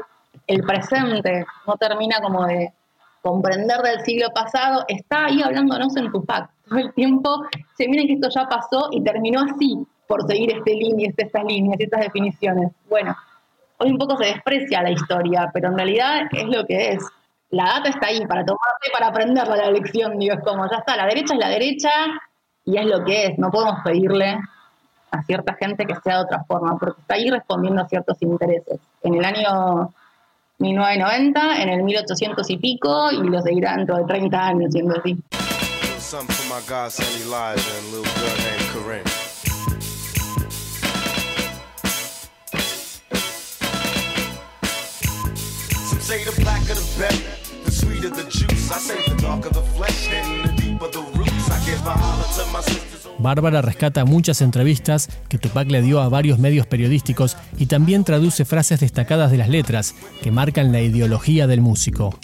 el 0.49 0.63
presente 0.63 1.45
no 1.67 1.75
termina 1.75 2.19
como 2.21 2.45
de 2.45 2.73
comprender 3.21 3.81
del 3.81 3.99
siglo 4.01 4.29
pasado, 4.33 4.83
está 4.87 5.25
ahí 5.25 5.43
hablándonos 5.43 5.95
en 5.95 6.11
Tupac. 6.11 6.49
Todo 6.67 6.79
el 6.79 6.93
tiempo 6.93 7.45
se 7.77 7.87
miren 7.87 8.07
que 8.07 8.13
esto 8.13 8.29
ya 8.33 8.49
pasó 8.49 8.89
y 8.91 9.03
terminó 9.03 9.41
así, 9.41 9.77
por 10.07 10.25
seguir 10.25 10.51
este 10.51 10.73
línea, 10.73 11.11
estas 11.15 11.43
líneas, 11.43 11.79
estas 11.79 12.01
definiciones. 12.01 12.71
Bueno, 12.89 13.15
hoy 13.77 13.91
un 13.91 13.99
poco 13.99 14.17
se 14.17 14.25
desprecia 14.25 14.81
la 14.81 14.89
historia, 14.89 15.51
pero 15.53 15.69
en 15.69 15.77
realidad 15.77 16.21
es 16.31 16.45
lo 16.45 16.65
que 16.65 16.93
es. 16.93 17.05
La 17.51 17.65
data 17.65 17.89
está 17.89 18.07
ahí 18.07 18.25
para 18.25 18.43
tomarte, 18.43 18.89
para 18.91 19.07
aprenderla 19.07 19.55
la 19.55 19.69
lección, 19.69 20.17
digo, 20.17 20.33
es 20.33 20.43
como, 20.43 20.67
ya 20.67 20.77
está, 20.77 20.95
la 20.95 21.05
derecha 21.05 21.35
es 21.35 21.39
la 21.39 21.49
derecha 21.49 21.91
y 22.65 22.77
es 22.77 22.85
lo 22.87 23.03
que 23.03 23.25
es, 23.25 23.37
no 23.37 23.51
podemos 23.51 23.81
pedirle 23.83 24.39
a 25.11 25.23
cierta 25.23 25.53
gente 25.53 25.85
que 25.85 25.95
sea 26.03 26.17
de 26.17 26.23
otra 26.23 26.43
forma, 26.45 26.75
porque 26.79 27.01
está 27.01 27.15
ahí 27.15 27.29
respondiendo 27.29 27.83
a 27.83 27.87
ciertos 27.87 28.19
intereses. 28.21 28.79
En 29.03 29.13
el 29.13 29.25
año 29.25 29.91
1990, 30.59 31.61
en 31.61 31.69
el 31.69 31.83
1800 31.83 32.49
y 32.49 32.57
pico, 32.57 33.11
y 33.11 33.29
lo 33.29 33.41
seguirá 33.41 33.77
dentro 33.77 33.97
de 33.97 34.03
30 34.03 34.47
años 34.47 34.71
siendo 34.71 34.95
así. 34.95 35.17
Bárbara 53.19 53.61
rescata 53.61 54.05
muchas 54.05 54.41
entrevistas 54.41 55.09
que 55.27 55.37
Tupac 55.37 55.69
le 55.69 55.81
dio 55.81 55.99
a 55.99 56.09
varios 56.09 56.39
medios 56.39 56.65
periodísticos 56.65 57.37
y 57.59 57.67
también 57.67 58.03
traduce 58.03 58.45
frases 58.45 58.79
destacadas 58.79 59.29
de 59.29 59.37
las 59.37 59.49
letras 59.49 59.93
que 60.23 60.31
marcan 60.31 60.71
la 60.71 60.81
ideología 60.81 61.45
del 61.45 61.61
músico. 61.61 62.17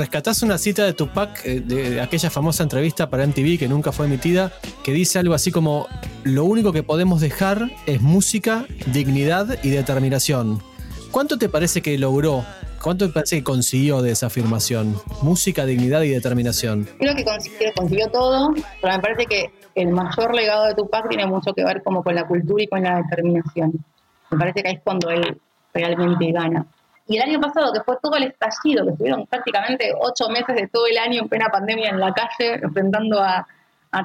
rescatás 0.00 0.42
una 0.42 0.56
cita 0.56 0.86
de 0.86 0.94
Tupac, 0.94 1.44
eh, 1.44 1.60
de 1.60 2.00
aquella 2.00 2.30
famosa 2.30 2.62
entrevista 2.62 3.10
para 3.10 3.26
MTV 3.26 3.58
que 3.58 3.68
nunca 3.68 3.92
fue 3.92 4.06
emitida, 4.06 4.50
que 4.82 4.92
dice 4.92 5.18
algo 5.18 5.34
así 5.34 5.50
como, 5.52 5.88
lo 6.24 6.46
único 6.46 6.72
que 6.72 6.82
podemos 6.82 7.20
dejar 7.20 7.70
es 7.84 8.00
música, 8.00 8.64
dignidad 8.86 9.58
y 9.62 9.68
determinación. 9.68 10.62
¿Cuánto 11.10 11.36
te 11.36 11.50
parece 11.50 11.82
que 11.82 11.98
logró? 11.98 12.46
¿Cuánto 12.82 13.12
parece 13.12 13.36
que 13.36 13.44
consiguió 13.44 14.00
de 14.00 14.12
esa 14.12 14.26
afirmación? 14.26 14.96
Música, 15.22 15.66
dignidad 15.66 16.00
y 16.00 16.10
determinación. 16.10 16.88
Creo 16.98 17.14
que 17.14 17.24
consiguió, 17.24 17.68
consiguió 17.76 18.08
todo, 18.08 18.54
pero 18.80 18.94
me 18.94 19.00
parece 19.00 19.26
que 19.26 19.52
el 19.74 19.88
mayor 19.88 20.34
legado 20.34 20.64
de 20.64 20.74
Tupac 20.74 21.08
tiene 21.08 21.26
mucho 21.26 21.52
que 21.52 21.62
ver 21.62 21.82
como 21.82 22.02
con 22.02 22.14
la 22.14 22.26
cultura 22.26 22.62
y 22.62 22.66
con 22.68 22.82
la 22.82 22.96
determinación. 23.02 23.84
Me 24.30 24.38
parece 24.38 24.62
que 24.62 24.68
ahí 24.68 24.74
es 24.76 24.80
cuando 24.82 25.10
él 25.10 25.38
realmente 25.74 26.32
gana. 26.32 26.66
Y 27.06 27.18
el 27.18 27.22
año 27.22 27.40
pasado, 27.40 27.70
que 27.72 27.82
fue 27.82 27.98
todo 28.02 28.16
el 28.16 28.22
estallido, 28.22 28.84
que 28.86 28.92
estuvieron 28.92 29.26
prácticamente 29.26 29.92
ocho 30.00 30.30
meses 30.30 30.56
de 30.56 30.68
todo 30.68 30.86
el 30.86 30.96
año 30.96 31.22
en 31.22 31.28
plena 31.28 31.48
pandemia 31.48 31.90
en 31.90 32.00
la 32.00 32.14
calle, 32.14 32.60
enfrentando 32.62 33.20
a, 33.22 33.46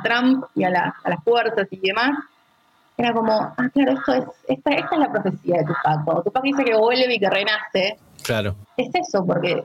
Trump 0.03 0.45
y 0.55 0.63
a, 0.63 0.69
las 0.71 1.23
fuerzas 1.23 1.67
y 1.71 1.79
demás, 1.79 2.17
era 2.97 3.13
como, 3.13 3.33
ah, 3.33 3.69
claro, 3.73 3.93
esto 3.93 4.13
es, 4.13 4.25
esta, 4.47 4.71
esta 4.71 4.95
es 4.95 4.99
la 4.99 5.11
profecía 5.11 5.57
de 5.59 5.65
Tupac. 5.65 6.03
Cuando 6.03 6.23
Tupac 6.23 6.43
dice 6.43 6.63
que 6.63 6.75
vuelve 6.75 7.13
y 7.13 7.19
que 7.19 7.29
renace, 7.29 7.99
claro. 8.25 8.55
es 8.77 8.89
eso, 8.93 9.25
porque 9.25 9.63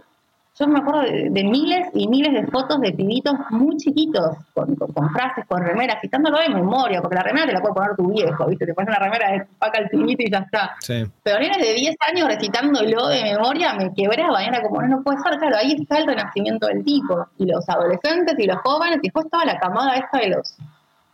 yo 0.60 0.66
me 0.66 0.80
acuerdo 0.80 1.02
de, 1.02 1.44
miles 1.44 1.88
y 1.94 2.06
miles 2.06 2.34
de 2.34 2.46
fotos 2.48 2.80
de 2.80 2.92
pibitos 2.92 3.32
muy 3.48 3.78
chiquitos, 3.78 4.36
con, 4.52 4.76
frases, 5.10 5.46
con 5.46 5.62
remeras, 5.62 6.02
citándolo 6.02 6.38
de 6.38 6.50
memoria, 6.50 7.00
porque 7.00 7.16
la 7.16 7.22
remera 7.22 7.46
te 7.46 7.52
la 7.54 7.60
puede 7.62 7.74
poner 7.74 7.96
tu 7.96 8.12
viejo, 8.12 8.46
¿viste? 8.46 8.66
Te 8.66 8.74
pones 8.74 8.88
una 8.88 8.98
remera 8.98 9.32
de 9.32 9.46
paca 9.58 9.78
al 9.78 9.88
pibito 9.88 10.22
y 10.22 10.30
ya 10.30 10.38
está. 10.38 10.76
Pero 11.22 11.38
niños 11.38 11.56
de 11.56 11.72
10 11.72 11.96
años 12.12 12.28
recitándolo 12.28 13.08
de 13.08 13.22
memoria 13.22 13.72
me 13.72 13.94
quebraba, 13.94 14.42
y 14.42 14.48
era 14.48 14.60
como, 14.60 14.82
no, 14.82 14.88
no 14.88 15.02
puede 15.02 15.18
ser, 15.22 15.38
claro, 15.38 15.56
ahí 15.56 15.72
está 15.80 15.98
el 15.98 16.06
renacimiento 16.06 16.66
del 16.66 16.84
tipo, 16.84 17.26
y 17.38 17.46
los 17.46 17.66
adolescentes 17.66 18.34
y 18.38 18.46
los 18.46 18.58
jóvenes, 18.58 18.98
y 18.98 19.06
después 19.06 19.30
toda 19.30 19.46
la 19.46 19.58
camada 19.58 19.96
esta 19.96 20.18
de 20.18 20.28
los, 20.28 20.58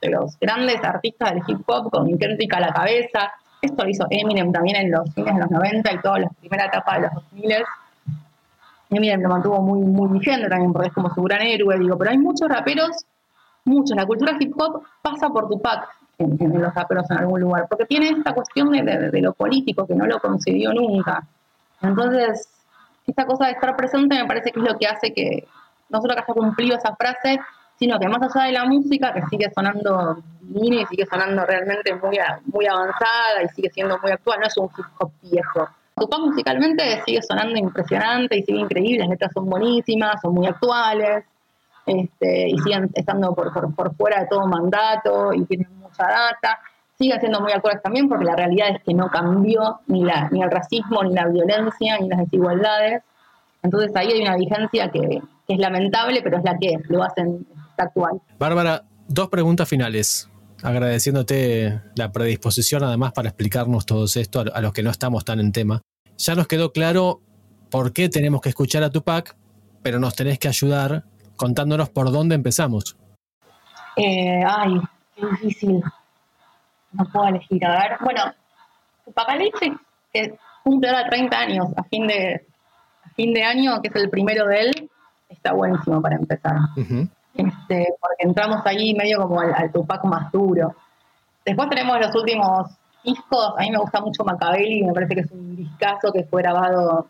de 0.01 0.11
los 0.11 0.37
grandes 0.41 0.83
artistas 0.83 1.35
del 1.35 1.43
hip 1.47 1.61
hop, 1.67 1.91
con 1.93 2.19
Kendrick 2.19 2.53
a 2.53 2.61
la 2.61 2.73
cabeza. 2.73 3.33
Esto 3.61 3.85
lo 3.85 3.91
hizo 3.91 4.07
Eminem 4.11 4.53
también 4.53 4.77
en 4.77 4.91
los 4.91 5.13
fines 5.15 5.35
de 5.35 5.41
los 5.41 5.51
90 5.51 5.93
y 5.93 6.01
toda 6.01 6.19
la 6.21 6.29
primera 6.29 6.67
etapa 6.67 6.97
de 6.97 7.01
los 7.03 7.15
2000 7.15 7.57
Eminem 8.91 9.21
lo 9.21 9.29
mantuvo 9.29 9.61
muy, 9.61 9.81
muy 9.81 10.19
vigente 10.19 10.49
también 10.49 10.73
porque 10.73 10.89
es 10.89 10.95
como 10.95 11.13
su 11.13 11.23
gran 11.23 11.43
héroe, 11.43 11.79
digo, 11.79 11.99
pero 11.99 12.11
hay 12.11 12.19
muchos 12.19 12.49
raperos, 12.49 13.05
muchos, 13.65 13.97
la 13.97 14.07
cultura 14.07 14.37
hip 14.39 14.55
hop 14.61 14.83
pasa 15.03 15.29
por 15.29 15.49
Tupac 15.49 15.89
en, 16.19 16.37
en 16.41 16.63
los 16.63 16.75
raperos 16.75 17.11
en 17.11 17.19
algún 17.19 17.41
lugar, 17.41 17.67
porque 17.69 17.85
tiene 17.85 18.11
esta 18.11 18.33
cuestión 18.33 18.71
de, 18.71 19.21
lo 19.21 19.33
político 19.33 19.87
que 19.87 19.95
no 19.95 20.07
lo 20.07 20.21
concedió 20.21 20.73
nunca. 20.73 21.27
Entonces, 21.83 22.49
esta 23.07 23.27
cosa 23.27 23.47
de 23.47 23.53
estar 23.53 23.77
presente 23.77 24.17
me 24.17 24.27
parece 24.27 24.53
que 24.53 24.61
es 24.61 24.67
lo 24.67 24.79
que 24.79 24.87
hace 24.87 25.13
que 25.13 25.47
no 25.89 26.01
solo 26.01 26.15
que 26.15 26.21
haya 26.21 26.35
cumplido 26.35 26.77
esa 26.77 26.95
frase, 26.97 27.41
sino 27.79 27.99
que 27.99 28.09
más 28.09 28.23
allá 28.23 28.47
de 28.47 28.53
la 28.53 28.65
música, 28.65 29.13
que 29.13 29.23
sigue 29.31 29.51
sonando 29.55 30.19
divina 30.41 30.83
y 30.83 30.87
sigue 30.87 31.07
sonando 31.07 31.45
realmente 31.45 31.95
muy, 31.95 32.19
muy 32.47 32.67
avanzada 32.67 33.43
y 33.45 33.49
sigue 33.49 33.71
siendo 33.71 33.99
muy 33.99 34.11
actual, 34.13 34.41
no 34.41 34.47
es 34.47 34.57
un 34.57 34.67
hip 34.67 35.11
viejo, 35.23 35.69
Tupac 35.99 36.21
musicalmente 36.21 37.03
sigue 37.07 37.23
sonando 37.23 37.59
impresionante 37.59 38.37
y 38.37 38.43
sigue 38.43 38.61
increíble, 38.61 38.99
las 38.99 39.09
letras 39.09 39.33
son 39.33 39.49
buenísimas, 39.49 40.21
son 40.21 40.35
muy 40.35 40.47
actuales, 40.47 41.25
este, 41.87 42.51
y 42.51 42.59
siguen 42.59 42.91
estando 42.95 43.35
por, 43.35 43.51
fuera 43.95 44.21
de 44.21 44.27
todo 44.27 44.47
mandato 44.47 45.33
y 45.33 45.45
tienen 45.45 45.69
mucha 45.79 46.03
data. 46.03 46.59
Siguen 46.99 47.21
siendo 47.21 47.41
muy 47.41 47.53
actuales 47.53 47.81
también 47.83 48.09
porque 48.09 48.27
la 48.27 48.37
realidad 48.37 48.69
es 48.71 48.83
que 48.83 48.93
no 48.93 49.09
cambió 49.09 49.81
ni, 49.87 50.05
la, 50.05 50.29
ni 50.31 50.43
el 50.43 50.51
racismo, 50.51 51.03
ni 51.03 51.15
la 51.15 51.29
violencia, 51.29 51.99
ni 51.99 52.09
las 52.09 52.19
desigualdades. 52.19 53.03
Entonces 53.63 53.95
ahí 53.97 54.13
hay 54.13 54.21
una 54.21 54.37
vigencia 54.37 54.91
que, 54.91 55.23
es 55.49 55.59
lamentable, 55.59 56.21
pero 56.23 56.39
es 56.39 56.45
la 56.45 56.59
que 56.59 56.77
lo 56.89 57.05
hacen 57.05 57.47
actual. 57.85 58.21
Bárbara, 58.39 58.85
dos 59.09 59.29
preguntas 59.29 59.69
finales 59.69 60.29
agradeciéndote 60.63 61.81
la 61.95 62.13
predisposición 62.13 62.83
además 62.85 63.13
para 63.13 63.29
explicarnos 63.29 63.87
todo 63.87 64.05
esto 64.05 64.45
a, 64.53 64.61
los 64.61 64.73
que 64.73 64.83
no 64.83 64.91
estamos 64.91 65.25
tan 65.25 65.41
en 65.41 65.53
tema. 65.53 65.83
Ya 66.19 66.35
nos 66.35 66.47
quedó 66.47 66.73
claro 66.73 67.21
por 67.71 67.93
qué 67.93 68.09
tenemos 68.09 68.41
que 68.41 68.49
escuchar 68.49 68.83
a 68.83 68.91
Tupac, 68.91 69.37
pero 69.83 69.99
nos 69.99 70.15
tenés 70.15 70.39
que 70.39 70.49
ayudar 70.49 71.05
contándonos 71.37 71.91
por 71.91 72.11
dónde 72.11 72.35
empezamos. 72.35 72.97
Eh, 73.97 74.43
ay, 74.47 74.81
qué 75.15 75.27
difícil. 75.27 75.83
No 76.93 77.05
puedo 77.13 77.29
elegir. 77.29 77.65
A 77.67 77.71
ver, 77.71 77.99
bueno, 78.03 78.23
Tupac 79.05 79.39
dice 79.39 79.77
que 80.13 80.39
cumple 80.65 80.89
ahora 80.89 81.09
30 81.11 81.39
años 81.39 81.67
a 81.77 81.85
fin 81.85 82.07
de, 82.07 82.47
a 83.05 83.11
fin 83.11 83.35
de 83.35 83.45
año, 83.45 83.81
que 83.83 83.89
es 83.89 83.97
el 83.97 84.09
primero 84.09 84.47
de 84.47 84.61
él, 84.61 84.91
está 85.29 85.53
buenísimo 85.53 86.01
para 86.01 86.17
empezar 86.17 86.57
este, 87.37 87.95
porque 88.01 88.23
entramos 88.27 88.65
ahí 88.65 88.95
medio 88.95 89.19
como 89.19 89.41
al, 89.41 89.71
Tupac 89.73 90.05
más 90.05 90.31
duro. 90.33 90.75
Después 91.45 91.69
tenemos 91.69 91.99
los 92.01 92.15
últimos 92.15 92.71
discos, 93.05 93.53
a 93.57 93.61
mí 93.61 93.71
me 93.71 93.79
gusta 93.79 94.01
mucho 94.01 94.25
Macabelli, 94.25 94.83
me 94.83 94.93
parece 94.93 95.15
que 95.15 95.21
es 95.21 95.31
un 95.31 95.55
discazo 95.55 96.13
que 96.13 96.25
fue 96.25 96.43
grabado 96.43 97.07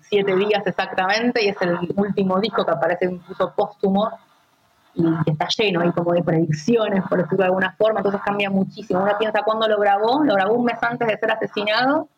siete 0.00 0.34
días 0.36 0.66
exactamente, 0.66 1.44
y 1.44 1.48
es 1.48 1.56
el 1.60 1.78
último 1.96 2.40
disco 2.40 2.64
que 2.64 2.70
aparece 2.70 3.04
incluso 3.06 3.52
póstumo, 3.54 4.10
y 4.94 5.02
que 5.24 5.30
está 5.32 5.46
lleno 5.56 5.82
ahí 5.82 5.92
como 5.92 6.12
de 6.12 6.22
predicciones, 6.22 7.02
por 7.08 7.18
decirlo 7.18 7.38
de 7.38 7.44
alguna 7.44 7.72
forma, 7.76 8.00
entonces 8.00 8.20
cambia 8.22 8.50
muchísimo. 8.50 9.02
Uno 9.02 9.12
piensa 9.18 9.42
cuándo 9.42 9.68
lo 9.68 9.78
grabó, 9.78 10.24
lo 10.24 10.34
grabó 10.34 10.54
un 10.54 10.64
mes 10.64 10.82
antes 10.82 11.06
de 11.06 11.18
ser 11.18 11.30
asesinado, 11.30 12.08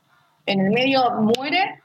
en 0.47 0.61
el 0.61 0.71
medio 0.71 1.11
muere 1.13 1.83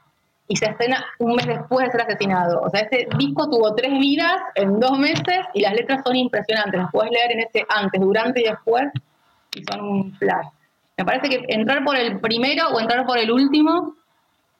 y 0.48 0.56
se 0.56 0.66
estrena 0.66 1.04
un 1.18 1.34
mes 1.34 1.46
después 1.46 1.86
de 1.86 1.92
ser 1.92 2.02
asesinado. 2.02 2.60
O 2.60 2.70
sea, 2.70 2.80
ese 2.80 3.08
disco 3.18 3.48
tuvo 3.50 3.74
tres 3.74 3.92
vidas 3.92 4.36
en 4.54 4.78
dos 4.78 4.98
meses 4.98 5.40
y 5.54 5.60
las 5.60 5.74
letras 5.74 6.02
son 6.04 6.16
impresionantes. 6.16 6.80
Las 6.80 6.90
puedes 6.92 7.10
leer 7.10 7.32
en 7.32 7.40
ese 7.40 7.66
antes, 7.68 8.00
durante 8.00 8.40
y 8.40 8.44
después 8.44 8.84
y 9.54 9.64
son 9.64 9.80
un 9.80 10.14
flash. 10.14 10.46
Me 10.96 11.04
parece 11.04 11.28
que 11.28 11.44
entrar 11.48 11.84
por 11.84 11.96
el 11.96 12.20
primero 12.20 12.68
o 12.68 12.80
entrar 12.80 13.04
por 13.06 13.18
el 13.18 13.30
último 13.30 13.94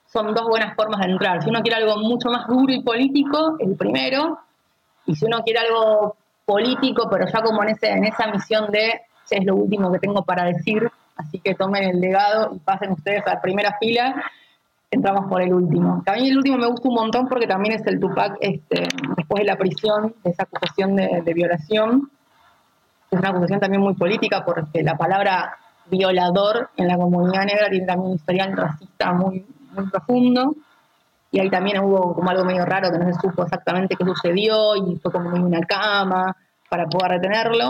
son 0.06 0.34
dos 0.34 0.46
buenas 0.48 0.74
formas 0.74 1.00
de 1.00 1.12
entrar. 1.12 1.42
Si 1.42 1.48
uno 1.48 1.60
quiere 1.62 1.76
algo 1.76 1.98
mucho 1.98 2.30
más 2.30 2.46
duro 2.46 2.72
y 2.72 2.82
político, 2.82 3.56
el 3.58 3.76
primero. 3.76 4.38
Y 5.06 5.14
si 5.14 5.24
uno 5.24 5.42
quiere 5.42 5.60
algo 5.60 6.16
político, 6.44 7.08
pero 7.10 7.26
ya 7.26 7.42
como 7.42 7.62
en, 7.62 7.70
ese, 7.70 7.88
en 7.88 8.04
esa 8.04 8.26
misión 8.28 8.70
de, 8.70 9.00
es 9.30 9.44
lo 9.44 9.56
último 9.56 9.92
que 9.92 9.98
tengo 9.98 10.22
para 10.22 10.44
decir, 10.44 10.90
así 11.16 11.38
que 11.40 11.54
tomen 11.54 11.84
el 11.84 12.00
legado 12.00 12.54
y 12.54 12.58
pasen 12.58 12.92
ustedes 12.92 13.26
a 13.26 13.34
la 13.34 13.40
primera 13.40 13.76
fila, 13.78 14.22
entramos 14.90 15.26
por 15.28 15.42
el 15.42 15.52
último. 15.52 16.02
Mí 16.14 16.28
el 16.28 16.38
último 16.38 16.58
me 16.58 16.66
gusta 16.66 16.88
un 16.88 16.94
montón 16.94 17.28
porque 17.28 17.46
también 17.46 17.74
es 17.74 17.86
el 17.86 18.00
Tupac 18.00 18.36
este, 18.40 18.88
después 19.16 19.40
de 19.40 19.44
la 19.44 19.56
prisión, 19.56 20.14
de 20.24 20.30
esa 20.30 20.44
acusación 20.44 20.96
de, 20.96 21.22
de 21.24 21.34
violación. 21.34 22.10
Es 23.10 23.18
una 23.18 23.30
acusación 23.30 23.60
también 23.60 23.82
muy 23.82 23.94
política 23.94 24.44
porque 24.44 24.82
la 24.82 24.96
palabra 24.96 25.56
violador 25.90 26.70
en 26.76 26.88
la 26.88 26.96
comunidad 26.96 27.44
negra 27.44 27.68
tiene 27.70 27.86
también 27.86 28.10
un 28.10 28.16
historial 28.16 28.56
racista 28.56 29.12
muy, 29.12 29.44
muy 29.72 29.88
profundo. 29.90 30.54
Y 31.30 31.40
ahí 31.40 31.50
también 31.50 31.80
hubo 31.80 32.14
como 32.14 32.30
algo 32.30 32.44
medio 32.44 32.64
raro 32.64 32.90
que 32.90 32.98
no 32.98 33.12
se 33.12 33.20
supo 33.20 33.42
exactamente 33.42 33.96
qué 33.96 34.04
sucedió 34.04 34.76
y 34.76 34.96
fue 34.96 35.12
como 35.12 35.30
una 35.30 35.60
cama 35.60 36.36
para 36.68 36.86
poder 36.86 37.12
retenerlo. 37.12 37.68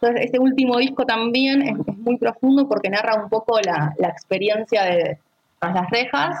Entonces, 0.00 0.24
este 0.24 0.38
último 0.38 0.78
disco 0.78 1.04
también 1.04 1.62
es, 1.62 1.76
muy 1.98 2.16
profundo 2.16 2.68
porque 2.68 2.90
narra 2.90 3.22
un 3.22 3.28
poco 3.28 3.60
la, 3.60 3.92
la 3.98 4.08
experiencia 4.08 4.84
de 4.84 5.18
tras 5.60 5.74
las 5.74 5.90
rejas 5.90 6.36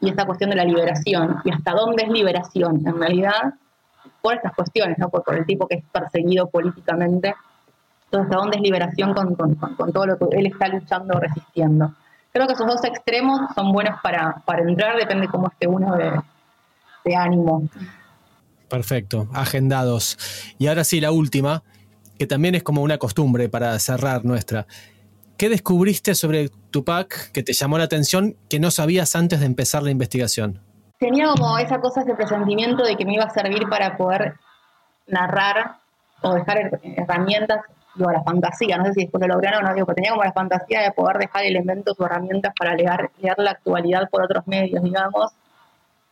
y 0.00 0.08
esta 0.08 0.26
cuestión 0.26 0.50
de 0.50 0.56
la 0.56 0.64
liberación. 0.64 1.36
Y 1.44 1.50
hasta 1.50 1.72
dónde 1.72 2.04
es 2.04 2.10
liberación, 2.10 2.82
en 2.86 2.98
realidad, 2.98 3.54
por 4.22 4.34
estas 4.34 4.54
cuestiones, 4.54 4.98
¿no? 4.98 5.08
por, 5.08 5.22
por 5.22 5.36
el 5.36 5.46
tipo 5.46 5.66
que 5.66 5.76
es 5.76 5.84
perseguido 5.92 6.48
políticamente. 6.48 7.34
Entonces, 8.06 8.30
hasta 8.30 8.36
dónde 8.36 8.56
es 8.56 8.62
liberación 8.62 9.14
con, 9.14 9.34
con, 9.34 9.54
con 9.54 9.92
todo 9.92 10.06
lo 10.06 10.18
que 10.18 10.38
él 10.38 10.46
está 10.46 10.68
luchando, 10.68 11.18
resistiendo 11.18 11.94
creo 12.32 12.46
que 12.46 12.52
esos 12.52 12.66
dos 12.66 12.84
extremos 12.84 13.40
son 13.54 13.72
buenos 13.72 13.98
para, 14.02 14.42
para 14.44 14.62
entrar, 14.62 14.96
depende 14.96 15.28
cómo 15.28 15.48
esté 15.48 15.66
uno 15.66 15.96
de, 15.96 16.12
de 17.04 17.16
ánimo. 17.16 17.68
Perfecto, 18.68 19.28
agendados. 19.32 20.16
Y 20.58 20.68
ahora 20.68 20.84
sí, 20.84 21.00
la 21.00 21.10
última, 21.10 21.62
que 22.18 22.26
también 22.26 22.54
es 22.54 22.62
como 22.62 22.82
una 22.82 22.98
costumbre 22.98 23.48
para 23.48 23.78
cerrar 23.78 24.24
nuestra. 24.24 24.66
¿Qué 25.40 25.48
descubriste 25.48 26.14
sobre 26.14 26.50
Tupac 26.70 27.32
que 27.32 27.42
te 27.42 27.54
llamó 27.54 27.78
la 27.78 27.84
atención 27.84 28.36
que 28.50 28.60
no 28.60 28.70
sabías 28.70 29.16
antes 29.16 29.40
de 29.40 29.46
empezar 29.46 29.82
la 29.82 29.90
investigación? 29.90 30.60
Tenía 30.98 31.28
como 31.28 31.56
esa 31.56 31.80
cosa, 31.80 32.02
ese 32.02 32.12
presentimiento 32.12 32.84
de 32.84 32.94
que 32.94 33.06
me 33.06 33.14
iba 33.14 33.24
a 33.24 33.30
servir 33.30 33.66
para 33.70 33.96
poder 33.96 34.34
narrar 35.06 35.76
o 36.20 36.34
dejar 36.34 36.78
herramientas 36.82 37.60
digo, 37.94 38.12
la 38.12 38.22
fantasía, 38.22 38.76
no 38.76 38.84
sé 38.84 38.92
si 38.92 39.00
después 39.04 39.22
lo 39.22 39.28
lograron 39.32 39.64
o 39.64 39.68
no, 39.68 39.74
digo, 39.74 39.86
pero 39.86 39.94
tenía 39.94 40.10
como 40.10 40.24
la 40.24 40.32
fantasía 40.34 40.82
de 40.82 40.92
poder 40.92 41.16
dejar 41.16 41.44
elementos 41.44 41.98
o 41.98 42.04
herramientas 42.04 42.52
para 42.58 42.74
leer, 42.74 43.10
leer 43.22 43.38
la 43.38 43.52
actualidad 43.52 44.10
por 44.10 44.22
otros 44.22 44.46
medios, 44.46 44.84
digamos. 44.84 45.32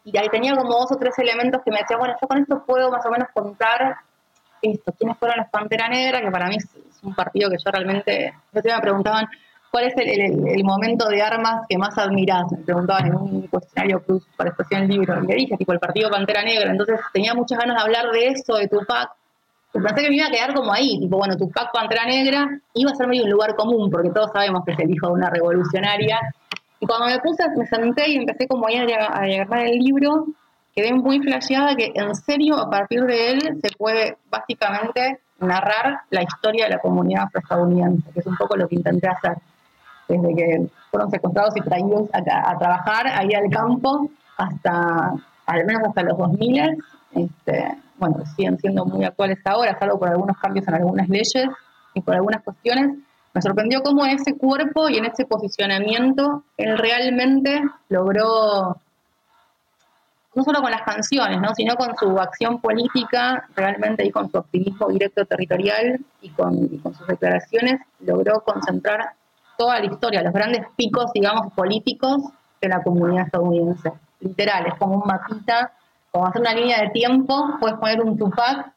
Y 0.07 0.17
ahí 0.17 0.31
tenía 0.31 0.57
como 0.57 0.73
dos 0.73 0.91
o 0.93 0.97
tres 0.97 1.19
elementos 1.19 1.61
que 1.63 1.71
me 1.71 1.81
decían, 1.81 1.99
bueno, 1.99 2.15
yo 2.19 2.27
con 2.27 2.39
esto 2.39 2.65
puedo 2.65 2.91
más 2.91 3.05
o 3.05 3.11
menos 3.11 3.29
contar 3.35 3.99
esto, 4.63 4.91
quiénes 4.99 5.19
fueron 5.19 5.37
las 5.37 5.51
Pantera 5.51 5.87
Negra, 5.91 6.23
que 6.23 6.31
para 6.31 6.49
mí 6.49 6.57
un 7.03 7.15
partido 7.15 7.51
que 7.51 7.57
yo 7.59 7.71
realmente, 7.71 8.33
me 8.53 8.63
preguntaban, 8.81 9.27
¿cuál 9.71 9.85
es 9.85 9.95
el, 9.97 10.65
momento 10.65 11.09
de 11.09 11.23
armas 11.23 11.67
que 11.69 11.79
más 11.79 11.97
admirás? 11.99 12.51
Me 12.51 12.59
preguntaban 12.59 13.07
en 13.07 13.15
un 13.15 13.47
cuestionario 13.49 14.03
plus 14.03 14.25
para 14.37 14.51
expresión 14.51 14.83
el 14.83 14.89
libro, 14.89 15.23
y 15.23 15.27
le 15.27 15.35
dije, 15.35 15.57
tipo, 15.57 15.73
el 15.73 15.79
partido 15.79 16.11
Pantera 16.11 16.43
Negra, 16.43 16.71
entonces 16.71 17.01
tenía 17.13 17.35
muchas 17.35 17.59
ganas 17.59 17.77
de 17.77 17.83
hablar 17.83 18.11
de 18.13 18.29
eso, 18.29 18.57
de 18.57 18.69
Tupac, 18.69 19.11
pensé 19.73 20.03
que 20.03 20.11
me 20.11 20.17
iba 20.17 20.27
a 20.27 20.31
quedar 20.31 20.55
como 20.55 20.73
ahí, 20.73 20.99
tipo, 20.99 21.19
bueno, 21.19 21.37
Tupac 21.37 21.73
Pantera 21.73 22.05
Negra 22.07 22.49
iba 22.75 22.91
a 22.91 22.95
ser 22.95 23.07
medio 23.07 23.25
un 23.25 23.31
lugar 23.31 23.55
común, 23.55 23.91
porque 23.91 24.11
todos 24.11 24.31
sabemos 24.33 24.65
que 24.65 24.73
es 24.73 24.79
el 24.79 24.91
hijo 24.91 25.09
de 25.09 25.13
una 25.13 25.31
revolucionaria. 25.31 26.19
Y 26.81 26.87
cuando 26.87 27.07
me 27.07 27.19
puse, 27.19 27.45
me 27.57 27.67
senté 27.67 28.11
y 28.11 28.17
empecé 28.17 28.47
como 28.47 28.67
ahí 28.67 28.77
a, 28.77 29.07
agarrar 29.07 29.67
el 29.67 29.79
libro, 29.79 30.27
quedé 30.75 30.93
muy 30.93 31.21
flasheada 31.21 31.75
que 31.75 31.93
en 31.95 32.15
serio, 32.15 32.57
a 32.57 32.71
partir 32.71 33.03
de 33.05 33.33
él, 33.33 33.59
se 33.63 33.71
puede 33.77 34.17
básicamente 34.31 35.21
narrar 35.39 36.01
la 36.11 36.23
historia 36.23 36.65
de 36.65 36.71
la 36.73 36.79
comunidad 36.81 37.25
afroestadounidense, 37.25 38.11
que 38.13 38.21
es 38.21 38.27
un 38.27 38.37
poco 38.37 38.57
lo 38.57 38.69
que 38.69 38.77
intenté 38.77 39.09
hacer. 39.09 39.39
Desde 40.09 40.35
que 40.35 40.67
fueron 40.91 41.11
secuestrados 41.11 41.55
y 41.57 41.61
traídos 41.61 42.09
a, 42.13 42.51
a 42.51 42.59
trabajar 42.59 43.07
ahí 43.09 43.35
al 43.35 43.51
campo 43.51 44.11
hasta, 44.39 45.15
al 45.47 45.65
menos 45.67 45.83
hasta 45.87 46.03
los 46.03 46.17
2000, 46.17 46.79
este, 47.13 47.79
bueno, 47.99 48.25
siguen 48.37 48.59
siendo 48.59 48.85
muy 48.87 49.05
actuales 49.05 49.39
ahora, 49.45 49.77
salvo 49.79 49.99
por 49.99 50.09
algunos 50.09 50.37
cambios 50.39 50.67
en 50.69 50.75
algunas 50.75 51.09
leyes 51.09 51.49
y 51.95 52.01
por 52.01 52.15
algunas 52.15 52.43
cuestiones, 52.43 52.97
me 53.35 53.43
sorprendió 53.43 53.83
cómo 53.83 54.07
ese 54.07 54.37
cuerpo 54.37 54.89
y 54.89 54.97
en 54.97 55.05
ese 55.05 55.27
posicionamiento 55.27 56.45
él 56.57 56.79
realmente 56.79 57.63
logró, 57.89 58.77
no 60.39 60.45
solo 60.45 60.63
con 60.63 60.71
las 60.71 60.83
canciones, 60.83 61.41
¿no? 61.41 61.53
sino 61.53 61.75
con 61.75 61.97
su 61.97 62.17
acción 62.21 62.61
política, 62.61 63.49
realmente 63.57 64.07
y 64.07 64.13
con 64.13 64.31
su 64.31 64.39
activismo 64.39 64.87
directo 64.87 65.25
territorial 65.25 65.99
y 66.23 66.31
con, 66.31 66.73
y 66.73 66.79
con 66.79 66.95
sus 66.95 67.09
declaraciones, 67.09 67.81
logró 67.99 68.41
concentrar 68.45 69.15
toda 69.57 69.81
la 69.81 69.87
historia, 69.87 70.23
los 70.23 70.33
grandes 70.33 70.65
picos, 70.77 71.11
digamos, 71.13 71.53
políticos 71.55 72.23
de 72.61 72.69
la 72.69 72.81
comunidad 72.85 73.27
estadounidense. 73.27 73.93
Literal, 74.21 74.67
es 74.69 74.75
como 74.75 74.95
un 74.95 75.03
mapita 75.05 75.73
como 76.13 76.27
hacer 76.27 76.41
una 76.41 76.55
línea 76.55 76.83
de 76.83 76.91
tiempo, 76.91 77.57
puedes 77.59 77.77
poner 77.79 78.01
un 78.01 78.17
Tupac 78.17 78.73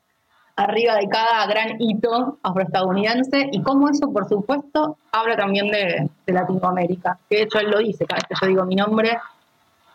arriba 0.55 0.95
de 0.95 1.07
cada 1.07 1.45
gran 1.45 1.79
hito 1.79 2.39
afroestadounidense 2.41 3.49
y 3.51 3.61
cómo 3.61 3.87
eso, 3.87 4.11
por 4.11 4.27
supuesto, 4.27 4.97
habla 5.11 5.35
también 5.35 5.69
de, 5.69 6.09
Latinoamérica. 6.25 7.19
Que 7.29 7.37
de 7.37 7.43
hecho 7.43 7.59
él 7.59 7.69
lo 7.69 7.77
dice, 7.77 8.05
cada 8.05 8.17
vez 8.17 8.25
que 8.27 8.35
yo 8.41 8.47
digo 8.47 8.65
mi 8.65 8.75
nombre, 8.75 9.19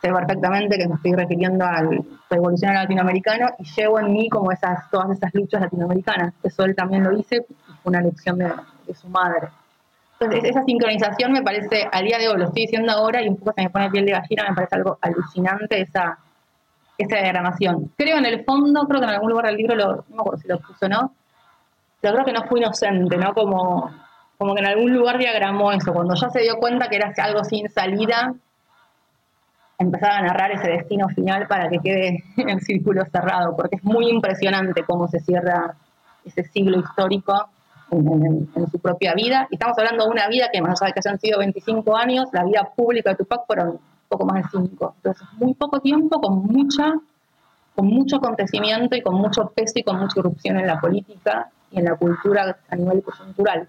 sé 0.07 0.13
perfectamente 0.13 0.79
que 0.79 0.89
me 0.89 0.95
estoy 0.95 1.13
refiriendo 1.15 1.65
al 1.65 2.05
revolucionario 2.31 2.83
latinoamericano 2.83 3.49
y 3.59 3.65
llevo 3.65 4.01
en 4.01 4.13
mí 4.13 4.29
como 4.29 4.53
esas, 4.53 4.91
todas 4.91 5.11
esas 5.11 5.35
luchas 5.35 5.61
latinoamericanas. 5.61 6.35
Eso 6.43 6.65
él 6.65 6.75
también 6.75 7.05
lo 7.05 7.11
fue 7.23 7.45
una 7.85 8.01
lección 8.01 8.39
de, 8.39 8.53
su 8.95 9.09
madre. 9.09 9.49
Entonces, 10.19 10.51
esa 10.51 10.63
sincronización 10.63 11.33
me 11.33 11.43
parece, 11.43 11.89
al 11.93 12.05
día 12.05 12.19
de 12.19 12.29
hoy, 12.29 12.39
lo 12.39 12.45
estoy 12.47 12.63
diciendo 12.63 12.93
ahora 12.93 13.23
y 13.23 13.29
un 13.29 13.37
poco 13.37 13.53
se 13.53 13.63
me 13.63 13.71
pone 13.71 13.91
piel 13.91 14.07
de 14.07 14.13
gallina, 14.13 14.47
me 14.49 14.55
parece 14.55 14.77
algo 14.77 14.99
alucinante 15.03 15.81
esa 15.81 16.19
esa 16.99 17.17
diagramación. 17.17 17.93
Creo 17.97 18.19
en 18.19 18.27
el 18.27 18.45
fondo, 18.45 18.87
creo 18.87 19.01
que 19.01 19.07
en 19.07 19.13
algún 19.13 19.31
lugar 19.31 19.47
del 19.47 19.57
libro, 19.57 19.75
lo, 19.75 19.97
no 19.97 20.05
me 20.09 20.21
acuerdo 20.21 20.41
si 20.41 20.49
lo 20.49 20.59
puso 20.59 20.89
no, 20.89 21.13
pero 22.01 22.15
creo 22.15 22.27
que 22.27 22.33
no 22.33 22.45
fue 22.45 22.61
inocente, 22.61 23.17
¿no? 23.17 23.35
Como, 23.35 23.91
como 24.39 24.55
que 24.55 24.61
en 24.61 24.67
algún 24.67 24.95
lugar 24.95 25.19
diagramó 25.19 25.73
eso. 25.73 25.93
Cuando 25.93 26.15
ya 26.15 26.31
se 26.31 26.41
dio 26.41 26.57
cuenta 26.57 26.89
que 26.89 26.97
era 26.97 27.13
algo 27.19 27.45
sin 27.45 27.69
salida, 27.69 28.35
empezaba 29.79 30.19
a 30.19 30.23
narrar 30.23 30.53
ese 30.53 30.69
destino 30.69 31.09
final 31.09 31.47
para 31.47 31.69
que 31.69 31.79
quede 31.79 32.25
en 32.37 32.49
el 32.49 32.61
círculo 32.61 33.05
cerrado, 33.07 33.55
porque 33.57 33.77
es 33.77 33.85
muy 33.85 34.09
impresionante 34.09 34.85
cómo 34.85 35.09
se 35.09 35.21
cierra 35.21 35.75
ese 36.25 36.43
siglo 36.45 36.81
histórico 36.81 37.49
en, 37.91 38.49
su 38.71 38.79
propia 38.81 39.15
vida. 39.15 39.47
Y 39.51 39.55
estamos 39.55 39.79
hablando 39.79 40.05
de 40.05 40.11
una 40.11 40.29
vida 40.29 40.49
que, 40.53 40.61
más 40.61 40.81
allá 40.83 40.89
de 40.89 40.93
que 40.95 41.09
hayan 41.09 41.21
sido 41.21 41.39
25 41.39 41.97
años, 41.97 42.29
la 42.33 42.45
vida 42.45 42.69
pública 42.75 43.11
de 43.11 43.17
Tupac 43.17 43.47
fueron 43.47 43.79
poco 44.09 44.27
más 44.27 44.43
de 44.43 44.49
cinco. 44.51 44.95
Entonces, 44.97 45.27
muy 45.39 45.55
poco 45.55 45.81
tiempo, 45.81 46.21
con 46.21 46.45
mucha, 46.47 46.95
con 47.75 47.87
mucho 47.87 48.17
acontecimiento 48.17 48.97
y 48.97 49.03
con 49.03 49.15
mucho 49.15 49.53
peso 49.55 49.75
y 49.77 49.83
con 49.83 49.99
mucha 49.99 50.19
irrupción 50.19 50.59
en 50.59 50.67
la 50.67 50.81
política 50.81 51.49
y 51.71 51.79
en 51.79 51.85
la 51.85 51.97
cultura 51.97 52.57
a 52.69 52.77
nivel 52.77 53.03
coyuntural. 53.03 53.67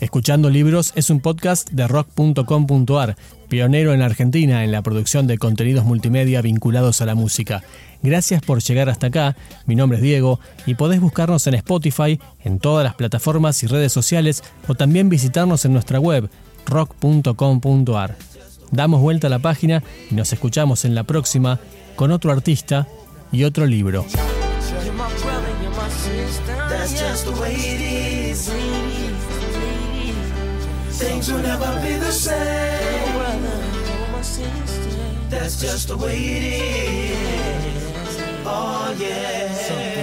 Escuchando 0.00 0.50
Libros 0.50 0.92
es 0.94 1.08
un 1.08 1.20
podcast 1.20 1.70
de 1.70 1.88
rock.com.ar, 1.88 3.16
pionero 3.48 3.94
en 3.94 4.02
Argentina 4.02 4.64
en 4.64 4.70
la 4.70 4.82
producción 4.82 5.26
de 5.26 5.38
contenidos 5.38 5.86
multimedia 5.86 6.42
vinculados 6.42 7.00
a 7.00 7.06
la 7.06 7.14
música. 7.14 7.62
Gracias 8.02 8.42
por 8.42 8.62
llegar 8.62 8.90
hasta 8.90 9.06
acá, 9.06 9.34
mi 9.64 9.76
nombre 9.76 9.96
es 9.96 10.02
Diego 10.02 10.40
y 10.66 10.74
podés 10.74 11.00
buscarnos 11.00 11.46
en 11.46 11.54
Spotify, 11.54 12.20
en 12.44 12.58
todas 12.58 12.84
las 12.84 12.96
plataformas 12.96 13.62
y 13.62 13.66
redes 13.66 13.92
sociales 13.92 14.44
o 14.68 14.74
también 14.74 15.08
visitarnos 15.08 15.64
en 15.64 15.72
nuestra 15.72 15.98
web 15.98 16.28
rock.com.ar. 16.66 18.16
Damos 18.72 19.00
vuelta 19.00 19.28
a 19.28 19.30
la 19.30 19.38
página 19.38 19.82
y 20.10 20.14
nos 20.16 20.34
escuchamos 20.34 20.84
en 20.84 20.94
la 20.94 21.04
próxima 21.04 21.60
con 21.96 22.10
otro 22.10 22.30
artista 22.30 22.86
y 23.32 23.44
otro 23.44 23.64
libro. 23.64 24.04
Things 31.24 31.36
will 31.36 31.42
never 31.42 31.80
be 31.80 31.94
the 31.94 32.12
same. 32.12 33.14
That's 35.30 35.58
just 35.58 35.88
the 35.88 35.96
way 35.96 36.18
it 36.18 36.44
is. 37.14 38.20
Oh 38.44 38.94
yeah. 38.98 39.93